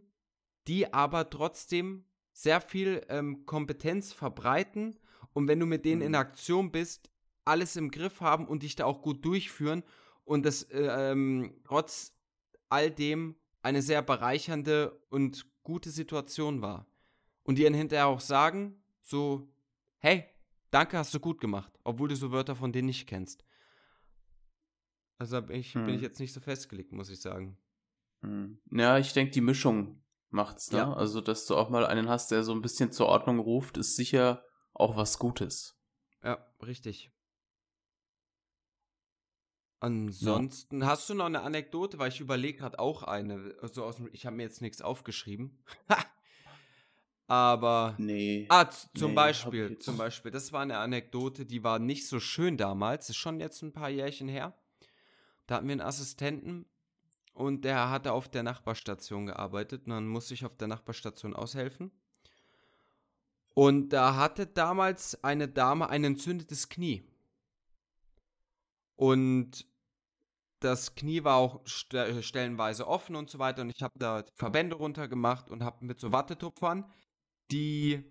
die 0.66 0.92
aber 0.92 1.28
trotzdem 1.30 2.04
sehr 2.32 2.60
viel 2.60 3.04
ähm, 3.08 3.46
Kompetenz 3.46 4.12
verbreiten 4.12 4.98
und 5.32 5.48
wenn 5.48 5.60
du 5.60 5.66
mit 5.66 5.84
denen 5.84 6.02
in 6.02 6.12
Mhm. 6.12 6.16
Aktion 6.16 6.72
bist, 6.72 7.10
alles 7.44 7.76
im 7.76 7.90
Griff 7.90 8.20
haben 8.20 8.48
und 8.48 8.62
dich 8.62 8.74
da 8.74 8.84
auch 8.84 9.02
gut 9.02 9.24
durchführen 9.24 9.84
und 10.26 10.44
das 10.44 10.64
äh, 10.64 11.12
ähm, 11.12 11.54
trotz 11.64 12.12
all 12.68 12.90
dem 12.90 13.36
eine 13.62 13.80
sehr 13.80 14.02
bereichernde 14.02 15.00
und 15.08 15.46
gute 15.62 15.90
Situation 15.90 16.60
war. 16.60 16.86
Und 17.44 17.56
die 17.58 17.64
dann 17.64 17.74
hinterher 17.74 18.08
auch 18.08 18.20
sagen, 18.20 18.82
so, 19.00 19.48
hey, 19.98 20.24
danke, 20.70 20.98
hast 20.98 21.14
du 21.14 21.20
gut 21.20 21.40
gemacht, 21.40 21.72
obwohl 21.84 22.08
du 22.08 22.16
so 22.16 22.32
Wörter 22.32 22.56
von 22.56 22.72
denen 22.72 22.86
nicht 22.86 23.06
kennst. 23.06 23.44
Also 25.18 25.36
hab 25.36 25.50
ich, 25.50 25.72
bin 25.72 25.86
Hm. 25.86 25.94
ich 25.94 26.02
jetzt 26.02 26.20
nicht 26.20 26.32
so 26.32 26.40
festgelegt, 26.40 26.92
muss 26.92 27.08
ich 27.08 27.20
sagen. 27.20 27.56
Hm. 28.22 28.58
Ja, 28.70 28.98
ich 28.98 29.12
denke, 29.12 29.30
die 29.32 29.40
Mischung 29.40 30.02
macht's, 30.30 30.70
ne? 30.72 30.78
Ja. 30.78 30.92
Also, 30.92 31.20
dass 31.20 31.46
du 31.46 31.56
auch 31.56 31.70
mal 31.70 31.86
einen 31.86 32.08
hast, 32.08 32.30
der 32.30 32.42
so 32.42 32.52
ein 32.52 32.62
bisschen 32.62 32.92
zur 32.92 33.06
Ordnung 33.06 33.38
ruft, 33.38 33.78
ist 33.78 33.96
sicher 33.96 34.44
auch 34.74 34.96
was 34.96 35.18
Gutes. 35.18 35.78
Ja, 36.22 36.44
richtig. 36.62 37.10
Ansonsten, 39.80 40.86
hast 40.86 41.08
du 41.08 41.14
noch 41.14 41.26
eine 41.26 41.42
Anekdote? 41.42 41.98
Weil 41.98 42.08
ich 42.08 42.20
überlege 42.20 42.58
gerade 42.58 42.78
auch 42.78 43.02
eine. 43.02 43.54
Also 43.60 43.84
aus 43.84 43.96
dem, 43.96 44.08
ich 44.12 44.24
habe 44.26 44.36
mir 44.36 44.42
jetzt 44.44 44.62
nichts 44.62 44.80
aufgeschrieben. 44.80 45.58
Aber. 47.28 47.94
Nee. 47.98 48.46
Ah, 48.48 48.70
zum 48.94 49.10
Nee, 49.10 49.14
Beispiel, 49.16 49.78
zum 49.78 49.96
Beispiel, 49.96 50.30
das 50.30 50.52
war 50.52 50.62
eine 50.62 50.78
Anekdote, 50.78 51.44
die 51.44 51.64
war 51.64 51.78
nicht 51.78 52.06
so 52.06 52.20
schön 52.20 52.56
damals, 52.56 53.10
ist 53.10 53.16
schon 53.16 53.40
jetzt 53.40 53.62
ein 53.62 53.72
paar 53.72 53.90
Jährchen 53.90 54.28
her. 54.28 54.54
Da 55.46 55.56
hatten 55.56 55.66
wir 55.66 55.72
einen 55.72 55.80
Assistenten 55.80 56.66
und 57.34 57.64
der 57.64 57.90
hatte 57.90 58.12
auf 58.12 58.28
der 58.28 58.42
Nachbarstation 58.44 59.26
gearbeitet 59.26 59.82
und 59.86 59.90
dann 59.90 60.06
musste 60.06 60.34
ich 60.34 60.44
auf 60.44 60.56
der 60.56 60.68
Nachbarstation 60.68 61.34
aushelfen. 61.34 61.90
Und 63.54 63.88
da 63.90 64.16
hatte 64.16 64.46
damals 64.46 65.22
eine 65.24 65.48
Dame 65.48 65.88
ein 65.88 66.04
entzündetes 66.04 66.68
Knie. 66.68 67.02
Und 68.96 69.66
das 70.60 70.94
Knie 70.94 71.22
war 71.22 71.36
auch 71.36 71.66
st 71.66 71.94
stellenweise 72.22 72.86
offen 72.86 73.14
und 73.14 73.28
so 73.30 73.38
weiter 73.38 73.62
und 73.62 73.70
ich 73.70 73.82
habe 73.82 73.98
da 73.98 74.24
Verbände 74.34 74.76
runtergemacht 74.76 75.50
und 75.50 75.62
habe 75.62 75.84
mit 75.84 76.00
so 76.00 76.12
Wattetupfern 76.12 76.90
die 77.50 78.02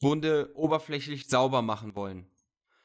Wunde 0.00 0.52
oberflächlich 0.54 1.28
sauber 1.28 1.62
machen 1.62 1.96
wollen. 1.96 2.30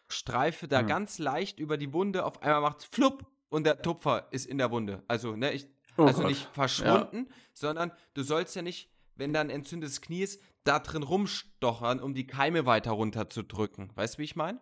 Streife 0.07 0.67
da 0.67 0.79
Hm. 0.79 0.87
ganz 0.87 1.19
leicht 1.19 1.59
über 1.59 1.77
die 1.77 1.93
Wunde, 1.93 2.25
auf 2.25 2.41
einmal 2.41 2.61
macht 2.61 2.83
flupp 2.83 3.25
und 3.49 3.65
der 3.65 3.81
Tupfer 3.81 4.27
ist 4.31 4.45
in 4.45 4.57
der 4.57 4.71
Wunde. 4.71 5.03
Also, 5.07 5.35
ne, 5.35 5.53
ich, 5.53 5.67
Oh 5.97 6.05
also 6.05 6.21
Gott. 6.21 6.29
nicht 6.29 6.49
verschwunden, 6.53 7.27
sondern 7.53 7.91
du 8.13 8.23
sollst 8.23 8.55
ja 8.55 8.61
nicht, 8.61 8.89
wenn 9.15 9.33
da 9.33 9.41
ein 9.41 9.49
entzündetes 9.49 10.01
Knie 10.01 10.23
ist, 10.23 10.41
da 10.63 10.79
drin 10.79 11.03
rumstochern, 11.03 11.99
um 11.99 12.13
die 12.13 12.25
Keime 12.27 12.65
weiter 12.65 12.91
runterzudrücken. 12.91 13.91
Weißt 13.95 14.15
du, 14.15 14.19
wie 14.19 14.23
ich 14.23 14.35
meine? 14.35 14.59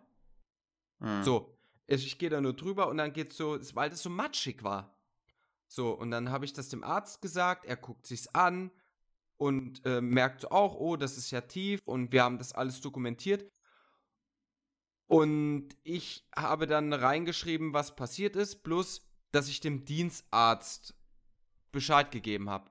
Hm. 1.00 1.22
So, 1.22 1.56
ich, 1.90 2.06
ich 2.06 2.18
gehe 2.18 2.30
da 2.30 2.40
nur 2.40 2.54
drüber 2.54 2.88
und 2.88 2.98
dann 2.98 3.12
geht's 3.12 3.36
so, 3.36 3.58
weil 3.74 3.90
das 3.90 4.02
so 4.02 4.10
matschig 4.10 4.62
war. 4.62 4.96
So, 5.66 5.90
und 5.92 6.10
dann 6.10 6.30
habe 6.30 6.44
ich 6.44 6.52
das 6.52 6.68
dem 6.68 6.84
Arzt 6.84 7.20
gesagt, 7.22 7.64
er 7.64 7.76
guckt 7.76 8.06
sich's 8.06 8.28
an 8.28 8.70
und 9.36 9.84
äh, 9.84 10.00
merkt 10.00 10.42
so 10.42 10.50
auch, 10.50 10.76
oh, 10.76 10.96
das 10.96 11.16
ist 11.16 11.30
ja 11.30 11.40
tief 11.40 11.80
und 11.84 12.12
wir 12.12 12.22
haben 12.22 12.38
das 12.38 12.52
alles 12.52 12.80
dokumentiert. 12.80 13.50
Und 15.06 15.68
ich 15.82 16.28
habe 16.36 16.66
dann 16.66 16.92
reingeschrieben, 16.92 17.72
was 17.72 17.96
passiert 17.96 18.36
ist, 18.36 18.62
plus, 18.62 19.08
dass 19.32 19.48
ich 19.48 19.60
dem 19.60 19.84
Dienstarzt 19.84 20.94
Bescheid 21.72 22.12
gegeben 22.12 22.48
habe. 22.50 22.70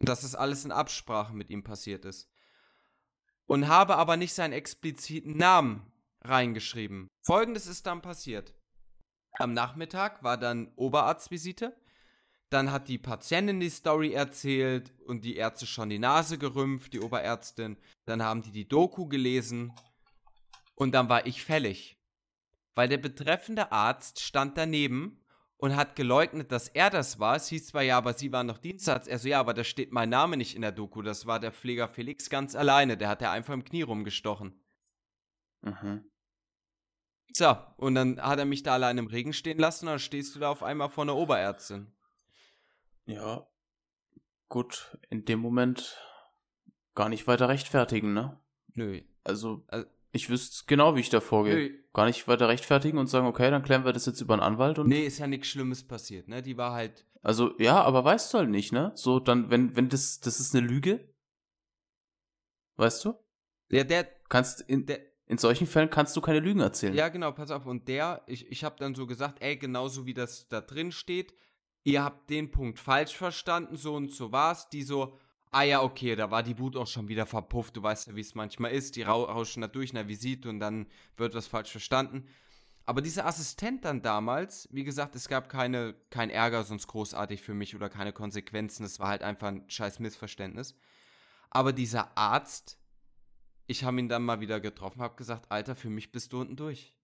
Dass 0.00 0.22
das 0.22 0.34
alles 0.34 0.64
in 0.64 0.72
Absprache 0.72 1.32
mit 1.32 1.50
ihm 1.50 1.62
passiert 1.62 2.04
ist. 2.04 2.28
Und 3.46 3.68
habe 3.68 3.96
aber 3.96 4.16
nicht 4.16 4.34
seinen 4.34 4.52
expliziten 4.52 5.36
Namen 5.36 5.92
reingeschrieben. 6.28 7.08
Folgendes 7.22 7.66
ist 7.66 7.86
dann 7.86 8.02
passiert. 8.02 8.54
Am 9.32 9.52
Nachmittag 9.52 10.22
war 10.22 10.36
dann 10.36 10.72
Oberarztvisite. 10.76 11.76
Dann 12.50 12.70
hat 12.70 12.88
die 12.88 12.98
Patientin 12.98 13.60
die 13.60 13.70
Story 13.70 14.12
erzählt 14.12 14.94
und 15.04 15.24
die 15.24 15.36
Ärzte 15.36 15.66
schon 15.66 15.90
die 15.90 15.98
Nase 15.98 16.38
gerümpft, 16.38 16.92
die 16.92 17.00
Oberärztin. 17.00 17.76
Dann 18.04 18.22
haben 18.22 18.42
die 18.42 18.52
die 18.52 18.68
Doku 18.68 19.08
gelesen 19.08 19.72
und 20.76 20.92
dann 20.92 21.08
war 21.08 21.26
ich 21.26 21.44
fällig. 21.44 21.98
Weil 22.74 22.88
der 22.88 22.98
betreffende 22.98 23.72
Arzt 23.72 24.20
stand 24.20 24.56
daneben 24.56 25.20
und 25.56 25.74
hat 25.74 25.96
geleugnet, 25.96 26.52
dass 26.52 26.68
er 26.68 26.90
das 26.90 27.18
war. 27.18 27.36
Es 27.36 27.48
hieß 27.48 27.68
zwar, 27.68 27.82
ja, 27.82 27.96
aber 27.98 28.12
sie 28.12 28.30
waren 28.30 28.46
noch 28.46 28.58
Dienstarzt. 28.58 29.08
Er 29.08 29.18
so, 29.18 29.28
ja, 29.28 29.40
aber 29.40 29.54
da 29.54 29.64
steht 29.64 29.92
mein 29.92 30.10
Name 30.10 30.36
nicht 30.36 30.54
in 30.54 30.62
der 30.62 30.72
Doku. 30.72 31.02
Das 31.02 31.26
war 31.26 31.40
der 31.40 31.52
Pfleger 31.52 31.88
Felix 31.88 32.30
ganz 32.30 32.54
alleine. 32.54 32.96
Der 32.96 33.08
hat 33.08 33.22
ja 33.22 33.32
einfach 33.32 33.54
im 33.54 33.64
Knie 33.64 33.82
rumgestochen. 33.82 34.60
Mhm. 35.62 36.04
So, 37.32 37.54
und 37.76 37.94
dann 37.94 38.20
hat 38.20 38.38
er 38.38 38.44
mich 38.46 38.62
da 38.62 38.74
allein 38.74 38.98
im 38.98 39.06
Regen 39.08 39.32
stehen 39.32 39.58
lassen 39.58 39.86
und 39.86 39.92
dann 39.92 39.98
stehst 39.98 40.34
du 40.34 40.38
da 40.40 40.50
auf 40.50 40.62
einmal 40.62 40.88
vor 40.88 41.04
einer 41.04 41.16
Oberärztin. 41.16 41.92
Ja. 43.04 43.46
Gut, 44.48 44.96
in 45.10 45.24
dem 45.24 45.40
Moment 45.40 46.00
gar 46.94 47.08
nicht 47.08 47.26
weiter 47.26 47.48
rechtfertigen, 47.48 48.14
ne? 48.14 48.40
Nö. 48.74 49.02
Also, 49.24 49.64
Also- 49.68 49.86
ich 50.12 50.30
wüsste 50.30 50.64
genau, 50.66 50.96
wie 50.96 51.00
ich 51.00 51.10
da 51.10 51.20
vorgehe. 51.20 51.54
Nö. 51.54 51.78
Gar 51.92 52.06
nicht 52.06 52.26
weiter 52.28 52.48
rechtfertigen 52.48 52.96
und 52.98 53.08
sagen, 53.08 53.26
okay, 53.26 53.50
dann 53.50 53.62
klären 53.62 53.84
wir 53.84 53.92
das 53.92 54.06
jetzt 54.06 54.20
über 54.20 54.34
einen 54.34 54.42
Anwalt 54.42 54.78
und. 54.78 54.88
Nee, 54.88 55.04
ist 55.04 55.18
ja 55.18 55.26
nichts 55.26 55.48
Schlimmes 55.48 55.86
passiert, 55.86 56.28
ne? 56.28 56.42
Die 56.42 56.56
war 56.56 56.72
halt, 56.72 57.04
Also, 57.22 57.58
ja, 57.58 57.82
aber 57.82 58.04
weißt 58.04 58.32
du 58.32 58.38
halt 58.38 58.50
nicht, 58.50 58.72
ne? 58.72 58.92
So, 58.94 59.18
dann, 59.20 59.50
wenn, 59.50 59.74
wenn 59.76 59.88
das, 59.88 60.20
das 60.20 60.38
ist 60.40 60.54
eine 60.54 60.66
Lüge. 60.66 61.12
Weißt 62.76 63.04
du? 63.04 63.14
Ja, 63.70 63.84
der, 63.84 64.04
Kannst, 64.28 64.60
in, 64.60 64.86
der, 64.86 65.00
in 65.26 65.38
solchen 65.38 65.66
Fällen 65.66 65.90
kannst 65.90 66.16
du 66.16 66.20
keine 66.20 66.40
Lügen 66.40 66.60
erzählen. 66.60 66.94
ja, 66.94 67.08
genau, 67.08 67.32
pass 67.32 67.50
auf. 67.50 67.66
Und 67.66 67.88
der, 67.88 68.22
ich, 68.26 68.50
ich 68.50 68.62
habe 68.62 68.76
dann 68.78 68.94
so 68.94 69.06
gesagt, 69.06 69.42
ey, 69.42 69.56
genauso 69.56 70.06
wie 70.06 70.14
das 70.14 70.48
da 70.48 70.60
drin 70.60 70.92
steht, 70.92 71.34
ihr 71.82 72.02
habt 72.02 72.30
den 72.30 72.50
Punkt 72.50 72.78
falsch 72.78 73.16
verstanden, 73.16 73.76
so 73.76 73.94
und 73.94 74.12
so 74.12 74.30
war's. 74.30 74.68
Die 74.68 74.82
so, 74.82 75.18
ah 75.50 75.62
ja, 75.62 75.82
okay, 75.82 76.14
da 76.14 76.30
war 76.30 76.42
die 76.42 76.58
Wut 76.58 76.76
auch 76.76 76.86
schon 76.86 77.08
wieder 77.08 77.26
verpufft. 77.26 77.76
Du 77.76 77.82
weißt 77.82 78.08
ja, 78.08 78.16
wie 78.16 78.20
es 78.20 78.34
manchmal 78.34 78.70
ist. 78.70 78.94
Die 78.94 79.02
rau 79.02 79.24
rauschen 79.24 79.62
da 79.62 79.68
durch 79.68 79.90
einer 79.90 80.06
Visite 80.06 80.48
und 80.48 80.60
dann 80.60 80.86
wird 81.16 81.34
was 81.34 81.48
falsch 81.48 81.72
verstanden. 81.72 82.28
Aber 82.84 83.02
dieser 83.02 83.26
Assistent 83.26 83.84
dann 83.84 84.00
damals, 84.00 84.68
wie 84.70 84.84
gesagt, 84.84 85.16
es 85.16 85.26
gab 85.26 85.48
keine, 85.48 85.96
kein 86.10 86.30
Ärger 86.30 86.62
sonst 86.62 86.86
großartig 86.86 87.42
für 87.42 87.52
mich 87.52 87.74
oder 87.74 87.88
keine 87.88 88.12
Konsequenzen. 88.12 88.84
Es 88.84 89.00
war 89.00 89.08
halt 89.08 89.24
einfach 89.24 89.48
ein 89.48 89.64
scheiß 89.66 89.98
Missverständnis. 89.98 90.76
Aber 91.50 91.72
dieser 91.72 92.16
Arzt, 92.16 92.78
ich 93.66 93.84
habe 93.84 93.98
ihn 93.98 94.08
dann 94.08 94.22
mal 94.24 94.40
wieder 94.40 94.60
getroffen, 94.60 95.00
habe 95.02 95.16
gesagt, 95.16 95.50
Alter, 95.50 95.74
für 95.74 95.90
mich 95.90 96.12
bist 96.12 96.32
du 96.32 96.40
unten 96.40 96.56
durch. 96.56 96.94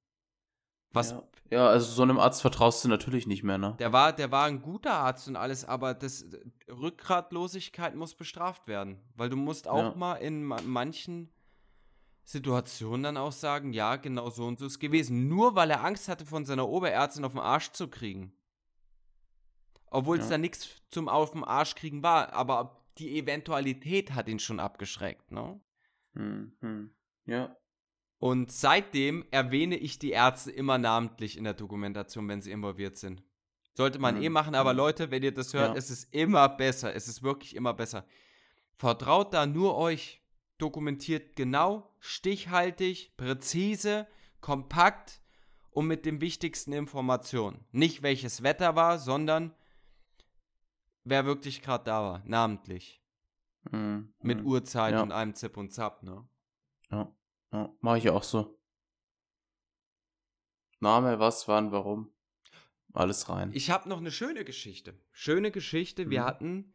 Was? 0.94 1.12
Ja. 1.12 1.22
ja, 1.50 1.66
also 1.68 1.90
so 1.90 2.02
einem 2.02 2.18
Arzt 2.18 2.42
vertraust 2.42 2.84
du 2.84 2.88
natürlich 2.88 3.26
nicht 3.26 3.42
mehr, 3.42 3.56
ne? 3.56 3.74
Der 3.78 3.92
war, 3.94 4.12
der 4.12 4.30
war 4.30 4.44
ein 4.44 4.60
guter 4.60 4.92
Arzt 4.92 5.26
und 5.26 5.36
alles, 5.36 5.64
aber 5.64 5.94
das 5.94 6.26
Rückgratlosigkeit 6.68 7.94
muss 7.94 8.14
bestraft 8.14 8.66
werden, 8.68 9.00
weil 9.16 9.30
du 9.30 9.36
musst 9.36 9.68
auch 9.68 9.78
Ja. 9.92 9.94
mal 9.94 10.14
in 10.16 10.44
ma- 10.44 10.60
manchen 10.62 11.30
Situationen 12.24 13.02
dann 13.02 13.16
auch 13.16 13.32
sagen, 13.32 13.72
ja, 13.72 13.96
genau 13.96 14.28
so 14.30 14.44
und 14.46 14.58
so 14.58 14.66
ist 14.66 14.78
gewesen. 14.80 15.28
Nur 15.28 15.54
weil 15.56 15.70
er 15.70 15.82
Angst 15.82 16.08
hatte, 16.08 16.26
von 16.26 16.44
seiner 16.44 16.68
Oberärztin 16.68 17.24
auf 17.24 17.32
den 17.32 17.40
Arsch 17.40 17.72
zu 17.72 17.88
kriegen. 17.88 18.32
Obwohl 19.90 20.18
es 20.18 20.26
Ja. 20.26 20.32
da 20.32 20.38
nichts 20.38 20.82
zum 20.90 21.08
auf 21.08 21.32
den 21.32 21.42
Arsch 21.42 21.74
kriegen 21.74 22.02
war, 22.02 22.32
aber 22.34 22.84
die 22.98 23.18
Eventualität 23.18 24.12
hat 24.14 24.28
ihn 24.28 24.38
schon 24.38 24.60
abgeschreckt, 24.60 25.32
ne? 25.32 25.58
Hm, 26.14 26.52
hm. 26.60 26.90
Ja. 27.26 27.56
Und 28.18 28.52
seitdem 28.52 29.24
erwähne 29.30 29.76
ich 29.76 29.98
die 29.98 30.10
Ärzte 30.10 30.50
immer 30.52 30.78
namentlich 30.78 31.36
in 31.36 31.44
der 31.44 31.54
Dokumentation, 31.54 32.28
wenn 32.28 32.40
sie 32.40 32.52
involviert 32.52 32.96
sind. 32.96 33.22
Sollte 33.74 33.98
man 33.98 34.16
Mhm. 34.16 34.22
eh 34.22 34.28
machen, 34.28 34.54
aber 34.54 34.72
Mhm. 34.72 34.76
Leute, 34.78 35.10
wenn 35.10 35.22
ihr 35.22 35.32
das 35.34 35.54
hört, 35.54 35.70
Ja. 35.72 35.76
es 35.76 35.90
ist 35.90 36.12
immer 36.14 36.48
besser. 36.48 36.94
Es 36.94 37.08
ist 37.08 37.22
wirklich 37.22 37.56
immer 37.56 37.74
besser. 37.74 38.06
Vertraut 38.76 39.32
da 39.34 39.46
nur 39.46 39.76
euch. 39.76 40.20
Dokumentiert 40.58 41.34
genau, 41.34 41.92
stichhaltig, 41.98 43.16
präzise, 43.16 44.06
kompakt 44.40 45.20
und 45.70 45.86
mit 45.88 46.04
den 46.06 46.20
wichtigsten 46.20 46.72
Informationen. 46.72 47.64
Nicht 47.72 48.02
welches 48.02 48.42
Wetter 48.44 48.76
war, 48.76 48.98
sondern 48.98 49.52
wer 51.02 51.24
wirklich 51.24 51.62
gerade 51.62 51.84
da 51.84 52.02
war, 52.02 52.22
namentlich. 52.24 53.01
Hm, 53.70 54.12
Mit 54.20 54.38
hm. 54.40 54.46
Uhrzeit 54.46 54.94
Ja. 54.94 55.02
und 55.02 55.12
einem 55.12 55.34
Zip 55.34 55.56
und 55.56 55.72
Zap, 55.72 56.02
ne? 56.02 56.26
Ja, 56.90 57.14
ja. 57.52 57.72
Mach 57.80 57.96
ich 57.96 58.10
auch 58.10 58.22
so. 58.24 58.58
Name, 60.80 61.18
was, 61.20 61.46
wann, 61.48 61.70
warum. 61.72 62.12
Alles 62.92 63.28
rein. 63.28 63.50
Ich 63.54 63.70
habe 63.70 63.88
noch 63.88 63.98
eine 63.98 64.10
schöne 64.10 64.44
Geschichte. 64.44 64.98
Schöne 65.12 65.50
Geschichte. 65.50 66.10
Wir 66.10 66.22
Mhm. 66.22 66.26
hatten, 66.26 66.74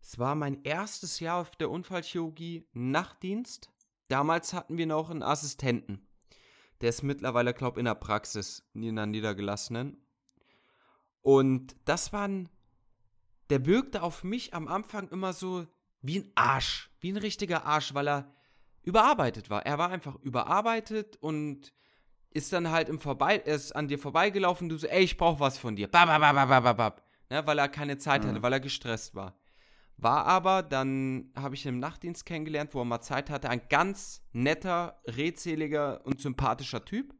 es 0.00 0.18
war 0.18 0.34
mein 0.34 0.62
erstes 0.62 1.20
Jahr 1.20 1.40
auf 1.40 1.56
der 1.56 1.70
Unfallchirurgie 1.70 2.68
Nachtdienst. 2.72 3.70
Damals 4.08 4.52
hatten 4.54 4.78
wir 4.78 4.86
noch 4.86 5.10
einen 5.10 5.22
Assistenten. 5.22 6.06
Der 6.80 6.88
ist 6.88 7.02
mittlerweile, 7.02 7.52
glaube 7.52 7.76
ich, 7.76 7.80
in 7.80 7.84
der 7.84 7.94
Praxis, 7.94 8.66
in 8.72 8.96
der 8.96 9.06
Niedergelassenen. 9.06 10.02
Und 11.20 11.76
das 11.84 12.12
war 12.14 12.26
ein, 12.26 12.48
der 13.50 13.66
wirkte 13.66 14.02
auf 14.02 14.24
mich 14.24 14.54
am 14.54 14.66
Anfang 14.68 15.08
immer 15.10 15.34
so 15.34 15.66
wie 16.02 16.20
ein 16.20 16.32
Arsch, 16.34 16.90
wie 17.00 17.12
ein 17.12 17.16
richtiger 17.16 17.64
Arsch, 17.64 17.94
weil 17.94 18.08
er 18.08 18.34
überarbeitet 18.82 19.50
war. 19.50 19.64
Er 19.66 19.78
war 19.78 19.90
einfach 19.90 20.16
überarbeitet 20.22 21.16
und 21.16 21.72
ist 22.30 22.52
dann 22.52 22.70
halt 22.70 22.88
im 22.88 23.00
Vorbei, 23.00 23.38
er 23.44 23.56
ist 23.56 23.72
an 23.72 23.88
dir 23.88 23.98
vorbeigelaufen, 23.98 24.68
du 24.68 24.78
so, 24.78 24.86
ey, 24.86 25.02
ich 25.02 25.16
brauch 25.16 25.40
was 25.40 25.58
von 25.58 25.76
dir. 25.76 25.88
Babababababab. 25.88 27.02
Ne, 27.28 27.46
weil 27.46 27.58
er 27.58 27.68
keine 27.68 27.98
Zeit 27.98 28.24
hatte, 28.24 28.38
Mhm. 28.38 28.42
weil 28.42 28.52
er 28.54 28.60
gestresst 28.60 29.14
war. 29.14 29.36
War 29.96 30.24
aber, 30.26 30.62
dann 30.62 31.30
habe 31.36 31.54
ich 31.54 31.64
ihn 31.66 31.74
im 31.74 31.78
Nachtdienst 31.78 32.24
kennengelernt, 32.24 32.74
wo 32.74 32.80
er 32.80 32.84
mal 32.86 33.00
Zeit 33.02 33.28
hatte, 33.30 33.50
ein 33.50 33.60
ganz 33.68 34.22
netter, 34.32 35.00
redseliger 35.06 36.04
und 36.06 36.20
sympathischer 36.20 36.84
Typ. 36.84 37.14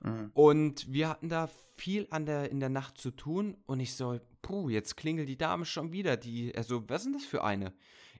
Mhm. 0.00 0.30
Und 0.34 0.92
wir 0.92 1.08
hatten 1.08 1.28
da 1.28 1.48
viel 1.76 2.06
an 2.10 2.26
der, 2.26 2.50
in 2.50 2.60
der 2.60 2.68
Nacht 2.68 2.98
zu 2.98 3.10
tun 3.10 3.56
und 3.66 3.80
ich 3.80 3.94
so, 3.94 4.18
puh, 4.42 4.68
jetzt 4.68 4.96
klingelt 4.96 5.28
die 5.28 5.38
Dame 5.38 5.64
schon 5.64 5.92
wieder. 5.92 6.16
Die, 6.16 6.54
er 6.54 6.64
so, 6.64 6.88
was 6.88 7.04
denn 7.04 7.12
das 7.12 7.24
für 7.24 7.44
eine? 7.44 7.72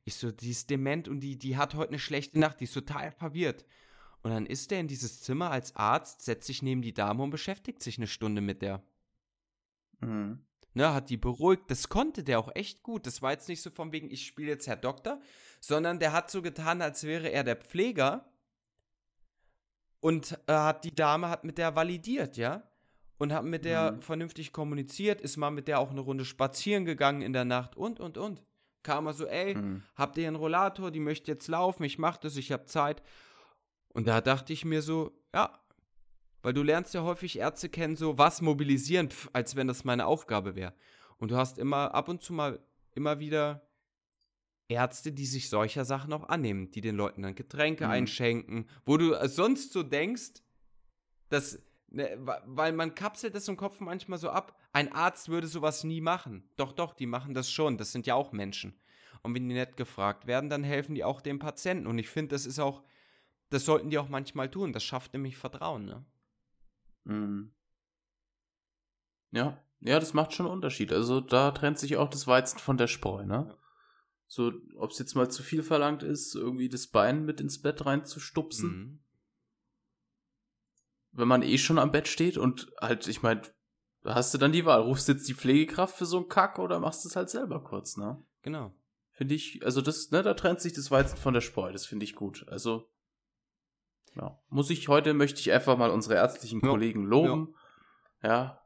Ich 0.04 0.14
so, 0.14 0.30
die 0.30 0.50
ist 0.50 0.70
dement 0.70 1.08
und 1.08 1.20
die, 1.20 1.36
die 1.36 1.56
hat 1.56 1.74
heute 1.74 1.90
eine 1.90 1.98
schlechte 1.98 2.38
Nacht, 2.38 2.60
die 2.60 2.64
ist 2.64 2.74
total 2.74 3.10
verwirrt. 3.12 3.64
Und 4.22 4.30
dann 4.32 4.46
ist 4.46 4.72
er 4.72 4.80
in 4.80 4.88
dieses 4.88 5.20
Zimmer 5.20 5.50
als 5.50 5.76
Arzt, 5.76 6.22
setzt 6.22 6.46
sich 6.46 6.62
neben 6.62 6.82
die 6.82 6.94
Dame 6.94 7.22
und 7.22 7.30
beschäftigt 7.30 7.82
sich 7.82 7.98
eine 7.98 8.06
Stunde 8.06 8.40
mit 8.40 8.62
der. 8.62 8.82
Mhm. 10.00 10.44
Ne, 10.74 10.92
hat 10.92 11.10
die 11.10 11.16
beruhigt. 11.16 11.70
Das 11.70 11.88
konnte 11.88 12.22
der 12.22 12.38
auch 12.38 12.54
echt 12.54 12.82
gut. 12.82 13.06
Das 13.06 13.22
war 13.22 13.32
jetzt 13.32 13.48
nicht 13.48 13.62
so 13.62 13.70
von 13.70 13.92
wegen, 13.92 14.10
ich 14.10 14.26
spiele 14.26 14.50
jetzt 14.50 14.66
Herr 14.66 14.76
Doktor, 14.76 15.20
sondern 15.60 15.98
der 15.98 16.12
hat 16.12 16.30
so 16.30 16.42
getan, 16.42 16.82
als 16.82 17.04
wäre 17.04 17.30
er 17.30 17.42
der 17.42 17.56
Pfleger 17.56 18.30
und 20.00 20.38
äh, 20.46 20.52
hat 20.52 20.84
die 20.84 20.94
Dame 20.94 21.28
hat 21.28 21.44
mit 21.44 21.58
der 21.58 21.74
validiert, 21.76 22.36
ja? 22.36 22.62
Und 23.18 23.32
hat 23.32 23.44
mit 23.44 23.64
der 23.64 23.92
Mhm. 23.92 24.02
vernünftig 24.02 24.52
kommuniziert, 24.52 25.20
ist 25.20 25.36
mal 25.36 25.50
mit 25.50 25.66
der 25.66 25.80
auch 25.80 25.90
eine 25.90 26.00
Runde 26.00 26.24
spazieren 26.24 26.84
gegangen 26.84 27.20
in 27.22 27.32
der 27.32 27.44
Nacht 27.44 27.76
und 27.76 27.98
und 27.98 28.16
und. 28.16 28.44
Kam 28.84 29.06
er 29.06 29.12
so, 29.12 29.26
ey, 29.26 29.56
Mhm. 29.56 29.82
habt 29.96 30.16
ihr 30.18 30.28
einen 30.28 30.36
Rollator, 30.36 30.90
die 30.92 31.00
möchte 31.00 31.30
jetzt 31.32 31.48
laufen, 31.48 31.82
ich 31.82 31.98
mach 31.98 32.16
das, 32.16 32.36
ich 32.36 32.52
hab 32.52 32.68
Zeit. 32.68 33.02
Und 33.92 34.06
da 34.06 34.20
dachte 34.20 34.52
ich 34.52 34.64
mir 34.64 34.82
so, 34.82 35.12
ja, 35.34 35.58
weil 36.42 36.52
du 36.52 36.62
lernst 36.62 36.94
ja 36.94 37.02
häufig 37.02 37.38
Ärzte 37.40 37.68
kennen, 37.68 37.96
so 37.96 38.16
was 38.18 38.40
mobilisieren, 38.40 39.10
pf, 39.10 39.28
als 39.32 39.56
wenn 39.56 39.66
das 39.66 39.82
meine 39.84 40.06
Aufgabe 40.06 40.54
wäre. 40.54 40.72
Und 41.18 41.32
du 41.32 41.36
hast 41.36 41.58
immer 41.58 41.92
ab 41.94 42.08
und 42.08 42.22
zu 42.22 42.32
mal 42.32 42.60
immer 42.94 43.18
wieder 43.18 43.67
Ärzte, 44.68 45.12
die 45.12 45.26
sich 45.26 45.48
solcher 45.48 45.84
Sachen 45.84 46.12
auch 46.12 46.28
annehmen, 46.28 46.70
die 46.70 46.80
den 46.82 46.96
Leuten 46.96 47.22
dann 47.22 47.34
Getränke 47.34 47.86
Mhm. 47.86 47.90
einschenken, 47.90 48.68
wo 48.84 48.96
du 48.96 49.14
äh, 49.14 49.28
sonst 49.28 49.72
so 49.72 49.82
denkst, 49.82 50.42
dass, 51.30 51.62
ne, 51.88 52.16
weil 52.46 52.72
man 52.72 52.94
kapselt 52.94 53.34
das 53.34 53.48
im 53.48 53.56
Kopf 53.56 53.80
manchmal 53.80 54.18
so 54.18 54.30
ab, 54.30 54.58
ein 54.72 54.92
Arzt 54.92 55.28
würde 55.30 55.46
sowas 55.46 55.84
nie 55.84 56.00
machen. 56.00 56.48
Doch, 56.56 56.72
doch, 56.72 56.94
die 56.94 57.06
machen 57.06 57.34
das 57.34 57.50
schon, 57.50 57.78
das 57.78 57.92
sind 57.92 58.06
ja 58.06 58.14
auch 58.14 58.32
Menschen. 58.32 58.78
Und 59.22 59.34
wenn 59.34 59.48
die 59.48 59.54
nicht 59.54 59.76
gefragt 59.76 60.26
werden, 60.26 60.48
dann 60.50 60.62
helfen 60.62 60.94
die 60.94 61.02
auch 61.04 61.20
dem 61.20 61.38
Patienten. 61.38 61.86
Und 61.86 61.98
ich 61.98 62.08
finde, 62.08 62.34
das 62.34 62.46
ist 62.46 62.58
auch, 62.60 62.82
das 63.50 63.64
sollten 63.64 63.90
die 63.90 63.98
auch 63.98 64.08
manchmal 64.08 64.50
tun. 64.50 64.72
Das 64.72 64.84
schafft 64.84 65.12
nämlich 65.14 65.36
Vertrauen, 65.36 65.86
ne? 65.86 66.04
Mhm. 67.04 67.52
Ja, 69.30 69.58
ja, 69.80 69.98
das 69.98 70.14
macht 70.14 70.32
schon 70.34 70.46
einen 70.46 70.54
Unterschied. 70.54 70.92
Also 70.92 71.20
da 71.20 71.50
trennt 71.50 71.78
sich 71.78 71.96
auch 71.96 72.08
das 72.08 72.26
Weizen 72.26 72.58
von 72.58 72.76
der 72.76 72.86
Spreu, 72.86 73.24
ne? 73.24 73.46
Ja. 73.48 73.56
So, 74.30 74.52
ob 74.76 74.90
es 74.90 74.98
jetzt 74.98 75.14
mal 75.14 75.30
zu 75.30 75.42
viel 75.42 75.62
verlangt 75.62 76.02
ist, 76.02 76.34
irgendwie 76.34 76.68
das 76.68 76.86
Bein 76.86 77.24
mit 77.24 77.40
ins 77.40 77.60
Bett 77.62 77.86
reinzustupsen, 77.86 78.70
Mhm. 78.70 78.98
wenn 81.12 81.28
man 81.28 81.42
eh 81.42 81.56
schon 81.58 81.78
am 81.78 81.90
Bett 81.90 82.06
steht 82.08 82.36
und 82.36 82.70
halt, 82.80 83.08
ich 83.08 83.22
meine, 83.22 83.42
da 84.02 84.14
hast 84.14 84.32
du 84.34 84.38
dann 84.38 84.52
die 84.52 84.64
Wahl. 84.66 84.82
Rufst 84.82 85.08
du 85.08 85.12
jetzt 85.12 85.26
die 85.28 85.34
Pflegekraft 85.34 85.96
für 85.96 86.06
so 86.06 86.18
einen 86.18 86.28
Kack 86.28 86.58
oder 86.58 86.78
machst 86.78 87.04
es 87.06 87.16
halt 87.16 87.30
selber 87.30 87.64
kurz, 87.64 87.96
ne? 87.96 88.22
Genau. 88.42 88.72
Finde 89.10 89.34
ich, 89.34 89.64
also 89.64 89.80
das, 89.80 90.10
ne, 90.10 90.22
da 90.22 90.34
trennt 90.34 90.60
sich 90.60 90.74
das 90.74 90.90
Weizen 90.90 91.16
von 91.16 91.34
der 91.34 91.40
Spreu, 91.40 91.72
das 91.72 91.86
finde 91.86 92.04
ich 92.04 92.14
gut. 92.14 92.46
Also, 92.48 92.88
ja, 94.14 94.38
muss 94.48 94.70
ich 94.70 94.88
heute, 94.88 95.14
möchte 95.14 95.40
ich 95.40 95.50
einfach 95.52 95.76
mal 95.76 95.90
unsere 95.90 96.14
ärztlichen 96.14 96.60
Ja, 96.60 96.68
Kollegen 96.68 97.04
loben. 97.04 97.54
Ja. 98.22 98.62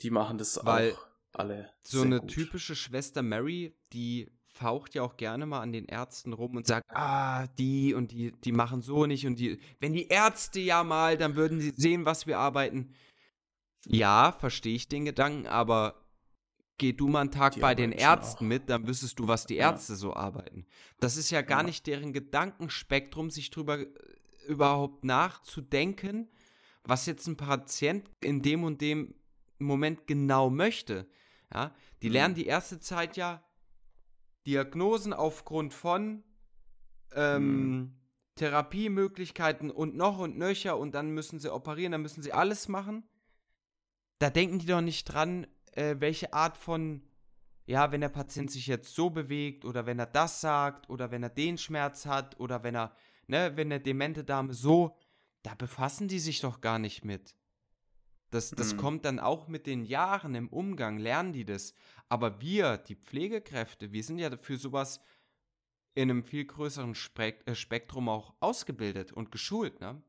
Die 0.00 0.10
machen 0.10 0.38
das 0.38 0.58
Weil 0.64 0.94
auch 0.94 1.06
alle. 1.32 1.70
So 1.82 2.02
eine 2.02 2.20
gut. 2.20 2.30
typische 2.30 2.74
Schwester 2.76 3.22
Mary, 3.22 3.74
die 3.92 4.30
faucht 4.46 4.94
ja 4.94 5.02
auch 5.02 5.16
gerne 5.16 5.46
mal 5.46 5.60
an 5.60 5.72
den 5.72 5.86
Ärzten 5.86 6.32
rum 6.34 6.56
und 6.56 6.66
sagt, 6.66 6.84
ah, 6.90 7.46
die 7.58 7.94
und 7.94 8.12
die, 8.12 8.32
die 8.32 8.52
machen 8.52 8.82
so 8.82 9.06
nicht 9.06 9.26
und 9.26 9.38
die, 9.38 9.58
wenn 9.80 9.92
die 9.94 10.08
Ärzte 10.08 10.60
ja 10.60 10.84
mal, 10.84 11.16
dann 11.16 11.36
würden 11.36 11.58
sie 11.60 11.72
sehen, 11.76 12.04
was 12.04 12.26
wir 12.26 12.38
arbeiten. 12.38 12.92
Ja, 13.86 14.32
verstehe 14.38 14.74
ich 14.76 14.88
den 14.88 15.04
Gedanken, 15.06 15.46
aber 15.46 16.04
geh 16.78 16.92
du 16.92 17.08
mal 17.08 17.22
einen 17.22 17.30
Tag 17.30 17.54
Die 17.54 17.60
bei 17.60 17.74
den 17.74 17.92
Ärzten 17.92 18.44
auch. 18.44 18.48
mit, 18.48 18.68
dann 18.68 18.86
wüsstest 18.86 19.18
du, 19.18 19.26
was 19.26 19.46
die 19.46 19.54
Ja. 19.56 19.70
Ärzte 19.70 19.96
so 19.96 20.14
arbeiten. 20.14 20.66
Das 21.00 21.16
ist 21.16 21.30
ja 21.30 21.42
gar 21.42 21.60
Ja. 21.60 21.64
nicht 21.66 21.86
deren 21.86 22.12
Gedankenspektrum, 22.12 23.30
sich 23.30 23.50
drüber 23.50 23.78
äh, 23.80 23.86
überhaupt 24.46 25.04
nachzudenken, 25.04 26.28
was 26.84 27.06
jetzt 27.06 27.26
ein 27.26 27.36
Patient 27.36 28.08
in 28.20 28.42
dem 28.42 28.64
und 28.64 28.80
dem 28.80 29.14
Moment 29.58 30.06
genau 30.06 30.50
möchte. 30.50 31.06
Ja, 31.52 31.74
die 32.00 32.08
Mhm. 32.08 32.12
lernen 32.12 32.34
die 32.34 32.46
erste 32.46 32.80
Zeit 32.80 33.16
ja 33.16 33.42
Diagnosen 34.46 35.12
aufgrund 35.12 35.74
von 35.74 36.24
ähm, 37.14 37.68
Mhm. 37.68 37.96
Therapiemöglichkeiten 38.36 39.70
und 39.70 39.94
noch 39.94 40.18
und 40.18 40.38
nöcher 40.38 40.78
und 40.78 40.94
dann 40.94 41.10
müssen 41.10 41.38
sie 41.38 41.52
operieren, 41.52 41.92
dann 41.92 42.02
müssen 42.02 42.22
sie 42.22 42.32
alles 42.32 42.68
machen. 42.68 43.06
Da 44.18 44.30
denken 44.30 44.58
die 44.58 44.66
doch 44.66 44.80
nicht 44.80 45.04
dran, 45.04 45.46
äh, 45.72 45.96
welche 45.98 46.32
Art 46.32 46.56
von, 46.56 47.02
ja, 47.66 47.92
wenn 47.92 48.00
der 48.00 48.08
Patient 48.08 48.50
sich 48.50 48.66
jetzt 48.66 48.94
so 48.94 49.10
bewegt 49.10 49.64
oder 49.64 49.84
wenn 49.84 49.98
er 49.98 50.06
das 50.06 50.40
sagt 50.40 50.88
oder 50.88 51.10
wenn 51.10 51.22
er 51.22 51.28
den 51.28 51.58
Schmerz 51.58 52.06
hat 52.06 52.40
oder 52.40 52.62
wenn 52.62 52.74
er, 52.74 52.96
ne, 53.26 53.52
wenn 53.56 53.68
der 53.68 53.80
demente 53.80 54.24
Dame 54.24 54.54
so, 54.54 54.96
da 55.42 55.54
befassen 55.54 56.08
die 56.08 56.20
sich 56.20 56.40
doch 56.40 56.60
gar 56.60 56.78
nicht 56.78 57.04
mit. 57.04 57.34
Das, 58.32 58.50
das 58.50 58.72
mhm. 58.72 58.76
kommt 58.78 59.04
dann 59.04 59.20
auch 59.20 59.46
mit 59.46 59.66
den 59.66 59.84
Jahren 59.84 60.34
im 60.34 60.48
Umgang, 60.48 60.96
lernen 60.96 61.34
die 61.34 61.44
das. 61.44 61.74
Aber 62.08 62.40
wir, 62.40 62.78
die 62.78 62.96
Pflegekräfte, 62.96 63.92
wir 63.92 64.02
sind 64.02 64.18
ja 64.18 64.34
für 64.38 64.56
sowas 64.56 65.00
in 65.94 66.10
einem 66.10 66.24
viel 66.24 66.46
größeren 66.46 66.96
äh, 67.18 67.54
Spektrum 67.54 68.08
auch 68.08 68.32
ausgebildet 68.40 69.12
und 69.12 69.30
geschult, 69.30 69.80
ne? 69.80 70.02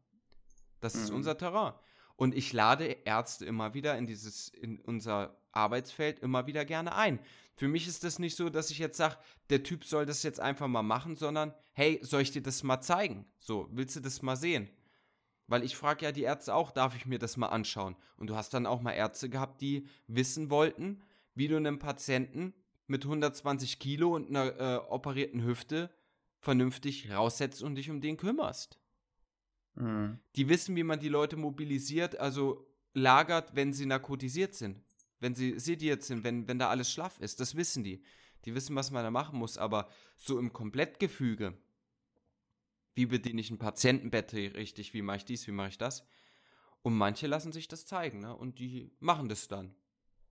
Das 0.79 0.95
ist 0.95 1.09
mhm. 1.09 1.17
unser 1.17 1.37
Terrain. 1.37 1.73
Und 2.15 2.33
ich 2.33 2.53
lade 2.53 2.85
Ärzte 2.85 3.45
immer 3.45 3.73
wieder 3.73 3.97
in 3.97 4.07
dieses, 4.07 4.47
in 4.47 4.79
unser 4.79 5.37
Arbeitsfeld 5.51 6.19
immer 6.19 6.47
wieder 6.47 6.63
gerne 6.63 6.95
ein. 6.95 7.19
Für 7.55 7.67
mich 7.67 7.87
ist 7.87 8.05
das 8.05 8.19
nicht 8.19 8.37
so, 8.37 8.49
dass 8.49 8.71
ich 8.71 8.79
jetzt 8.79 8.97
sage, 8.97 9.17
der 9.49 9.63
Typ 9.63 9.83
soll 9.83 10.05
das 10.05 10.23
jetzt 10.23 10.39
einfach 10.39 10.67
mal 10.67 10.81
machen, 10.81 11.17
sondern 11.17 11.53
hey, 11.73 11.99
soll 12.01 12.21
ich 12.21 12.31
dir 12.31 12.41
das 12.41 12.63
mal 12.63 12.81
zeigen? 12.81 13.25
So, 13.37 13.67
willst 13.71 13.97
du 13.97 13.99
das 13.99 14.21
mal 14.21 14.37
sehen? 14.37 14.69
Weil 15.47 15.63
ich 15.63 15.75
frage 15.75 16.05
ja 16.05 16.11
die 16.11 16.23
Ärzte 16.23 16.55
auch, 16.55 16.71
darf 16.71 16.95
ich 16.95 17.05
mir 17.05 17.19
das 17.19 17.37
mal 17.37 17.47
anschauen? 17.47 17.95
Und 18.17 18.27
du 18.27 18.35
hast 18.35 18.53
dann 18.53 18.65
auch 18.65 18.81
mal 18.81 18.93
Ärzte 18.93 19.29
gehabt, 19.29 19.61
die 19.61 19.87
wissen 20.07 20.49
wollten, 20.49 21.01
wie 21.35 21.47
du 21.47 21.57
einem 21.57 21.79
Patienten 21.79 22.53
mit 22.87 23.03
120 23.03 23.79
Kilo 23.79 24.15
und 24.15 24.29
einer 24.29 24.59
äh, 24.59 24.77
operierten 24.89 25.43
Hüfte 25.43 25.89
vernünftig 26.39 27.11
raussetzt 27.11 27.63
und 27.63 27.75
dich 27.75 27.89
um 27.89 28.01
den 28.01 28.17
kümmerst. 28.17 28.79
Mhm. 29.75 30.19
Die 30.35 30.49
wissen, 30.49 30.75
wie 30.75 30.83
man 30.83 30.99
die 30.99 31.09
Leute 31.09 31.37
mobilisiert, 31.37 32.17
also 32.19 32.67
lagert, 32.93 33.55
wenn 33.55 33.73
sie 33.73 33.85
narkotisiert 33.85 34.53
sind. 34.53 34.81
Wenn 35.19 35.35
sie 35.35 35.59
sediert 35.59 36.03
sind, 36.03 36.23
wenn, 36.23 36.47
wenn 36.47 36.59
da 36.59 36.69
alles 36.69 36.91
schlaff 36.91 37.19
ist. 37.21 37.39
Das 37.39 37.55
wissen 37.55 37.83
die. 37.83 38.03
Die 38.45 38.53
wissen, 38.55 38.75
was 38.75 38.91
man 38.91 39.03
da 39.03 39.11
machen 39.11 39.39
muss. 39.39 39.57
Aber 39.57 39.87
so 40.17 40.37
im 40.37 40.51
Komplettgefüge, 40.51 41.57
wie 42.95 43.05
bediene 43.05 43.41
ich 43.41 43.51
ein 43.51 43.57
Patientenbett 43.57 44.33
richtig, 44.33 44.93
wie 44.93 45.01
mache 45.01 45.17
ich 45.17 45.25
dies, 45.25 45.47
wie 45.47 45.51
mache 45.51 45.69
ich 45.69 45.77
das? 45.77 46.05
Und 46.81 46.95
manche 46.95 47.27
lassen 47.27 47.51
sich 47.51 47.67
das 47.67 47.85
zeigen, 47.85 48.19
ne? 48.19 48.35
Und 48.35 48.59
die 48.59 48.91
machen 48.99 49.29
das 49.29 49.47
dann. 49.47 49.73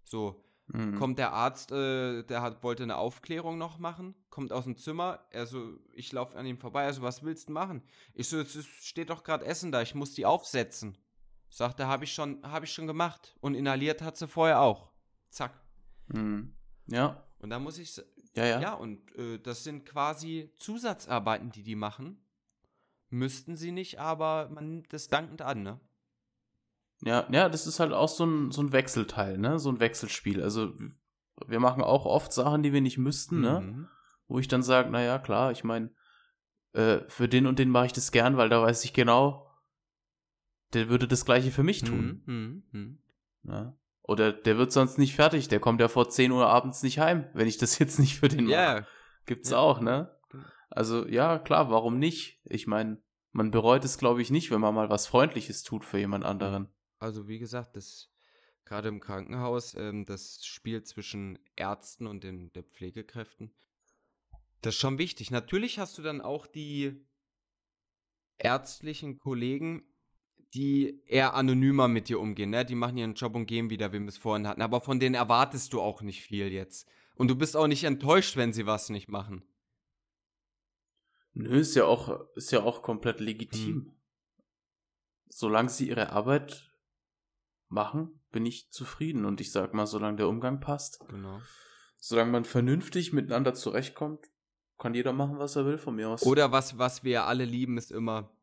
So, 0.04 0.44
Mhm. 0.68 0.98
Kommt 0.98 1.18
der 1.18 1.32
Arzt, 1.32 1.72
äh, 1.72 2.22
der 2.22 2.40
hat, 2.40 2.62
wollte 2.62 2.82
eine 2.84 2.96
Aufklärung 2.96 3.58
noch 3.58 3.78
machen, 3.78 4.14
kommt 4.30 4.52
aus 4.52 4.64
dem 4.64 4.76
Zimmer, 4.76 5.20
also 5.32 5.78
ich 5.92 6.12
laufe 6.12 6.36
an 6.36 6.46
ihm 6.46 6.58
vorbei, 6.58 6.84
also 6.84 7.02
was 7.02 7.22
willst 7.22 7.48
du 7.48 7.52
machen? 7.52 7.82
Ich 8.14 8.28
so, 8.28 8.38
jetzt 8.38 8.56
steht 8.80 9.10
doch 9.10 9.24
gerade 9.24 9.44
Essen 9.44 9.72
da, 9.72 9.82
ich 9.82 9.94
muss 9.94 10.14
die 10.14 10.24
aufsetzen. 10.24 10.96
Sagt 11.50 11.80
er, 11.80 11.88
habe 11.88 12.04
ich 12.04 12.14
schon, 12.14 12.42
habe 12.42 12.64
ich 12.64 12.72
schon 12.72 12.86
gemacht 12.86 13.36
und 13.40 13.54
inhaliert 13.54 14.00
hat 14.00 14.16
sie 14.16 14.26
vorher 14.28 14.60
auch. 14.60 14.90
Zack. 15.28 15.60
Mhm. 16.06 16.54
Ja. 16.86 17.22
Und 17.38 17.50
da 17.50 17.58
muss 17.58 17.76
ich, 17.78 17.94
ja, 18.34 18.46
ja. 18.46 18.60
Ja, 18.60 18.74
und 18.74 19.14
äh, 19.16 19.38
das 19.38 19.64
sind 19.64 19.84
quasi 19.84 20.50
Zusatzarbeiten, 20.56 21.50
die 21.50 21.62
die 21.62 21.76
machen. 21.76 22.21
Müssten 23.12 23.56
sie 23.56 23.72
nicht, 23.72 24.00
aber 24.00 24.48
man 24.48 24.68
nimmt 24.70 24.92
das 24.92 25.08
dankend 25.08 25.42
an, 25.42 25.62
ne? 25.62 25.78
Ja, 27.02 27.26
ja, 27.30 27.50
das 27.50 27.66
ist 27.66 27.78
halt 27.78 27.92
auch 27.92 28.08
so 28.08 28.24
ein, 28.24 28.50
so 28.52 28.62
ein 28.62 28.72
Wechselteil, 28.72 29.36
ne? 29.36 29.58
So 29.58 29.68
ein 29.70 29.80
Wechselspiel. 29.80 30.42
Also 30.42 30.72
wir 31.46 31.60
machen 31.60 31.82
auch 31.82 32.06
oft 32.06 32.32
Sachen, 32.32 32.62
die 32.62 32.72
wir 32.72 32.80
nicht 32.80 32.96
müssten, 32.96 33.40
ne? 33.40 33.60
mhm. 33.60 33.66
ne? 33.66 33.88
Wo 34.28 34.38
ich 34.38 34.48
dann 34.48 34.62
sage, 34.62 34.90
naja, 34.90 35.18
klar, 35.18 35.52
ich 35.52 35.62
meine, 35.62 35.90
äh, 36.72 37.00
für 37.08 37.28
den 37.28 37.46
und 37.46 37.58
den 37.58 37.68
mache 37.68 37.86
ich 37.86 37.92
das 37.92 38.12
gern, 38.12 38.38
weil 38.38 38.48
da 38.48 38.62
weiß 38.62 38.82
ich 38.86 38.94
genau, 38.94 39.46
der 40.72 40.88
würde 40.88 41.06
das 41.06 41.26
gleiche 41.26 41.50
für 41.50 41.62
mich 41.62 41.82
tun. 41.82 42.22
Mhm. 42.24 42.62
Mhm. 42.72 42.98
Ja? 43.42 43.76
Oder 44.00 44.32
der 44.32 44.56
wird 44.56 44.72
sonst 44.72 44.96
nicht 44.96 45.14
fertig, 45.14 45.48
der 45.48 45.60
kommt 45.60 45.82
ja 45.82 45.88
vor 45.88 46.08
10 46.08 46.32
Uhr 46.32 46.46
abends 46.46 46.82
nicht 46.82 46.98
heim, 46.98 47.28
wenn 47.34 47.46
ich 47.46 47.58
das 47.58 47.78
jetzt 47.78 47.98
nicht 47.98 48.18
für 48.18 48.28
den 48.28 48.46
mache. 48.46 48.54
Yeah. 48.54 48.86
Gibt's 49.26 49.50
ja. 49.50 49.58
auch, 49.58 49.80
ne? 49.80 50.10
Also 50.74 51.06
ja, 51.06 51.38
klar, 51.38 51.70
warum 51.70 51.98
nicht? 51.98 52.40
Ich 52.44 52.66
meine, 52.66 53.02
man 53.32 53.50
bereut 53.50 53.84
es, 53.84 53.98
glaube 53.98 54.22
ich, 54.22 54.30
nicht, 54.30 54.50
wenn 54.50 54.60
man 54.60 54.74
mal 54.74 54.90
was 54.90 55.06
Freundliches 55.06 55.62
tut 55.62 55.84
für 55.84 55.98
jemand 55.98 56.24
anderen. 56.24 56.68
Also 56.98 57.28
wie 57.28 57.38
gesagt, 57.38 57.76
das 57.76 58.10
gerade 58.64 58.88
im 58.88 59.00
Krankenhaus, 59.00 59.74
ähm, 59.74 60.04
das 60.04 60.44
Spiel 60.44 60.82
zwischen 60.82 61.38
Ärzten 61.56 62.06
und 62.06 62.24
den 62.24 62.52
der 62.52 62.62
Pflegekräften, 62.62 63.52
das 64.62 64.74
ist 64.74 64.80
schon 64.80 64.98
wichtig. 64.98 65.30
Natürlich 65.30 65.78
hast 65.78 65.98
du 65.98 66.02
dann 66.02 66.20
auch 66.20 66.46
die 66.46 67.04
ärztlichen 68.38 69.18
Kollegen, 69.18 69.82
die 70.54 71.02
eher 71.06 71.34
anonymer 71.34 71.88
mit 71.88 72.08
dir 72.08 72.20
umgehen, 72.20 72.50
ne? 72.50 72.64
Die 72.64 72.74
machen 72.74 72.96
ihren 72.96 73.14
Job 73.14 73.34
und 73.34 73.46
gehen 73.46 73.70
wieder, 73.70 73.92
wie 73.92 74.00
wir 74.00 74.08
es 74.08 74.18
vorhin 74.18 74.46
hatten. 74.46 74.62
Aber 74.62 74.80
von 74.80 75.00
denen 75.00 75.14
erwartest 75.14 75.72
du 75.72 75.80
auch 75.80 76.02
nicht 76.02 76.22
viel 76.22 76.52
jetzt. 76.52 76.86
Und 77.14 77.28
du 77.28 77.36
bist 77.36 77.56
auch 77.56 77.66
nicht 77.66 77.84
enttäuscht, 77.84 78.36
wenn 78.36 78.52
sie 78.52 78.66
was 78.66 78.88
nicht 78.88 79.08
machen. 79.08 79.42
Nö, 81.34 81.58
ist 81.58 81.74
ja 81.74 81.84
auch, 81.84 82.20
ist 82.34 82.52
ja 82.52 82.62
auch 82.62 82.82
komplett 82.82 83.20
legitim. 83.20 83.74
Hm. 83.74 83.92
Solange 85.28 85.70
sie 85.70 85.88
ihre 85.88 86.10
Arbeit 86.10 86.72
machen, 87.68 88.20
bin 88.30 88.46
ich 88.46 88.70
zufrieden. 88.70 89.24
Und 89.24 89.40
ich 89.40 89.50
sag 89.50 89.74
mal, 89.74 89.86
solange 89.86 90.18
der 90.18 90.28
Umgang 90.28 90.60
passt, 90.60 91.00
genau. 91.08 91.40
solange 91.98 92.30
man 92.30 92.44
vernünftig 92.44 93.12
miteinander 93.12 93.54
zurechtkommt, 93.54 94.26
kann 94.78 94.94
jeder 94.94 95.12
machen, 95.12 95.38
was 95.38 95.56
er 95.56 95.64
will 95.64 95.78
von 95.78 95.94
mir 95.94 96.08
aus. 96.08 96.22
Oder 96.24 96.52
was, 96.52 96.78
was 96.78 97.04
wir 97.04 97.24
alle 97.24 97.44
lieben, 97.44 97.78
ist 97.78 97.92
immer, 97.92 98.36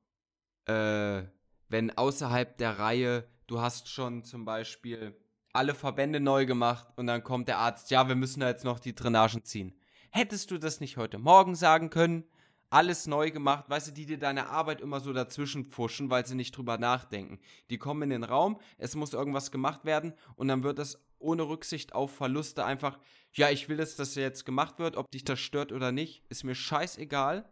äh, 0.65 1.23
wenn 1.67 1.95
außerhalb 1.95 2.57
der 2.57 2.79
Reihe, 2.79 3.29
du 3.47 3.59
hast 3.59 3.89
schon 3.89 4.23
zum 4.23 4.45
Beispiel 4.45 5.15
alle 5.51 5.75
Verbände 5.75 6.19
neu 6.19 6.45
gemacht 6.45 6.87
und 6.95 7.07
dann 7.07 7.23
kommt 7.23 7.47
der 7.47 7.57
Arzt, 7.57 7.91
ja, 7.91 8.07
wir 8.07 8.15
müssen 8.15 8.39
da 8.39 8.49
jetzt 8.49 8.63
noch 8.63 8.79
die 8.79 8.95
Drainagen 8.95 9.43
ziehen. 9.43 9.77
Hättest 10.11 10.51
du 10.51 10.57
das 10.57 10.79
nicht 10.79 10.97
heute 10.97 11.17
Morgen 11.17 11.55
sagen 11.55 11.89
können? 11.89 12.23
Alles 12.69 13.07
neu 13.07 13.31
gemacht, 13.31 13.69
weißt 13.69 13.87
du, 13.87 13.91
die 13.91 14.05
dir 14.05 14.19
deine 14.19 14.49
Arbeit 14.49 14.81
immer 14.81 14.99
so 14.99 15.11
dazwischen 15.11 15.65
pfuschen, 15.65 16.09
weil 16.09 16.25
sie 16.25 16.35
nicht 16.35 16.55
drüber 16.55 16.77
nachdenken. 16.77 17.39
Die 17.69 17.77
kommen 17.77 18.03
in 18.03 18.09
den 18.09 18.23
Raum, 18.23 18.59
es 18.77 18.95
muss 18.95 19.13
irgendwas 19.13 19.51
gemacht 19.51 19.85
werden 19.85 20.13
und 20.35 20.47
dann 20.47 20.63
wird 20.63 20.77
das 20.77 21.03
ohne 21.17 21.43
Rücksicht 21.43 21.93
auf 21.93 22.15
Verluste 22.15 22.63
einfach, 22.63 22.99
ja, 23.33 23.49
ich 23.49 23.69
will, 23.69 23.77
dass 23.77 23.95
das 23.95 24.15
jetzt 24.15 24.45
gemacht 24.45 24.79
wird, 24.79 24.95
ob 24.95 25.11
dich 25.11 25.23
das 25.23 25.39
stört 25.39 25.71
oder 25.71 25.91
nicht, 25.91 26.23
ist 26.29 26.43
mir 26.43 26.55
scheißegal. 26.55 27.49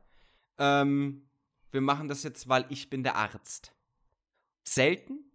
Ähm, 0.57 1.27
wir 1.71 1.81
machen 1.81 2.07
das 2.07 2.23
jetzt, 2.23 2.47
weil 2.47 2.65
ich 2.69 2.89
bin 2.89 3.03
der 3.03 3.15
Arzt. 3.15 3.73
Selten, 4.63 5.29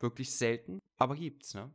wirklich 0.00 0.34
selten, 0.34 0.80
aber 0.96 1.16
gibt's, 1.16 1.54
ne? 1.54 1.72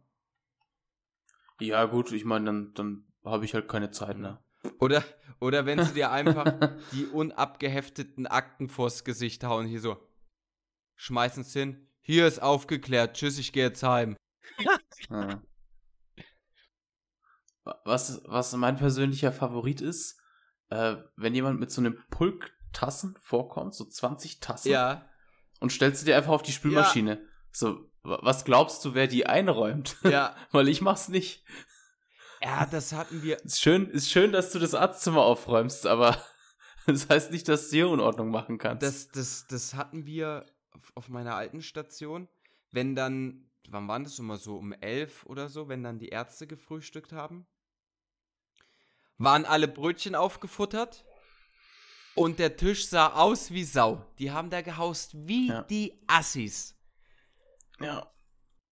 Ja, 1.59 1.85
gut, 1.85 2.11
ich 2.11 2.25
meine, 2.25 2.45
dann, 2.45 2.73
dann 2.73 3.07
habe 3.23 3.45
ich 3.45 3.53
halt 3.53 3.67
keine 3.67 3.91
Zeit, 3.91 4.17
ne? 4.17 4.39
Oder, 4.79 5.03
oder 5.39 5.65
wenn 5.65 5.83
sie 5.83 5.93
dir 5.93 6.11
einfach 6.11 6.45
die 6.91 7.05
unabgehefteten 7.05 8.27
Akten 8.27 8.69
vors 8.69 9.03
Gesicht 9.03 9.43
hauen, 9.43 9.67
hier 9.67 9.81
so, 9.81 9.97
schmeißen 10.95 11.41
es 11.43 11.53
hin, 11.53 11.87
hier 12.01 12.27
ist 12.27 12.41
aufgeklärt, 12.41 13.15
tschüss, 13.15 13.37
ich 13.37 13.53
gehe 13.53 13.65
jetzt 13.65 13.83
heim. 13.83 14.15
was, 17.85 18.21
was 18.25 18.53
mein 18.53 18.77
persönlicher 18.77 19.31
Favorit 19.31 19.81
ist, 19.81 20.19
äh, 20.69 20.97
wenn 21.15 21.35
jemand 21.35 21.59
mit 21.59 21.71
so 21.71 21.81
einem 21.81 21.97
Pulk 22.09 22.51
Tassen 22.73 23.15
vorkommt, 23.21 23.75
so 23.75 23.85
20 23.85 24.39
Tassen, 24.39 24.71
ja. 24.71 25.07
und 25.59 25.71
stellst 25.71 26.01
du 26.01 26.05
dir 26.05 26.17
einfach 26.17 26.31
auf 26.31 26.41
die 26.41 26.51
Spülmaschine. 26.51 27.19
Ja. 27.21 27.27
So, 27.51 27.91
was 28.01 28.43
glaubst 28.45 28.83
du, 28.83 28.95
wer 28.95 29.07
die 29.07 29.27
einräumt? 29.27 29.97
Ja. 30.03 30.35
Weil 30.51 30.67
ich 30.67 30.81
mach's 30.81 31.07
nicht. 31.07 31.45
Ja, 32.43 32.65
das 32.65 32.91
hatten 32.91 33.23
wir. 33.23 33.41
Ist 33.43 33.61
schön, 33.61 33.89
ist 33.89 34.11
schön, 34.11 34.33
dass 34.33 34.51
du 34.51 34.59
das 34.59 34.75
Arztzimmer 34.75 35.21
aufräumst, 35.21 35.87
aber 35.87 36.21
das 36.85 37.07
heißt 37.09 37.31
nicht, 37.31 37.47
dass 37.47 37.69
du 37.69 37.75
hier 37.77 37.89
Unordnung 37.89 38.31
machen 38.31 38.57
kannst. 38.57 38.83
Das, 38.83 39.07
das, 39.07 39.47
das 39.47 39.75
hatten 39.75 40.05
wir 40.05 40.45
auf 40.93 41.07
meiner 41.07 41.35
alten 41.35 41.61
Station. 41.61 42.27
Wenn 42.71 42.95
dann, 42.95 43.49
wann 43.69 43.87
waren 43.87 44.03
das 44.03 44.19
immer 44.19 44.37
so, 44.37 44.57
um 44.57 44.73
elf 44.73 45.25
oder 45.25 45.47
so, 45.47 45.69
wenn 45.69 45.83
dann 45.83 45.99
die 45.99 46.09
Ärzte 46.09 46.45
gefrühstückt 46.45 47.13
haben? 47.13 47.47
Waren 49.17 49.45
alle 49.45 49.69
Brötchen 49.69 50.15
aufgefuttert? 50.15 51.05
Und 52.15 52.39
der 52.39 52.57
Tisch 52.57 52.87
sah 52.87 53.13
aus 53.13 53.51
wie 53.51 53.63
Sau. 53.63 54.05
Die 54.19 54.31
haben 54.31 54.49
da 54.49 54.61
gehaust 54.61 55.11
wie 55.27 55.47
ja. 55.47 55.63
die 55.63 56.03
Assis. 56.07 56.75
Ja. 57.79 58.11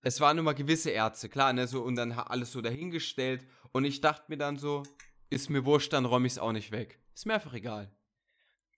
Es 0.04 0.20
waren 0.20 0.38
immer 0.38 0.54
gewisse 0.54 0.90
Ärzte, 0.90 1.30
klar, 1.30 1.54
ne, 1.54 1.68
so, 1.68 1.84
und 1.84 1.96
dann 1.96 2.12
alles 2.12 2.52
so 2.52 2.62
dahingestellt 2.62 3.46
und 3.72 3.86
ich 3.86 4.02
dachte 4.02 4.26
mir 4.28 4.38
dann 4.38 4.58
so, 4.58 4.84
ist 5.30 5.50
mir 5.50 5.66
wurscht, 5.66 5.94
dann 5.94 6.06
räume 6.06 6.28
ich 6.28 6.34
es 6.34 6.40
auch 6.40 6.52
nicht 6.52 6.72
weg. 6.72 7.00
Ist 7.14 7.26
mir 7.26 7.36
einfach 7.36 7.54
egal. 7.54 7.92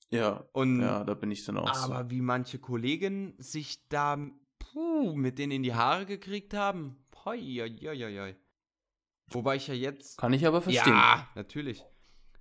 Ja, 0.10 0.46
und, 0.52 0.82
ja, 0.82 1.04
da 1.04 1.16
bin 1.16 1.32
ich 1.32 1.44
dann 1.46 1.58
auch 1.58 1.68
Aber 1.68 2.04
so. 2.04 2.12
wie 2.12 2.22
manche 2.22 2.60
Kollegen 2.60 3.34
sich 3.39 3.88
da 3.89 4.18
puh, 4.60 5.16
mit 5.16 5.39
denen 5.39 5.52
in 5.52 5.64
die 5.64 5.74
Haare 5.74 6.06
gekriegt 6.06 6.54
haben, 6.54 7.04
hoi, 7.26 7.39
hoi, 7.39 7.98
hoi, 7.98 8.20
hoi. 8.20 8.36
Wobei 9.32 9.56
ich 9.56 9.68
ja 9.68 9.74
jetzt... 9.74 10.18
Kann 10.18 10.34
ich 10.34 10.46
aber 10.46 10.62
verstehen. 10.62 10.94
Ja, 10.94 11.28
natürlich. 11.34 11.84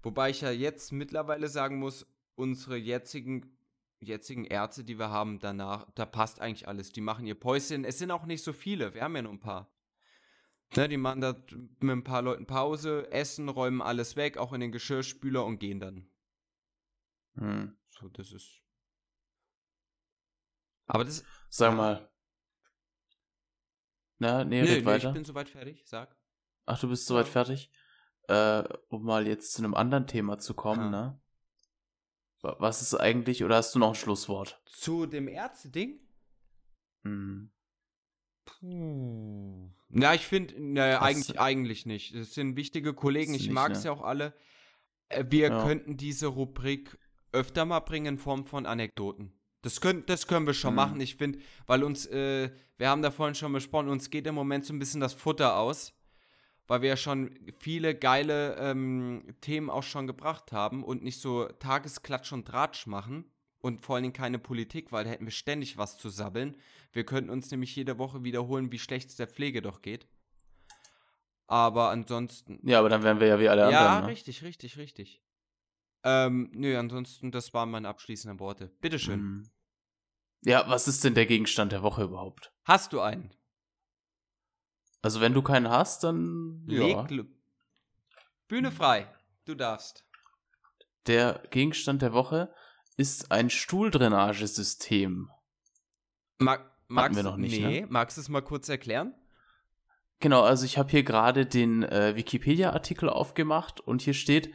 Wobei 0.03 0.31
ich 0.31 0.41
ja 0.41 0.51
jetzt 0.51 0.93
mittlerweile 0.93 1.49
sagen 1.49 1.79
muss, 1.79 2.07
unsere 2.35 2.77
jetzigen, 2.77 3.57
jetzigen 4.01 4.45
Ärzte, 4.45 4.85
die 4.85 4.99
wir 4.99 5.11
haben, 5.11 5.39
danach, 5.39 5.91
da 5.95 6.05
passt 6.05 6.41
eigentlich 6.41 6.69
alles. 6.69 6.93
Die 6.93 7.01
machen 7.01 7.27
ihr 7.27 7.39
Päuschen. 7.39 7.85
Es 7.85 7.99
sind 7.99 8.11
auch 8.11 8.27
nicht 8.27 8.43
so 8.43 8.53
viele, 8.53 8.93
wir 8.95 9.03
haben 9.03 9.17
ja 9.17 9.23
nur 9.23 9.33
ein 9.33 9.41
paar. 9.41 9.72
Ne, 10.75 10.89
die 10.89 10.97
machen 10.97 11.21
da 11.21 11.37
mit 11.81 11.97
ein 11.97 12.05
paar 12.05 12.23
Leuten 12.23 12.47
Pause, 12.47 13.11
essen, 13.13 13.49
räumen 13.49 13.83
alles 13.83 14.17
weg, 14.17 14.39
auch 14.39 14.53
in 14.55 14.61
den 14.61 14.73
Geschirrspüler 14.73 15.45
und 15.45 15.59
gehen 15.59 15.81
dann. 15.81 16.09
Hm. 17.35 17.77
So, 17.91 18.09
das 18.09 18.33
ist. 18.33 18.63
Aber 20.87 21.05
das. 21.05 21.25
Sag 21.51 21.75
mal. 21.77 22.11
Na, 24.19 24.45
nee, 24.45 24.63
Nee, 24.63 24.69
red 24.69 24.81
nee, 24.81 24.85
weiter. 24.87 25.09
ich 25.09 25.15
bin 25.15 25.25
soweit 25.25 25.49
fertig, 25.49 25.83
sag. 25.87 26.17
Ach, 26.65 26.79
du 26.81 26.89
bist 26.89 27.07
soweit 27.07 27.29
fertig? 27.29 27.71
Äh, 28.29 28.63
um 28.89 29.03
mal 29.05 29.27
jetzt 29.27 29.53
zu 29.53 29.63
einem 29.63 29.75
anderen 29.75 30.07
Thema 30.07 30.39
zu 30.39 30.55
kommen, 30.55 30.93
Ja. 30.93 31.09
ne? 31.09 31.21
Wa- 32.41 32.57
Was 32.61 32.81
ist 32.83 32.95
eigentlich, 32.95 33.43
oder 33.45 33.57
hast 33.57 33.75
du 33.75 33.79
noch 33.79 33.89
ein 33.91 33.95
Schlusswort? 33.95 34.63
Zu 34.65 35.07
dem 35.07 35.29
Ärzte-Ding? 35.29 36.01
Hm. 37.03 37.51
Puh. 38.45 39.71
Na, 39.89 40.15
ich 40.15 40.27
finde, 40.27 40.55
Was- 40.77 41.03
eigentlich, 41.03 41.41
eigentlich 41.41 41.87
nicht. 41.87 42.15
Es 42.15 42.35
sind 42.35 42.57
wichtige 42.57 42.95
Kollegen, 42.95 43.35
ich 43.35 43.51
mag 43.51 43.73
es 43.73 43.81
ne? 43.81 43.87
ja 43.87 43.93
auch 43.93 44.03
alle. 44.03 44.35
Äh, 45.09 45.25
Wir 45.29 45.49
Ja. 45.51 45.63
könnten 45.65 45.97
diese 45.97 46.27
Rubrik 46.29 46.99
öfter 47.33 47.65
mal 47.65 47.81
bringen 47.81 48.15
in 48.15 48.19
Form 48.19 48.47
von 48.47 48.67
Anekdoten. 48.67 49.33
Das 49.63 49.81
können, 49.81 50.05
das 50.07 50.27
können 50.27 50.47
wir 50.47 50.55
schon 50.55 50.71
Hm. 50.71 50.77
machen. 50.77 51.01
Ich 51.01 51.17
finde, 51.17 51.39
weil 51.67 51.85
uns, 51.85 52.07
äh, 52.07 52.51
wir 52.79 52.89
haben 52.89 53.03
da 53.03 53.11
vorhin 53.11 53.35
schon 53.35 53.53
besprochen, 53.53 53.89
uns 53.89 54.11
geht 54.11 54.27
im 54.27 54.35
Moment 54.35 54.65
so 54.67 54.73
ein 54.75 54.79
bisschen 54.79 55.01
das 55.01 55.15
Futter 55.15 55.57
aus, 55.57 55.93
weil 56.67 56.83
wir 56.83 56.89
ja 56.91 56.97
schon 56.97 57.39
viele 57.61 57.95
geile 57.95 58.57
ähm, 58.59 59.35
Themen 59.41 59.71
auch 59.71 59.83
schon 59.85 60.07
gebracht 60.07 60.51
haben 60.53 60.83
und 60.83 61.03
nicht 61.05 61.21
so 61.21 61.47
Tagesklatsch 61.47 62.33
und 62.33 62.47
Tratsch 62.47 62.87
machen 62.87 63.31
und 63.61 63.85
vor 63.85 63.95
allen 63.97 64.03
Dingen 64.05 64.15
keine 64.15 64.39
Politik, 64.41 64.91
weil 64.91 65.05
da 65.05 65.11
hätten 65.11 65.27
wir 65.27 65.33
ständig 65.33 65.77
was 65.79 65.97
zu 65.97 66.09
sabbeln. 66.09 66.57
Wir 66.93 67.05
könnten 67.05 67.31
uns 67.31 67.51
nämlich 67.51 67.75
jede 67.75 67.99
Woche 67.99 68.23
wiederholen, 68.23 68.71
wie 68.71 68.79
schlecht 68.79 69.11
es 69.11 69.17
der 69.17 69.27
Pflege 69.27 69.63
doch 69.63 69.83
geht. 69.83 70.07
Aber 71.47 71.91
ansonsten. 71.91 72.61
Ja, 72.63 72.79
aber 72.79 72.89
dann 72.89 73.03
wären 73.03 73.21
wir 73.21 73.27
ja 73.27 73.39
wie 73.39 73.49
alle 73.49 73.71
ja, 73.71 73.87
anderen. 73.87 74.05
Ne? 74.05 74.11
richtig, 74.11 74.43
richtig, 74.43 74.77
richtig. 74.79 75.23
Ähm, 76.05 76.51
nö, 76.53 76.79
ansonsten, 76.79 77.31
das 77.31 77.55
waren 77.55 77.71
meine 77.71 77.89
abschließenden 77.89 78.41
Worte. 78.41 78.69
Bitteschön. 78.81 79.21
Hm. 79.21 79.51
Ja, 80.45 80.69
was 80.69 80.89
ist 80.89 81.05
denn 81.05 81.15
der 81.15 81.27
Gegenstand 81.27 81.73
der 81.73 81.83
Woche 81.83 82.03
überhaupt? 82.03 82.53
Hast 82.65 82.93
du 82.93 83.01
einen? 83.01 83.35
Also, 85.01 85.21
wenn 85.21 85.35
du 85.35 85.43
keinen 85.43 85.69
hast, 85.69 86.05
dann. 86.05 86.65
Ja. 86.69 87.07
Leg 87.07 87.27
Bühne 88.49 88.71
frei. 88.71 89.13
Du 89.45 89.55
darfst. 89.55 90.05
Der 91.07 91.43
Gegenstand 91.51 92.03
der 92.03 92.13
Woche 92.13 92.55
ist 92.97 93.33
ein 93.33 93.51
Stuhldrainagesystem. 93.51 95.31
Mag, 96.39 96.72
magst, 96.93 97.17
wir 97.17 97.23
noch 97.23 97.37
nicht, 97.37 97.61
nee, 97.61 97.81
ne? 97.81 97.87
magst 97.89 98.17
du 98.17 98.21
es 98.21 98.29
mal 98.29 98.43
kurz 98.43 98.69
erklären? 98.69 99.15
Genau, 100.21 100.43
also 100.43 100.65
ich 100.65 100.79
habe 100.79 100.91
hier 100.91 101.03
gerade 101.03 101.47
den 101.47 101.83
äh, 101.83 102.15
Wikipedia-Artikel 102.15 103.09
aufgemacht 103.09 103.81
und 103.81 104.03
hier 104.03 104.15
steht, 104.15 104.53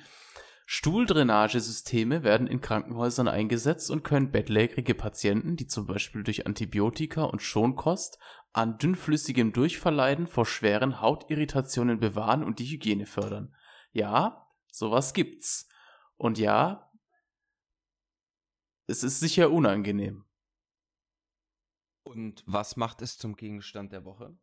Stuhldrainagesysteme 0.70 2.24
werden 2.24 2.46
in 2.46 2.60
Krankenhäusern 2.60 3.30
eingesetzt 3.30 3.90
und 3.90 4.04
können 4.04 4.32
bettlägerige 4.32 4.96
Patienten, 4.96 5.56
die 5.56 5.68
zum 5.68 5.88
Beispiel 5.88 6.24
durch 6.24 6.46
Antibiotika 6.46 7.24
und 7.24 7.42
Schonkost 7.42 8.20
an 8.52 8.78
dünnflüssigem 8.78 9.54
Durchfall 9.54 9.96
leiden, 9.96 10.28
vor 10.28 10.46
schweren 10.46 11.00
Hautirritationen 11.00 12.00
bewahren 12.00 12.44
und 12.44 12.60
die 12.60 12.66
Hygiene 12.66 13.06
fördern. 13.06 13.56
Ja, 13.92 14.48
sowas 14.72 15.14
gibt's. 15.14 15.70
Und 16.18 16.38
ja, 16.38 16.92
es 18.88 19.04
ist 19.04 19.20
sicher 19.22 19.52
unangenehm. 19.52 20.26
Und 22.08 22.43
was 22.45 22.78
macht 22.78 23.01
es 23.01 23.18
zum 23.18 23.36
Gegenstand 23.36 23.91
der 23.91 24.05
Woche? 24.05 24.38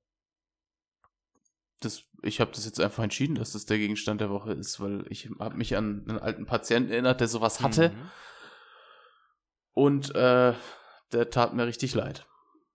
das, 1.80 2.04
ich 2.22 2.40
habe 2.40 2.50
das 2.52 2.64
jetzt 2.64 2.80
einfach 2.80 3.02
entschieden, 3.04 3.34
dass 3.34 3.52
das 3.52 3.66
der 3.66 3.76
Gegenstand 3.78 4.20
der 4.20 4.30
Woche 4.30 4.52
ist, 4.52 4.80
weil 4.80 5.04
ich 5.10 5.28
habe 5.38 5.56
mich 5.56 5.76
an 5.76 6.04
einen 6.08 6.18
alten 6.18 6.46
Patienten 6.46 6.90
erinnert, 6.90 7.20
der 7.20 7.28
sowas 7.28 7.60
hatte 7.60 7.90
Mhm. 7.90 8.10
und 9.72 10.14
äh, 10.14 10.54
der 11.12 11.30
tat 11.30 11.52
mir 11.54 11.66
richtig 11.66 11.94
leid. 11.94 12.26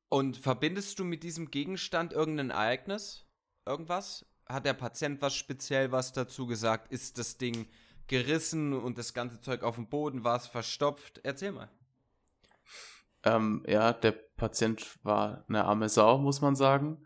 Und 0.10 0.38
verbindest 0.38 1.00
du 1.00 1.04
mit 1.06 1.24
diesem 1.24 1.50
Gegenstand 1.50 2.14
irgendein 2.14 2.52
Ereignis? 2.52 3.26
Irgendwas? 3.66 4.26
Hat 4.46 4.66
der 4.66 4.74
Patient 4.74 5.22
was 5.22 5.36
speziell 5.36 5.92
was 5.92 6.14
dazu 6.14 6.46
gesagt? 6.48 6.92
Ist 6.92 7.18
das 7.18 7.38
Ding 7.38 7.68
gerissen 8.08 8.74
und 8.74 8.98
das 8.98 9.14
ganze 9.14 9.40
Zeug 9.42 9.64
auf 9.64 9.76
dem 9.76 9.88
Boden? 9.88 10.24
War 10.24 10.38
es 10.38 10.48
verstopft? 10.48 11.20
Erzähl 11.24 11.52
mal. 11.52 11.70
Ähm, 13.24 13.64
ja, 13.68 13.94
der 13.94 14.12
Patient 14.12 14.98
war 15.04 15.46
eine 15.48 15.66
arme 15.66 15.90
Sau, 15.90 16.18
muss 16.18 16.42
man 16.42 16.56
sagen. 16.56 17.06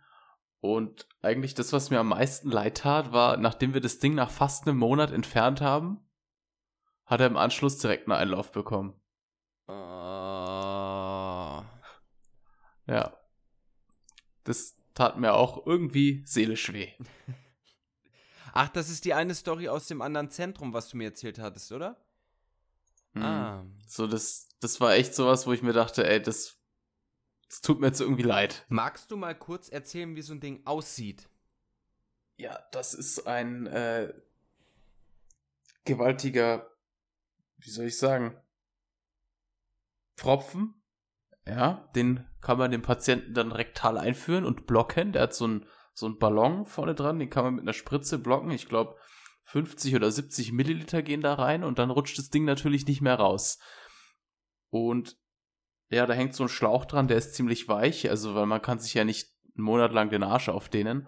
Und 0.61 1.07
eigentlich 1.21 1.55
das, 1.55 1.73
was 1.73 1.89
mir 1.89 1.99
am 1.99 2.07
meisten 2.09 2.49
leid 2.49 2.77
tat, 2.77 3.11
war, 3.11 3.35
nachdem 3.37 3.73
wir 3.73 3.81
das 3.81 3.99
Ding 3.99 4.15
nach 4.15 4.31
fast 4.31 4.65
einem 4.65 4.77
Monat 4.77 5.11
entfernt 5.11 5.59
haben, 5.59 5.99
hat 7.05 7.19
er 7.19 7.27
im 7.27 7.35
Anschluss 7.35 7.79
direkt 7.79 8.07
einen 8.07 8.17
Einlauf 8.17 8.51
bekommen. 8.51 8.93
Ah. 9.67 9.93
Ja. 12.87 13.17
Das 14.43 14.75
tat 14.93 15.17
mir 15.19 15.33
auch 15.33 15.65
irgendwie 15.65 16.23
seelisch 16.25 16.71
weh. 16.71 16.93
Ach, 18.53 18.69
das 18.69 18.89
ist 18.89 19.05
die 19.05 19.13
eine 19.13 19.33
Story 19.33 19.67
aus 19.67 19.87
dem 19.87 20.01
anderen 20.01 20.29
Zentrum, 20.29 20.73
was 20.73 20.89
du 20.89 20.97
mir 20.97 21.05
erzählt 21.05 21.39
hattest, 21.39 21.71
oder? 21.71 22.02
Mhm. 23.13 23.23
Ah. 23.23 23.65
So, 23.87 24.07
das, 24.07 24.49
das 24.59 24.79
war 24.81 24.93
echt 24.93 25.15
sowas, 25.15 25.47
wo 25.47 25.53
ich 25.53 25.61
mir 25.61 25.73
dachte, 25.73 26.07
ey, 26.07 26.21
das, 26.21 26.57
das 27.49 27.61
tut 27.61 27.79
mir 27.79 27.87
jetzt 27.87 28.01
irgendwie 28.01 28.23
leid. 28.23 28.65
Magst 28.69 29.11
du 29.11 29.17
mal 29.17 29.37
kurz 29.37 29.69
erzählen, 29.69 30.15
wie 30.15 30.21
so 30.21 30.33
ein 30.33 30.39
Ding 30.39 30.65
aussieht? 30.65 31.29
Ja, 32.37 32.59
das 32.71 32.93
ist 32.93 33.27
ein 33.27 33.67
äh, 33.67 34.13
gewaltiger, 35.85 36.71
wie 37.57 37.69
soll 37.69 37.85
ich 37.85 37.97
sagen, 37.97 38.37
Pfropfen. 40.17 40.75
Ja, 41.45 41.89
den 41.95 42.25
kann 42.41 42.57
man 42.57 42.71
dem 42.71 42.81
Patienten 42.81 43.33
dann 43.33 43.51
rektal 43.51 43.97
einführen 43.97 44.45
und 44.45 44.65
blocken. 44.65 45.11
Der 45.11 45.23
hat 45.23 45.33
so 45.33 45.45
einen 45.45 45.65
so 45.93 46.07
einen 46.07 46.17
Ballon 46.17 46.65
vorne 46.65 46.95
dran, 46.95 47.19
den 47.19 47.29
kann 47.29 47.43
man 47.43 47.55
mit 47.55 47.63
einer 47.63 47.73
Spritze 47.73 48.17
blocken. 48.17 48.51
Ich 48.51 48.67
glaube, 48.67 48.95
50 49.45 49.95
oder 49.95 50.11
70 50.11 50.51
Milliliter 50.51 51.01
gehen 51.01 51.21
da 51.21 51.33
rein 51.35 51.63
und 51.63 51.79
dann 51.79 51.91
rutscht 51.91 52.17
das 52.17 52.29
Ding 52.29 52.45
natürlich 52.45 52.85
nicht 52.87 53.01
mehr 53.01 53.15
raus. 53.15 53.59
Und 54.69 55.17
ja, 55.89 56.05
da 56.05 56.13
hängt 56.13 56.33
so 56.33 56.43
ein 56.43 56.49
Schlauch 56.49 56.85
dran, 56.85 57.07
der 57.07 57.17
ist 57.17 57.35
ziemlich 57.35 57.67
weich, 57.67 58.09
also 58.09 58.35
weil 58.35 58.45
man 58.45 58.61
kann 58.61 58.79
sich 58.79 58.93
ja 58.93 59.03
nicht 59.03 59.29
einen 59.55 59.65
Monat 59.65 59.91
lang 59.91 60.09
den 60.09 60.23
Arsch 60.23 60.49
aufdehnen. 60.49 61.07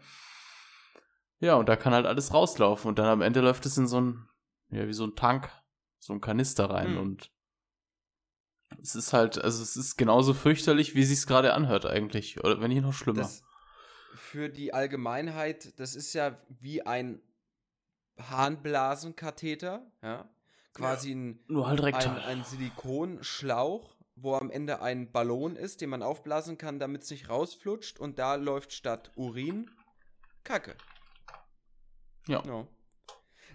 Ja, 1.39 1.55
und 1.55 1.67
da 1.67 1.75
kann 1.75 1.93
halt 1.93 2.05
alles 2.05 2.33
rauslaufen 2.33 2.89
und 2.89 2.99
dann 2.99 3.07
am 3.07 3.21
Ende 3.21 3.41
läuft 3.41 3.65
es 3.65 3.77
in 3.77 3.88
so 3.88 3.99
ein, 3.99 4.27
ja, 4.69 4.88
wie 4.88 4.93
so 4.93 5.05
ein 5.05 5.15
Tank, 5.15 5.49
so 5.99 6.13
ein 6.13 6.21
Kanister 6.21 6.69
rein 6.69 6.91
Hm. 6.91 6.97
und 6.97 7.31
es 8.81 8.95
ist 8.95 9.13
halt, 9.13 9.38
also 9.38 9.61
es 9.61 9.75
ist 9.75 9.95
genauso 9.95 10.33
fürchterlich, 10.33 10.95
wie 10.95 11.03
sich's 11.03 11.27
gerade 11.27 11.53
anhört 11.53 11.86
eigentlich, 11.86 12.39
oder 12.43 12.61
wenn 12.61 12.69
nicht 12.69 12.81
noch 12.81 12.93
schlimmer. 12.93 13.21
Das 13.21 13.43
für 14.15 14.49
die 14.49 14.73
Allgemeinheit, 14.73 15.77
das 15.79 15.95
ist 15.95 16.13
ja 16.13 16.41
wie 16.59 16.81
ein 16.86 17.21
Harnblasenkatheter, 18.20 19.86
ja. 20.01 20.30
Quasi 20.74 21.13
ein, 21.16 21.39
Nur 21.47 21.68
halt 21.68 21.80
ein, 21.80 21.86
rektal. 21.86 22.20
ein 22.20 22.43
Silikonschlauch, 22.43 23.95
wo 24.16 24.36
am 24.36 24.51
Ende 24.51 24.82
ein 24.82 25.11
Ballon 25.11 25.55
ist, 25.55 25.82
den 25.82 25.89
man 25.89 26.03
aufblasen 26.03 26.57
kann, 26.57 26.80
damit 26.80 27.03
es 27.03 27.09
nicht 27.11 27.30
rausflutscht 27.30 27.99
und 27.99 28.20
da 28.20 28.36
läuft 28.36 28.74
statt 28.74 29.11
Urin 29.16 29.70
Kacke. 30.43 30.76
ja. 32.28 32.43
Ja. 32.45 32.68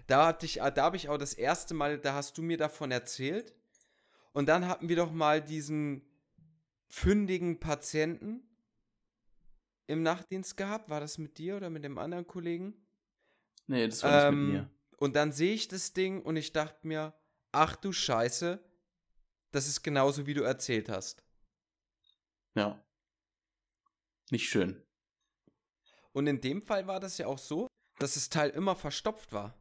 Da 0.07 0.25
hatte 0.27 0.45
ich, 0.45 0.55
da 0.55 0.73
habe 0.75 0.97
ich 0.97 1.07
auch 1.09 1.17
das 1.17 1.33
erste 1.33 1.73
Mal, 1.73 1.97
da 1.97 2.13
hast 2.13 2.37
du 2.37 2.41
mir 2.41 2.57
davon 2.57 2.91
erzählt. 2.91 3.53
Und 4.33 4.47
dann 4.49 4.67
hatten 4.67 4.89
wir 4.89 4.95
doch 4.95 5.11
mal 5.11 5.41
diesen 5.41 6.01
fündigen 6.89 7.59
Patienten 7.59 8.41
im 9.87 10.03
Nachtdienst 10.03 10.57
gehabt. 10.57 10.89
War 10.89 10.99
das 10.99 11.17
mit 11.17 11.37
dir 11.37 11.55
oder 11.55 11.69
mit 11.69 11.85
dem 11.85 11.97
anderen 11.97 12.27
Kollegen? 12.27 12.73
Nee, 13.71 13.87
das 13.87 14.03
war 14.03 14.11
nicht 14.11 14.23
Ähm, 14.27 14.43
mit 14.45 14.53
mir. 14.53 14.69
Und 14.97 15.15
dann 15.15 15.31
sehe 15.31 15.53
ich 15.53 15.67
das 15.69 15.93
Ding 15.93 16.21
und 16.21 16.35
ich 16.35 16.51
dachte 16.51 16.85
mir, 16.85 17.13
ach 17.53 17.75
du 17.77 17.93
Scheiße, 17.93 18.59
das 19.51 19.67
ist 19.67 19.81
genauso 19.81 20.27
wie 20.27 20.33
du 20.33 20.43
erzählt 20.43 20.89
hast. 20.89 21.23
Ja. 22.53 22.83
Nicht 24.29 24.49
schön. 24.49 24.83
Und 26.11 26.27
in 26.27 26.41
dem 26.41 26.61
Fall 26.61 26.85
war 26.85 26.99
das 26.99 27.17
ja 27.17 27.27
auch 27.27 27.37
so, 27.39 27.67
dass 27.97 28.15
das 28.15 28.29
Teil 28.29 28.49
immer 28.49 28.75
verstopft 28.75 29.31
war 29.31 29.57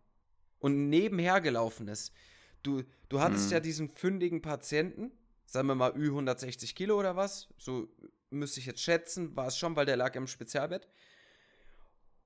und 0.59 0.89
nebenher 0.89 1.41
gelaufen 1.41 1.87
ist. 1.87 2.13
Du, 2.65 2.83
du 3.09 3.21
hattest 3.21 3.45
Hm. 3.47 3.53
ja 3.53 3.61
diesen 3.61 3.89
fündigen 3.91 4.43
Patienten, 4.43 5.13
sagen 5.47 5.69
wir 5.69 5.77
mal 5.77 5.97
Ü 5.97 6.09
160 6.09 6.75
Kilo 6.75 6.99
oder 6.99 7.15
was, 7.15 7.49
so 7.59 7.89
müsste 8.31 8.59
ich 8.59 8.67
jetzt 8.67 8.83
schätzen, 8.83 9.37
war 9.37 9.47
es 9.47 9.57
schon, 9.57 9.77
weil 9.77 9.87
der 9.87 9.97
lag 9.97 10.15
im 10.17 10.27
Spezialbett. 10.27 10.89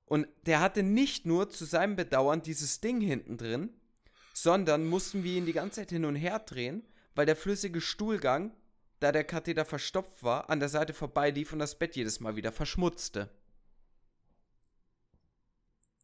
Und 0.07 0.27
der 0.47 0.61
hatte 0.61 0.83
nicht 0.83 1.27
nur 1.27 1.49
zu 1.51 1.65
seinem 1.65 1.97
Bedauern 1.97 2.43
dieses 2.43 2.81
Ding 2.81 3.01
hinten 3.01 3.39
drin, 3.39 3.71
sondern 4.35 4.87
mussten 4.87 5.25
wir 5.25 5.37
ihn 5.37 5.47
die 5.47 5.53
ganze 5.53 5.81
Zeit 5.81 5.91
hin 5.91 6.05
und 6.05 6.17
her 6.17 6.41
drehen, 6.41 6.87
weil 7.15 7.27
der 7.27 7.37
flüssige 7.37 7.81
Stuhlgang, 7.81 8.55
da 9.01 9.13
der 9.13 9.25
Katheter 9.25 9.65
verstopft 9.65 10.23
war, 10.23 10.51
an 10.51 10.61
der 10.61 10.69
Seite 10.69 10.93
vorbeilief 10.93 11.53
und 11.53 11.59
das 11.59 11.79
Bett 11.79 11.97
jedes 11.97 12.21
Mal 12.21 12.37
wieder 12.37 12.53
verschmutzte. 12.53 13.31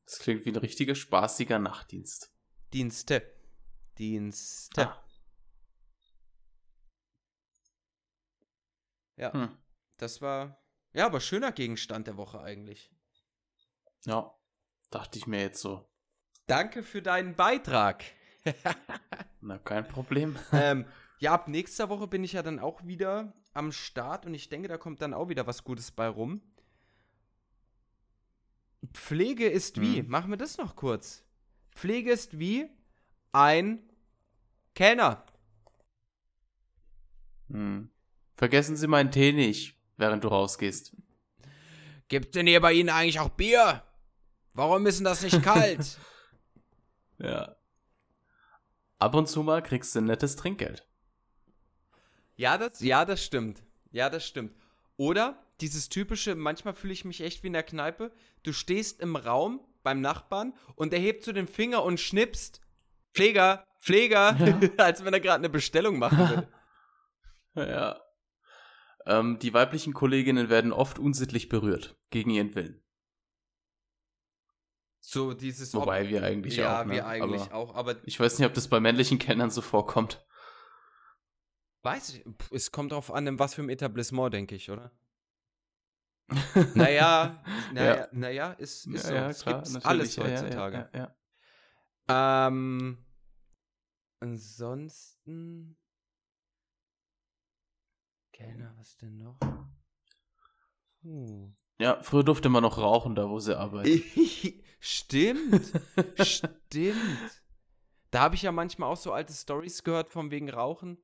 Das 0.06 0.18
klingt 0.18 0.44
wie 0.44 0.50
ein 0.50 0.56
richtiger 0.56 0.94
spaßiger 0.94 1.58
Nachtdienst. 1.58 2.32
Dienste. 2.72 3.22
Dienste. 3.98 4.88
Ah. 4.88 5.04
Ja, 9.16 9.32
Hm. 9.32 9.56
das 9.98 10.22
war. 10.22 10.64
Ja, 10.94 11.06
aber 11.06 11.20
schöner 11.20 11.52
Gegenstand 11.52 12.06
der 12.06 12.16
Woche 12.16 12.40
eigentlich. 12.40 12.90
Ja, 14.06 14.34
dachte 14.90 15.18
ich 15.18 15.26
mir 15.26 15.40
jetzt 15.40 15.60
so. 15.60 15.88
Danke 16.46 16.82
für 16.82 17.02
deinen 17.02 17.34
Beitrag. 17.36 18.04
Na, 19.40 19.58
kein 19.58 19.86
Problem. 19.86 20.36
ähm, 20.52 20.86
ja, 21.18 21.32
ab 21.32 21.48
nächster 21.48 21.88
Woche 21.88 22.06
bin 22.06 22.24
ich 22.24 22.32
ja 22.32 22.42
dann 22.42 22.58
auch 22.58 22.84
wieder 22.86 23.34
am 23.52 23.72
Start 23.72 24.26
und 24.26 24.34
ich 24.34 24.48
denke, 24.48 24.68
da 24.68 24.78
kommt 24.78 25.02
dann 25.02 25.14
auch 25.14 25.28
wieder 25.28 25.46
was 25.46 25.64
Gutes 25.64 25.90
bei 25.90 26.08
rum. 26.08 26.40
Pflege 28.94 29.46
ist 29.48 29.80
wie, 29.80 29.98
Hm. 29.98 30.08
machen 30.08 30.30
wir 30.30 30.38
das 30.38 30.56
noch 30.56 30.74
kurz. 30.76 31.22
Pflege 31.74 32.10
ist 32.10 32.38
wie 32.38 32.68
ein 33.32 33.82
Kellner. 34.74 35.24
Hm. 37.50 37.90
Vergessen 38.36 38.76
Sie 38.76 38.86
meinen 38.86 39.10
Tee 39.10 39.32
nicht, 39.32 39.76
während 39.98 40.24
du 40.24 40.28
rausgehst. 40.28 40.96
Gibt 42.08 42.34
denn 42.34 42.46
hier 42.46 42.60
bei 42.60 42.72
Ihnen 42.72 42.88
eigentlich 42.88 43.20
auch 43.20 43.28
Bier? 43.28 43.82
Warum 44.54 44.86
ist 44.86 44.98
denn 44.98 45.04
das 45.04 45.22
nicht 45.22 45.42
kalt? 45.42 45.98
Ja. 47.22 47.54
Ab 48.98 49.14
und 49.14 49.28
zu 49.28 49.42
mal 49.42 49.62
kriegst 49.62 49.94
du 49.94 49.98
ein 49.98 50.06
nettes 50.06 50.36
Trinkgeld. 50.36 50.86
ja, 52.36 52.56
das, 52.56 52.80
ja, 52.80 53.04
das 53.04 53.22
stimmt. 53.22 53.62
Ja, 53.90 54.08
das 54.08 54.26
stimmt. 54.26 54.54
Oder 54.96 55.44
dieses 55.60 55.90
typische, 55.90 56.34
manchmal 56.34 56.72
fühle 56.72 56.94
ich 56.94 57.04
mich 57.04 57.20
echt 57.20 57.42
wie 57.42 57.48
in 57.48 57.52
der 57.52 57.62
Kneipe. 57.62 58.10
Du 58.42 58.54
stehst 58.54 59.00
im 59.00 59.16
Raum 59.16 59.60
beim 59.82 60.00
Nachbarn 60.00 60.54
und 60.76 60.94
er 60.94 60.98
hebt 60.98 61.22
so 61.24 61.32
den 61.32 61.46
Finger 61.46 61.82
und 61.82 62.00
schnipst. 62.00 62.62
Pfleger, 63.12 63.66
Pfleger, 63.80 64.36
als 64.78 65.04
wenn 65.04 65.12
er 65.12 65.20
gerade 65.20 65.40
eine 65.40 65.50
Bestellung 65.50 65.98
machen 65.98 66.48
will. 67.56 67.68
Ja. 67.68 68.00
Ähm, 69.04 69.38
die 69.40 69.52
weiblichen 69.52 69.92
Kolleginnen 69.92 70.48
werden 70.48 70.72
oft 70.72 70.98
unsittlich 70.98 71.48
berührt, 71.48 71.96
gegen 72.10 72.30
ihren 72.30 72.54
Willen. 72.54 72.82
So 75.00 75.32
dieses. 75.34 75.72
Wobei 75.74 76.08
wir 76.08 76.22
eigentlich 76.22 76.56
ja, 76.56 76.80
auch. 76.82 76.84
ne? 76.84 76.92
wir 76.94 77.06
eigentlich 77.06 77.42
Aber 77.42 77.54
auch. 77.54 77.74
Aber 77.74 77.96
Ich 78.06 78.20
weiß 78.20 78.38
nicht, 78.38 78.46
ob 78.46 78.54
das 78.54 78.68
bei 78.68 78.80
männlichen 78.80 79.18
Kennern 79.18 79.50
so 79.50 79.60
vorkommt. 79.62 80.24
weiß 81.82 82.10
ich, 82.14 82.24
es 82.52 82.70
kommt 82.70 82.92
drauf 82.92 83.10
an, 83.12 83.26
in 83.26 83.38
was 83.38 83.54
für 83.54 83.62
ein 83.62 83.70
Etablissement, 83.70 84.32
denke 84.34 84.54
ich, 84.54 84.70
oder? 84.70 84.92
Naja, 86.74 87.42
naja, 87.72 87.96
Ja. 87.96 88.08
naja, 88.12 88.52
ist, 88.52 88.86
ist 88.86 89.06
so. 89.06 89.14
ja, 89.14 89.28
es 89.30 89.44
gibt 89.44 89.84
alles 89.86 90.14
Ja, 90.16 90.24
ja, 90.24 90.30
ja, 90.30 90.40
heutzutage. 90.42 90.90
Ja, 90.94 91.14
ja. 92.08 92.46
Ähm, 92.46 93.04
ansonsten. 94.20 95.76
Kellner, 98.32 98.74
was 98.78 98.96
denn 98.98 99.16
noch? 99.18 99.38
Hm. 101.02 101.56
ja, 101.80 102.00
früher 102.02 102.22
durfte 102.24 102.48
man 102.50 102.62
noch 102.62 102.78
rauchen, 102.78 103.14
da 103.14 103.28
wo 103.28 103.38
sie 103.40 103.58
arbeitet. 103.58 104.02
Stimmt. 104.80 105.72
Stimmt. 106.20 107.42
Da 108.10 108.20
habe 108.20 108.34
ich 108.34 108.42
ja 108.42 108.50
manchmal 108.50 108.90
auch 108.90 108.96
so 108.96 109.12
alte 109.12 109.32
Stories 109.32 109.84
gehört 109.84 110.08
von 110.10 110.30
wegen 110.30 110.50
Rauchen. 110.50 110.98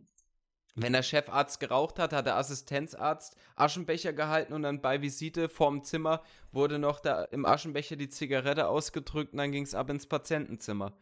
Wenn 0.75 0.93
der 0.93 1.03
Chefarzt 1.03 1.61
geraucht 1.61 1.99
hat, 1.99 2.13
hat 2.13 2.27
der 2.27 2.37
Assistenzarzt 2.37 3.37
Aschenbecher 3.55 4.13
gehalten 4.13 4.53
und 4.53 4.63
dann 4.63 4.83
bei 4.83 5.01
Visite 5.01 5.49
vorm 5.49 5.85
Zimmer 5.85 6.23
wurde 6.53 6.79
noch 6.79 7.01
da 7.01 7.25
im 7.25 7.47
Aschenbecher 7.47 7.97
die 7.97 8.11
Zigarette 8.11 8.69
ausgedrückt 8.69 9.33
und 9.33 9.39
dann 9.39 9.53
ging 9.53 9.63
es 9.63 9.75
ab 9.75 9.89
ins 9.89 10.07
Patientenzimmer. 10.07 10.93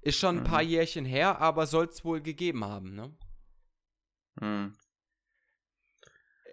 Ist 0.00 0.18
schon 0.18 0.36
ein 0.38 0.42
Mhm. 0.42 0.46
paar 0.46 0.62
Jährchen 0.62 1.04
her, 1.04 1.40
aber 1.40 1.66
soll 1.66 1.86
es 1.86 2.04
wohl 2.04 2.20
gegeben 2.20 2.64
haben, 2.64 2.94
ne? 2.94 3.12
Hm. 4.38 4.76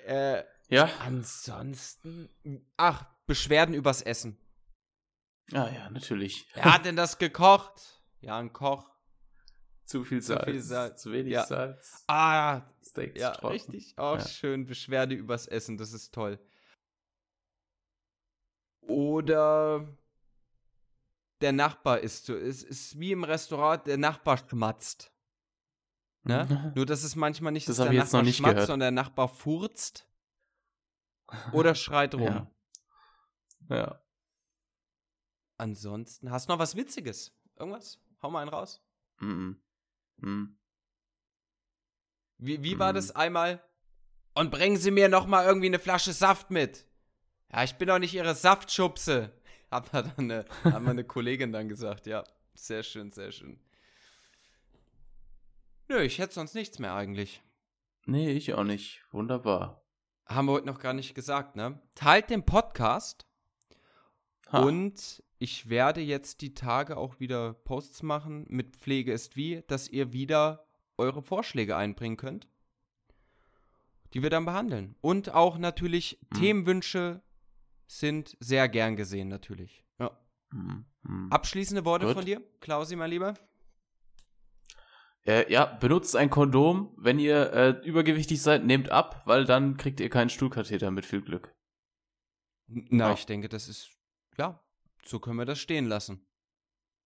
Äh, 0.05 0.43
Ja. 0.69 0.89
ansonsten. 1.05 2.29
Ach, 2.75 3.05
Beschwerden 3.27 3.75
übers 3.75 4.01
Essen. 4.01 4.37
Ah 5.53 5.69
ja, 5.69 5.89
natürlich. 5.89 6.47
Wer 6.53 6.65
hat 6.73 6.85
denn 6.85 6.95
das 6.95 7.17
gekocht? 7.17 8.01
Ja, 8.21 8.37
ein 8.37 8.51
Koch. 8.51 8.89
Zu 9.85 10.03
viel 10.03 10.21
Zu 10.21 10.33
Salz. 10.33 10.43
viel 10.45 10.59
Salz. 10.61 11.01
Zu 11.01 11.11
wenig 11.13 11.31
Ja. 11.33 11.45
Salz. 11.45 12.03
Ah, 12.07 12.61
Steak 12.83 13.17
ja, 13.17 13.33
zu 13.33 13.39
trocken. 13.39 13.53
richtig. 13.53 13.97
Auch 13.97 14.17
Ja. 14.17 14.27
schön. 14.27 14.65
Beschwerde 14.65 15.15
übers 15.15 15.47
Essen, 15.47 15.77
das 15.77 15.93
ist 15.93 16.13
toll. 16.13 16.39
Oder 18.81 19.87
der 21.41 21.51
Nachbar 21.53 21.99
ist 21.99 22.25
so. 22.25 22.35
Es 22.35 22.63
ist 22.63 22.99
wie 22.99 23.11
im 23.11 23.23
Restaurant, 23.23 23.85
der 23.87 23.97
Nachbar 23.97 24.37
schmatzt. 24.37 25.13
Ne? 26.23 26.73
Nur, 26.75 26.85
dass 26.85 27.03
es 27.03 27.15
manchmal 27.15 27.51
nicht 27.53 27.67
Das 27.69 27.75
ist, 27.75 27.79
hab 27.79 27.85
der 27.87 27.93
ich 27.93 27.99
jetzt 27.99 28.07
noch 28.11 28.19
Nachbar 28.19 28.23
nicht 28.25 28.37
schmatzt, 28.37 28.53
gehört. 28.55 28.67
sondern 28.67 28.95
der 28.95 29.03
Nachbar 29.03 29.27
furzt 29.29 30.09
oder 31.53 31.75
schreit 31.75 32.13
rum. 32.15 32.47
Ja. 33.69 33.75
Ja. 33.75 34.01
Ansonsten, 35.57 36.31
hast 36.31 36.47
du 36.47 36.53
noch 36.53 36.59
was 36.59 36.75
Witziges? 36.75 37.33
Irgendwas? 37.57 37.99
Hau 38.21 38.29
mal 38.29 38.41
einen 38.41 38.49
raus. 38.49 38.81
Mhm. 39.19 39.59
Mhm. 40.17 40.57
Wie, 42.37 42.61
wie 42.63 42.77
war 42.79 42.91
Mhm. 42.91 42.95
das 42.95 43.15
einmal? 43.15 43.63
Und 44.35 44.51
bringen 44.51 44.77
Sie 44.77 44.91
mir 44.91 45.09
noch 45.09 45.25
mal 45.25 45.45
irgendwie 45.45 45.65
eine 45.67 45.79
Flasche 45.79 46.13
Saft 46.13 46.51
mit. 46.51 46.85
Ja, 47.51 47.63
ich 47.63 47.75
bin 47.75 47.87
doch 47.87 47.97
nicht 47.99 48.13
Ihre 48.13 48.35
Saftschubse. 48.35 49.33
Hat 49.71 49.93
dann 49.93 50.13
eine, 50.17 50.45
hat 50.63 50.81
mir 50.81 50.91
eine 50.91 51.03
Kollegin 51.03 51.51
dann 51.51 51.67
gesagt. 51.67 52.07
Ja, 52.07 52.23
sehr 52.53 52.83
schön, 52.83 53.11
sehr 53.11 53.31
schön. 53.33 53.59
Nö, 55.89 56.01
ich 56.01 56.19
hätte 56.19 56.33
sonst 56.35 56.53
nichts 56.55 56.79
mehr 56.79 56.93
eigentlich. 56.93 57.41
Nee, 58.05 58.31
ich 58.31 58.53
auch 58.53 58.63
nicht. 58.63 59.03
Wunderbar. 59.11 59.83
Haben 60.25 60.45
wir 60.47 60.53
heute 60.53 60.67
noch 60.67 60.79
gar 60.79 60.93
nicht 60.93 61.15
gesagt, 61.15 61.55
ne? 61.57 61.81
Teilt 61.95 62.29
den 62.29 62.45
Podcast 62.45 63.25
Ha. 64.51 64.63
und 64.63 65.23
ich 65.39 65.69
werde 65.69 66.01
jetzt 66.01 66.41
die 66.41 66.53
Tage 66.53 66.97
auch 66.97 67.19
wieder 67.19 67.53
Posts 67.53 68.03
machen 68.03 68.45
mit 68.49 68.75
Pflege 68.75 69.11
ist 69.13 69.35
wie, 69.35 69.63
dass 69.67 69.87
ihr 69.87 70.13
wieder 70.13 70.65
eure 70.97 71.21
Vorschläge 71.21 71.75
einbringen 71.75 72.17
könnt, 72.17 72.47
die 74.13 74.23
wir 74.23 74.29
dann 74.31 74.45
behandeln. 74.45 74.95
Und 75.01 75.33
auch 75.33 75.57
natürlich 75.57 76.19
Mhm. 76.33 76.37
Themenwünsche 76.37 77.21
sind 77.87 78.35
sehr 78.39 78.67
gern 78.67 78.95
gesehen, 78.95 79.27
natürlich. 79.27 79.85
Ja. 79.99 80.17
Mhm. 80.51 80.85
Abschließende 81.29 81.85
Worte 81.85 82.05
Gut. 82.07 82.15
von 82.15 82.25
dir, 82.25 82.41
Klausi, 82.59 82.95
mein 82.95 83.11
Lieber? 83.11 83.35
Äh, 85.25 85.51
ja, 85.51 85.65
benutzt 85.65 86.15
ein 86.15 86.29
Kondom. 86.29 86.93
Wenn 86.97 87.19
ihr 87.19 87.51
äh, 87.53 87.69
übergewichtig 87.85 88.41
seid, 88.41 88.65
nehmt 88.65 88.89
ab, 88.89 89.21
weil 89.25 89.45
dann 89.45 89.75
kriegt 89.77 89.99
ihr 89.99 90.09
keinen 90.09 90.29
Stuhlkatheter 90.29 90.89
mit 90.89 91.05
viel 91.05 91.21
Glück. 91.21 91.53
Na, 92.67 93.07
Ja. 93.09 93.13
ich 93.13 93.25
denke, 93.25 93.49
das 93.49 93.67
ist, 93.67 93.89
ja, 94.37 94.59
so 95.05 95.19
können 95.19 95.37
wir 95.37 95.45
das 95.45 95.59
stehen 95.59 95.85
lassen. 95.87 96.25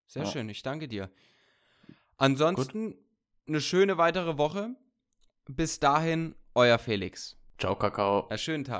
Sehr 0.08 0.24
Ja. 0.24 0.30
schön, 0.32 0.50
ich 0.50 0.62
danke 0.64 0.88
dir. 0.88 1.10
Ansonsten 2.18 2.96
eine 3.48 3.62
schöne 3.62 3.98
weitere 3.98 4.38
Woche. 4.38 4.76
Bis 5.48 5.80
dahin, 5.80 6.36
euer 6.54 6.78
Felix. 6.78 7.38
Ciao, 7.58 7.76
Kakao. 7.76 8.28
Einen 8.28 8.38
schönen 8.38 8.64
Tag. 8.64 8.80